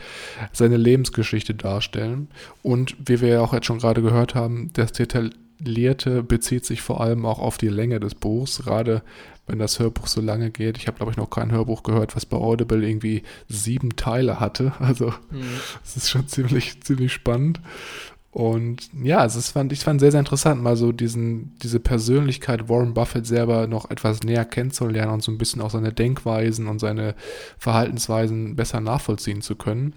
seine 0.52 0.76
Lebensgeschichte 0.76 1.56
darstellen. 1.56 2.28
Und 2.62 2.94
wie 3.04 3.20
wir 3.20 3.30
ja 3.30 3.40
auch 3.40 3.52
jetzt 3.52 3.66
schon 3.66 3.80
gerade 3.80 4.00
gehört 4.00 4.36
haben, 4.36 4.70
das 4.74 4.92
Detaillierte 4.92 6.22
bezieht 6.22 6.64
sich 6.64 6.82
vor 6.82 7.00
allem 7.00 7.26
auch 7.26 7.40
auf 7.40 7.58
die 7.58 7.66
Länge 7.66 7.98
des 7.98 8.14
Buchs, 8.14 8.62
gerade 8.64 9.02
wenn 9.48 9.58
das 9.58 9.80
Hörbuch 9.80 10.06
so 10.06 10.20
lange 10.20 10.52
geht. 10.52 10.78
Ich 10.78 10.86
habe, 10.86 10.96
glaube 10.96 11.10
ich, 11.10 11.18
noch 11.18 11.30
kein 11.30 11.50
Hörbuch 11.50 11.82
gehört, 11.82 12.14
was 12.14 12.26
bei 12.26 12.36
Audible 12.36 12.88
irgendwie 12.88 13.24
sieben 13.48 13.96
Teile 13.96 14.38
hatte. 14.38 14.72
Also, 14.78 15.06
mhm. 15.32 15.40
es 15.84 15.96
mhm. 15.96 16.00
ist 16.00 16.10
schon 16.10 16.28
ziemlich, 16.28 16.80
ziemlich 16.84 17.12
spannend. 17.12 17.60
Und 18.32 18.90
ja, 19.02 19.24
es 19.24 19.50
fand, 19.50 19.72
ich 19.72 19.80
fand 19.80 20.00
sehr, 20.00 20.12
sehr 20.12 20.20
interessant, 20.20 20.62
mal 20.62 20.76
so 20.76 20.92
diesen, 20.92 21.56
diese 21.62 21.80
Persönlichkeit 21.80 22.68
Warren 22.68 22.94
Buffett 22.94 23.26
selber 23.26 23.66
noch 23.66 23.90
etwas 23.90 24.22
näher 24.22 24.44
kennenzulernen 24.44 25.12
und 25.12 25.22
so 25.22 25.32
ein 25.32 25.38
bisschen 25.38 25.60
auch 25.60 25.70
seine 25.70 25.92
Denkweisen 25.92 26.68
und 26.68 26.78
seine 26.78 27.16
Verhaltensweisen 27.58 28.54
besser 28.54 28.80
nachvollziehen 28.80 29.42
zu 29.42 29.56
können. 29.56 29.94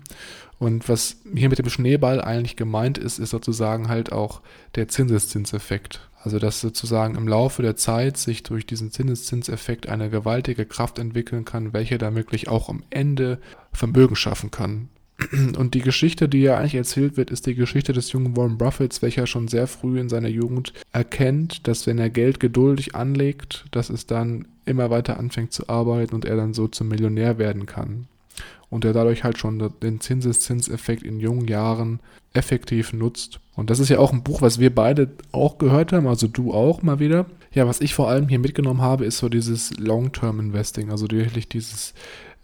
Und 0.57 0.89
was 0.89 1.17
hier 1.35 1.49
mit 1.49 1.59
dem 1.59 1.69
Schneeball 1.69 2.21
eigentlich 2.21 2.55
gemeint 2.55 2.97
ist, 2.97 3.19
ist 3.19 3.31
sozusagen 3.31 3.87
halt 3.87 4.11
auch 4.11 4.41
der 4.75 4.87
Zinseszinseffekt. 4.87 6.09
Also 6.23 6.39
dass 6.39 6.61
sozusagen 6.61 7.15
im 7.15 7.27
Laufe 7.27 7.61
der 7.61 7.75
Zeit 7.75 8.17
sich 8.17 8.43
durch 8.43 8.65
diesen 8.65 8.91
Zinseszinseffekt 8.91 9.89
eine 9.89 10.09
gewaltige 10.09 10.65
Kraft 10.65 10.97
entwickeln 10.97 11.43
kann, 11.43 11.73
welche 11.73 11.97
da 11.97 12.15
wirklich 12.15 12.47
auch 12.47 12.69
am 12.69 12.81
Ende 12.89 13.39
Vermögen 13.73 14.15
schaffen 14.15 14.49
kann. 14.49 14.87
Und 15.57 15.73
die 15.73 15.81
Geschichte, 15.81 16.27
die 16.27 16.41
ja 16.41 16.57
eigentlich 16.57 16.75
erzählt 16.75 17.17
wird, 17.17 17.31
ist 17.31 17.45
die 17.45 17.55
Geschichte 17.55 17.93
des 17.93 18.11
jungen 18.11 18.35
Warren 18.35 18.57
Buffetts, 18.57 19.01
welcher 19.01 19.27
schon 19.27 19.47
sehr 19.47 19.67
früh 19.67 19.99
in 19.99 20.09
seiner 20.09 20.29
Jugend 20.29 20.73
erkennt, 20.91 21.67
dass 21.67 21.87
wenn 21.87 21.99
er 21.99 22.09
Geld 22.09 22.39
geduldig 22.39 22.95
anlegt, 22.95 23.65
dass 23.71 23.89
es 23.89 24.05
dann 24.05 24.47
immer 24.65 24.89
weiter 24.89 25.19
anfängt 25.19 25.53
zu 25.53 25.69
arbeiten 25.69 26.15
und 26.15 26.25
er 26.25 26.35
dann 26.35 26.53
so 26.53 26.67
zum 26.67 26.87
Millionär 26.87 27.37
werden 27.37 27.65
kann. 27.65 28.07
Und 28.69 28.85
er 28.85 28.93
dadurch 28.93 29.23
halt 29.23 29.37
schon 29.37 29.71
den 29.83 29.99
Zinseszinseffekt 30.01 31.03
in 31.03 31.19
jungen 31.19 31.47
Jahren 31.47 31.99
effektiv 32.33 32.91
nutzt. 32.91 33.39
Und 33.55 33.69
das 33.69 33.79
ist 33.79 33.89
ja 33.89 33.99
auch 33.99 34.11
ein 34.11 34.23
Buch, 34.23 34.41
was 34.41 34.59
wir 34.59 34.73
beide 34.73 35.11
auch 35.31 35.59
gehört 35.59 35.91
haben, 35.91 36.07
also 36.07 36.27
du 36.27 36.53
auch 36.53 36.81
mal 36.81 36.99
wieder. 36.99 37.27
Ja, 37.53 37.67
was 37.67 37.81
ich 37.81 37.93
vor 37.93 38.09
allem 38.09 38.27
hier 38.27 38.39
mitgenommen 38.39 38.81
habe, 38.81 39.05
ist 39.05 39.19
so 39.19 39.29
dieses 39.29 39.77
Long-Term-Investing, 39.77 40.89
also 40.89 41.05
wirklich 41.11 41.47
dieses 41.47 41.93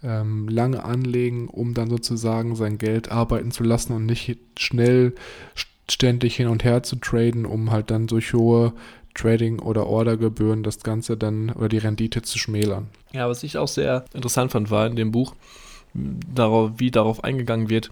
ähm, 0.02 0.48
lange 0.48 0.84
anlegen, 0.84 1.48
um 1.48 1.74
dann 1.74 1.90
sozusagen 1.90 2.56
sein 2.56 2.78
Geld 2.78 3.10
arbeiten 3.10 3.50
zu 3.50 3.64
lassen 3.64 3.92
und 3.92 4.06
nicht 4.06 4.38
schnell 4.58 5.14
ständig 5.88 6.36
hin 6.36 6.48
und 6.48 6.64
her 6.64 6.82
zu 6.82 6.96
traden, 6.96 7.46
um 7.46 7.70
halt 7.70 7.90
dann 7.90 8.06
durch 8.06 8.32
hohe 8.32 8.72
Trading- 9.14 9.58
oder 9.58 9.86
Ordergebühren 9.86 10.62
das 10.62 10.80
Ganze 10.80 11.16
dann 11.16 11.50
oder 11.50 11.68
die 11.68 11.78
Rendite 11.78 12.22
zu 12.22 12.38
schmälern. 12.38 12.88
Ja, 13.12 13.28
was 13.28 13.42
ich 13.42 13.58
auch 13.58 13.68
sehr 13.68 14.04
interessant 14.14 14.52
fand, 14.52 14.70
war 14.70 14.86
in 14.86 14.96
dem 14.96 15.10
Buch, 15.10 15.34
darauf, 15.94 16.72
wie 16.76 16.90
darauf 16.90 17.24
eingegangen 17.24 17.68
wird, 17.68 17.90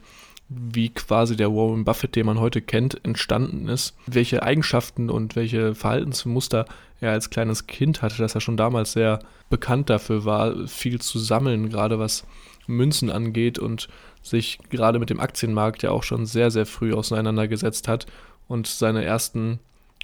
wie 0.48 0.88
quasi 0.88 1.36
der 1.36 1.52
Warren 1.52 1.84
Buffett, 1.84 2.16
den 2.16 2.26
man 2.26 2.40
heute 2.40 2.62
kennt, 2.62 3.04
entstanden 3.04 3.68
ist, 3.68 3.94
welche 4.06 4.42
Eigenschaften 4.42 5.10
und 5.10 5.36
welche 5.36 5.74
Verhaltensmuster 5.74 6.64
er 7.00 7.12
als 7.12 7.30
kleines 7.30 7.66
Kind 7.66 8.00
hatte, 8.00 8.18
dass 8.18 8.34
er 8.34 8.40
schon 8.40 8.56
damals 8.56 8.92
sehr 8.92 9.20
bekannt 9.50 9.90
dafür 9.90 10.24
war, 10.24 10.66
viel 10.66 11.00
zu 11.00 11.18
sammeln, 11.18 11.68
gerade 11.68 11.98
was 11.98 12.26
Münzen 12.66 13.10
angeht 13.10 13.58
und 13.58 13.88
sich 14.22 14.58
gerade 14.70 14.98
mit 14.98 15.10
dem 15.10 15.20
Aktienmarkt 15.20 15.82
ja 15.82 15.90
auch 15.90 16.02
schon 16.02 16.26
sehr, 16.26 16.50
sehr 16.50 16.66
früh 16.66 16.94
auseinandergesetzt 16.94 17.86
hat 17.86 18.06
und 18.46 18.66
seine 18.66 19.04
ersten 19.04 19.60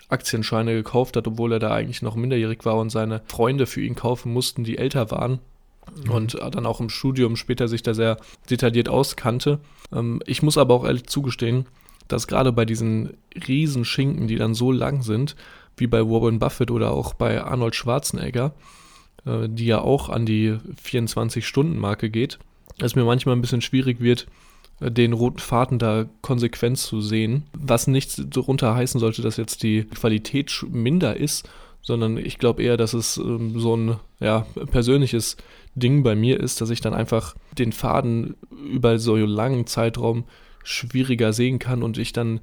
Aktienscheine 0.08 0.74
gekauft 0.74 1.16
hat, 1.16 1.26
obwohl 1.26 1.52
er 1.52 1.58
da 1.58 1.72
eigentlich 1.72 2.02
noch 2.02 2.16
minderjährig 2.16 2.64
war 2.64 2.76
und 2.76 2.90
seine 2.90 3.22
Freunde 3.26 3.66
für 3.66 3.80
ihn 3.80 3.94
kaufen 3.94 4.32
mussten, 4.32 4.62
die 4.62 4.78
älter 4.78 5.10
waren 5.10 5.40
mhm. 6.04 6.10
und 6.10 6.34
dann 6.34 6.66
auch 6.66 6.80
im 6.80 6.88
Studium 6.88 7.36
später 7.36 7.68
sich 7.68 7.82
da 7.82 7.94
sehr 7.94 8.18
detailliert 8.50 8.88
auskannte. 8.88 9.60
Ähm, 9.92 10.20
ich 10.26 10.42
muss 10.42 10.58
aber 10.58 10.74
auch 10.74 10.84
ehrlich 10.84 11.06
zugestehen, 11.06 11.66
dass 12.08 12.26
gerade 12.26 12.52
bei 12.52 12.64
diesen 12.64 13.14
Riesenschinken, 13.48 14.28
die 14.28 14.36
dann 14.36 14.54
so 14.54 14.72
lang 14.72 15.02
sind, 15.02 15.36
wie 15.76 15.86
bei 15.86 16.00
Warren 16.00 16.38
Buffett 16.38 16.70
oder 16.70 16.92
auch 16.92 17.14
bei 17.14 17.42
Arnold 17.42 17.74
Schwarzenegger, 17.74 18.52
äh, 19.24 19.48
die 19.48 19.66
ja 19.66 19.80
auch 19.80 20.08
an 20.08 20.26
die 20.26 20.56
24-Stunden-Marke 20.84 22.10
geht, 22.10 22.38
es 22.80 22.94
mir 22.94 23.04
manchmal 23.04 23.36
ein 23.36 23.40
bisschen 23.40 23.62
schwierig 23.62 24.00
wird, 24.00 24.26
äh, 24.80 24.90
den 24.90 25.12
roten 25.12 25.38
Faden 25.38 25.78
da 25.78 26.06
konsequent 26.22 26.78
zu 26.78 27.00
sehen, 27.00 27.44
was 27.52 27.86
nichts 27.86 28.22
darunter 28.26 28.74
heißen 28.74 29.00
sollte, 29.00 29.22
dass 29.22 29.36
jetzt 29.36 29.62
die 29.62 29.84
Qualität 29.84 30.52
minder 30.70 31.16
ist, 31.16 31.48
sondern 31.82 32.16
ich 32.16 32.38
glaube 32.38 32.62
eher, 32.62 32.76
dass 32.76 32.94
es 32.94 33.16
ähm, 33.16 33.58
so 33.58 33.76
ein 33.76 33.96
ja, 34.20 34.46
persönliches 34.70 35.36
Ding 35.74 36.02
bei 36.02 36.14
mir 36.14 36.40
ist, 36.40 36.60
dass 36.60 36.70
ich 36.70 36.80
dann 36.80 36.94
einfach 36.94 37.34
den 37.58 37.72
Faden 37.72 38.36
über 38.50 38.98
so 38.98 39.14
einen 39.14 39.26
langen 39.26 39.66
Zeitraum 39.66 40.24
schwieriger 40.62 41.32
sehen 41.32 41.58
kann 41.58 41.82
und 41.82 41.98
ich 41.98 42.12
dann 42.12 42.40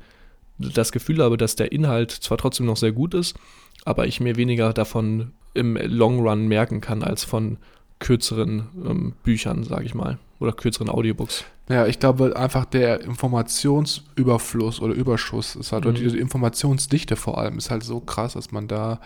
das 0.57 0.91
Gefühl 0.91 1.23
habe, 1.23 1.37
dass 1.37 1.55
der 1.55 1.71
Inhalt 1.71 2.11
zwar 2.11 2.37
trotzdem 2.37 2.65
noch 2.65 2.77
sehr 2.77 2.91
gut 2.91 3.13
ist, 3.13 3.35
aber 3.83 4.05
ich 4.05 4.19
mir 4.19 4.35
weniger 4.35 4.73
davon 4.73 5.31
im 5.53 5.75
Long 5.75 6.19
Run 6.19 6.47
merken 6.47 6.81
kann 6.81 7.03
als 7.03 7.23
von 7.23 7.57
kürzeren 7.99 8.67
ähm, 8.85 9.13
Büchern, 9.23 9.63
sage 9.63 9.85
ich 9.85 9.95
mal, 9.95 10.17
oder 10.39 10.53
kürzeren 10.53 10.89
Audiobooks. 10.89 11.45
Ja, 11.69 11.87
ich 11.87 11.99
glaube 11.99 12.35
einfach 12.35 12.65
der 12.65 13.01
Informationsüberfluss 13.01 14.81
oder 14.81 14.93
Überschuss 14.93 15.55
ist 15.55 15.71
halt, 15.71 15.85
mhm. 15.85 15.91
oder 15.91 15.99
die 15.99 16.19
Informationsdichte 16.19 17.15
vor 17.15 17.37
allem 17.37 17.57
ist 17.57 17.71
halt 17.71 17.83
so 17.83 17.99
krass, 17.99 18.33
dass 18.33 18.51
man 18.51 18.67
da 18.67 18.99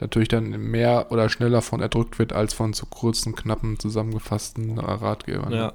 natürlich 0.00 0.28
dann 0.28 0.50
mehr 0.50 1.06
oder 1.10 1.28
schneller 1.28 1.62
von 1.62 1.80
erdrückt 1.80 2.18
wird 2.18 2.32
als 2.32 2.54
von 2.54 2.72
zu 2.72 2.86
kurzen, 2.86 3.34
knappen, 3.34 3.78
zusammengefassten 3.78 4.78
Ratgebern. 4.78 5.52
Ja. 5.52 5.72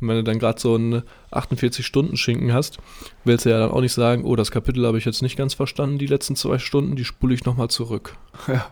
Und 0.00 0.08
wenn 0.08 0.16
du 0.16 0.24
dann 0.24 0.40
gerade 0.40 0.60
so 0.60 0.74
einen 0.74 1.02
48-Stunden-Schinken 1.30 2.52
hast, 2.52 2.78
willst 3.24 3.46
du 3.46 3.50
ja 3.50 3.60
dann 3.60 3.70
auch 3.70 3.80
nicht 3.80 3.92
sagen, 3.92 4.24
oh, 4.24 4.34
das 4.34 4.50
Kapitel 4.50 4.84
habe 4.84 4.98
ich 4.98 5.04
jetzt 5.04 5.22
nicht 5.22 5.36
ganz 5.36 5.54
verstanden, 5.54 5.98
die 5.98 6.08
letzten 6.08 6.34
zwei 6.34 6.58
Stunden, 6.58 6.96
die 6.96 7.04
spule 7.04 7.34
ich 7.34 7.44
nochmal 7.44 7.68
zurück. 7.68 8.16
Ja. 8.48 8.66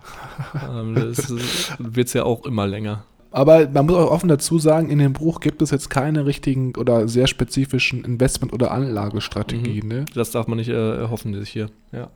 Ähm, 0.80 0.96
das 0.96 1.32
wird 1.78 2.08
es 2.08 2.12
ja 2.12 2.24
auch 2.24 2.44
immer 2.44 2.66
länger. 2.66 3.04
Aber 3.30 3.68
man 3.68 3.86
muss 3.86 3.94
auch 3.94 4.10
offen 4.10 4.28
dazu 4.28 4.58
sagen, 4.58 4.90
in 4.90 4.98
dem 4.98 5.12
Buch 5.12 5.38
gibt 5.38 5.62
es 5.62 5.70
jetzt 5.70 5.88
keine 5.88 6.26
richtigen 6.26 6.74
oder 6.74 7.06
sehr 7.06 7.28
spezifischen 7.28 8.04
Investment- 8.04 8.52
oder 8.52 8.72
Anlagestrategien. 8.72 9.86
Mhm. 9.86 9.92
Ne? 9.92 10.04
Das 10.14 10.32
darf 10.32 10.48
man 10.48 10.58
nicht 10.58 10.68
äh, 10.68 10.96
erhoffen, 10.96 11.32
sich 11.34 11.50
hier. 11.50 11.70
Ja. 11.92 12.10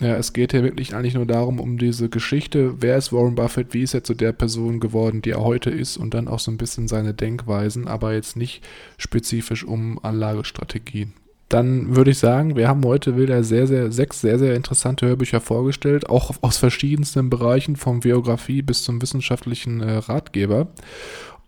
Ja, 0.00 0.16
es 0.16 0.32
geht 0.32 0.52
hier 0.52 0.64
wirklich 0.64 0.94
eigentlich 0.94 1.14
nur 1.14 1.26
darum, 1.26 1.60
um 1.60 1.78
diese 1.78 2.08
Geschichte, 2.08 2.82
wer 2.82 2.96
ist 2.96 3.12
Warren 3.12 3.34
Buffett, 3.34 3.72
wie 3.72 3.82
ist 3.82 3.94
er 3.94 4.02
zu 4.02 4.14
der 4.14 4.32
Person 4.32 4.80
geworden, 4.80 5.22
die 5.22 5.30
er 5.30 5.42
heute 5.42 5.70
ist 5.70 5.96
und 5.96 6.14
dann 6.14 6.28
auch 6.28 6.40
so 6.40 6.50
ein 6.50 6.56
bisschen 6.56 6.88
seine 6.88 7.14
Denkweisen, 7.14 7.86
aber 7.86 8.12
jetzt 8.14 8.36
nicht 8.36 8.64
spezifisch 8.98 9.64
um 9.64 10.02
Anlagestrategien. 10.02 11.12
Dann 11.48 11.94
würde 11.94 12.12
ich 12.12 12.18
sagen, 12.18 12.56
wir 12.56 12.66
haben 12.66 12.82
heute 12.84 13.18
wieder 13.18 13.44
sehr, 13.44 13.66
sehr, 13.66 13.92
sechs 13.92 14.22
sehr, 14.22 14.38
sehr 14.38 14.56
interessante 14.56 15.06
Hörbücher 15.06 15.40
vorgestellt, 15.40 16.08
auch 16.08 16.32
aus 16.40 16.56
verschiedensten 16.56 17.28
Bereichen, 17.28 17.76
vom 17.76 18.00
Biografie 18.00 18.62
bis 18.62 18.82
zum 18.84 19.02
wissenschaftlichen 19.02 19.82
äh, 19.82 19.98
Ratgeber. 19.98 20.68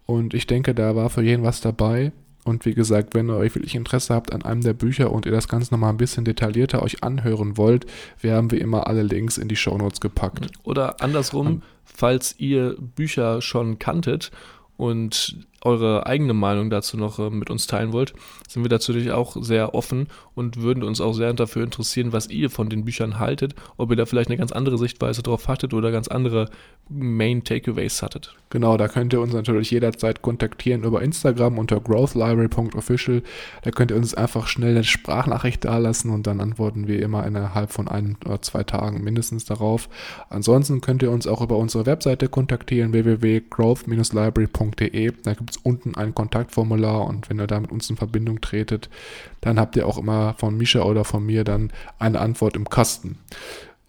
Und 0.05 0.35
ich 0.35 0.47
denke, 0.47 0.75
da 0.75 0.95
war 0.95 1.09
für 1.09 1.23
jeden 1.23 1.43
was 1.43 1.63
dabei. 1.63 2.13
Und 2.45 2.67
wie 2.67 2.75
gesagt, 2.75 3.15
wenn 3.15 3.29
ihr 3.29 3.37
euch 3.37 3.55
wirklich 3.55 3.75
Interesse 3.75 4.15
habt 4.15 4.33
an 4.33 4.43
einem 4.43 4.61
der 4.61 4.75
Bücher 4.75 5.11
und 5.11 5.27
ihr 5.27 5.33
das 5.33 5.49
Ganze 5.49 5.73
nochmal 5.73 5.91
ein 5.91 5.97
bisschen 5.97 6.25
detaillierter 6.25 6.83
euch 6.83 7.03
anhören 7.03 7.57
wollt, 7.57 7.87
wir 8.21 8.35
haben 8.35 8.51
wie 8.51 8.59
immer 8.59 8.87
alle 8.87 9.03
Links 9.03 9.39
in 9.39 9.49
die 9.49 9.57
Shownotes 9.57 10.01
gepackt. 10.01 10.49
Oder 10.63 11.01
andersrum, 11.01 11.63
falls 11.85 12.35
ihr 12.39 12.77
Bücher 12.79 13.41
schon 13.41 13.79
kanntet 13.79 14.31
und 14.77 15.39
eure 15.65 16.07
eigene 16.07 16.35
Meinung 16.35 16.71
dazu 16.71 16.97
noch 16.97 17.19
äh, 17.19 17.31
mit 17.31 17.51
uns 17.51 17.67
teilen 17.67 17.93
wollt, 17.93 18.15
sind 18.49 18.63
wir 18.63 18.71
natürlich 18.71 19.11
auch 19.11 19.37
sehr 19.41 19.75
offen 19.75 20.09
und 20.35 20.61
würden 20.61 20.85
uns 20.85 21.01
auch 21.01 21.15
sehr 21.15 21.33
dafür 21.33 21.65
interessieren, 21.65 22.13
was 22.13 22.29
ihr 22.29 22.51
von 22.51 22.69
den 22.69 22.85
Büchern 22.85 23.19
haltet, 23.19 23.55
ob 23.77 23.91
ihr 23.91 23.97
da 23.97 24.07
vielleicht 24.07 24.31
eine 24.31 24.39
ganz 24.39 24.53
andere 24.53 24.79
Sichtweise 24.79 25.23
drauf 25.23 25.49
hattet 25.49 25.75
oder 25.75 25.91
ganz 25.91 26.09
andere 26.09 26.51
Main 26.89 27.45
Takeaways 27.45 28.03
hattet. 28.03 28.35
Genau, 28.51 28.77
da 28.77 28.89
könnt 28.89 29.15
ihr 29.15 29.21
uns 29.21 29.33
natürlich 29.33 29.71
jederzeit 29.71 30.21
kontaktieren 30.23 30.83
über 30.85 31.03
Instagram 31.03 31.59
unter 31.59 31.81
growthlibrary.official. 31.81 33.23
Da 33.63 33.71
könnt 33.71 33.91
ihr 33.91 33.97
uns 33.97 34.13
einfach 34.15 34.47
schnell 34.47 34.73
eine 34.73 34.85
Sprachnachricht 34.85 35.65
dalassen 35.65 36.11
und 36.11 36.27
dann 36.27 36.41
antworten 36.41 36.87
wir 36.87 37.01
immer 37.03 37.27
innerhalb 37.27 37.73
von 37.73 37.89
ein 37.89 38.19
oder 38.25 38.43
zwei 38.43 38.63
Tagen 38.63 39.03
mindestens 39.03 39.47
darauf. 39.47 39.89
Ansonsten 40.29 40.83
könnt 40.83 41.03
ihr 41.03 41.11
uns 41.11 41.27
auch 41.27 41.41
über 41.41 41.57
unsere 41.57 41.87
Webseite 41.87 42.29
kontaktieren 42.29 42.93
www.growth-library.de. 42.93 45.13
Da 45.23 45.33
gibt 45.33 45.54
es 45.55 45.61
unten 45.63 45.95
ein 45.95 46.15
Kontaktformular 46.15 47.07
und 47.07 47.31
wenn 47.31 47.41
ihr 47.41 47.47
da 47.47 47.61
mit 47.61 47.73
uns 47.73 47.89
in 47.91 47.97
Verbindung 47.97 48.41
tretet, 48.41 48.89
dann 49.41 49.59
habt 49.59 49.77
ihr 49.77 49.87
auch 49.87 49.99
immer 49.99 50.35
von 50.35 50.57
Misha 50.57 50.83
oder 50.83 51.05
von 51.05 51.25
mir 51.25 51.45
dann 51.45 51.73
eine 51.99 52.21
Antwort 52.21 52.57
im 52.57 52.69
Kasten. 52.69 53.19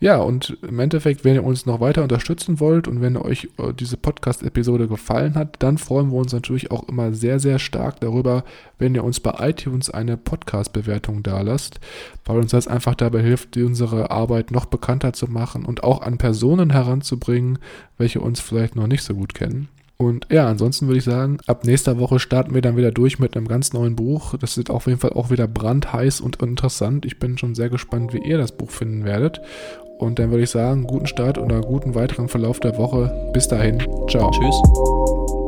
Ja, 0.01 0.17
und 0.17 0.57
im 0.61 0.79
Endeffekt, 0.79 1.23
wenn 1.23 1.35
ihr 1.35 1.43
uns 1.45 1.65
noch 1.65 1.79
weiter 1.79 2.03
unterstützen 2.03 2.59
wollt 2.59 2.87
und 2.89 3.01
wenn 3.01 3.15
euch 3.15 3.47
äh, 3.57 3.73
diese 3.73 3.95
Podcast-Episode 3.95 4.89
gefallen 4.89 5.35
hat, 5.35 5.55
dann 5.59 5.77
freuen 5.77 6.11
wir 6.11 6.17
uns 6.17 6.33
natürlich 6.33 6.69
auch 6.69 6.87
immer 6.89 7.13
sehr, 7.13 7.39
sehr 7.39 7.59
stark 7.59 8.01
darüber, 8.01 8.43
wenn 8.77 8.93
ihr 8.93 9.05
uns 9.05 9.21
bei 9.21 9.33
iTunes 9.39 9.89
eine 9.89 10.17
Podcast-Bewertung 10.17 11.23
dalasst, 11.23 11.79
weil 12.25 12.39
uns 12.39 12.51
das 12.51 12.67
einfach 12.67 12.95
dabei 12.95 13.21
hilft, 13.21 13.55
unsere 13.55 14.11
Arbeit 14.11 14.51
noch 14.51 14.65
bekannter 14.65 15.13
zu 15.13 15.27
machen 15.27 15.63
und 15.63 15.85
auch 15.85 16.01
an 16.01 16.17
Personen 16.17 16.71
heranzubringen, 16.71 17.57
welche 17.97 18.19
uns 18.19 18.41
vielleicht 18.41 18.75
noch 18.75 18.87
nicht 18.87 19.03
so 19.03 19.15
gut 19.15 19.33
kennen. 19.33 19.69
Und 19.97 20.27
ja, 20.29 20.47
ansonsten 20.47 20.87
würde 20.87 20.97
ich 20.97 21.05
sagen, 21.05 21.37
ab 21.47 21.63
nächster 21.63 21.97
Woche 21.99 22.19
starten 22.19 22.53
wir 22.53 22.61
dann 22.61 22.75
wieder 22.75 22.91
durch 22.91 23.17
mit 23.17 23.35
einem 23.35 23.47
ganz 23.47 23.71
neuen 23.71 23.95
Buch. 23.95 24.35
Das 24.37 24.57
wird 24.57 24.69
auf 24.69 24.87
jeden 24.87 24.99
Fall 24.99 25.13
auch 25.13 25.31
wieder 25.31 25.47
brandheiß 25.47 26.19
und 26.21 26.41
interessant. 26.41 27.05
Ich 27.05 27.19
bin 27.19 27.37
schon 27.37 27.55
sehr 27.55 27.69
gespannt, 27.69 28.13
wie 28.13 28.19
ihr 28.19 28.37
das 28.37 28.51
Buch 28.51 28.71
finden 28.71 29.05
werdet. 29.05 29.41
Und 29.97 30.19
dann 30.19 30.31
würde 30.31 30.43
ich 30.43 30.49
sagen, 30.49 30.83
guten 30.83 31.07
Start 31.07 31.37
oder 31.37 31.61
guten 31.61 31.95
weiteren 31.95 32.27
Verlauf 32.27 32.59
der 32.59 32.77
Woche. 32.77 33.31
Bis 33.33 33.47
dahin. 33.47 33.79
Ciao. 34.09 34.31
Tschüss. 34.31 35.44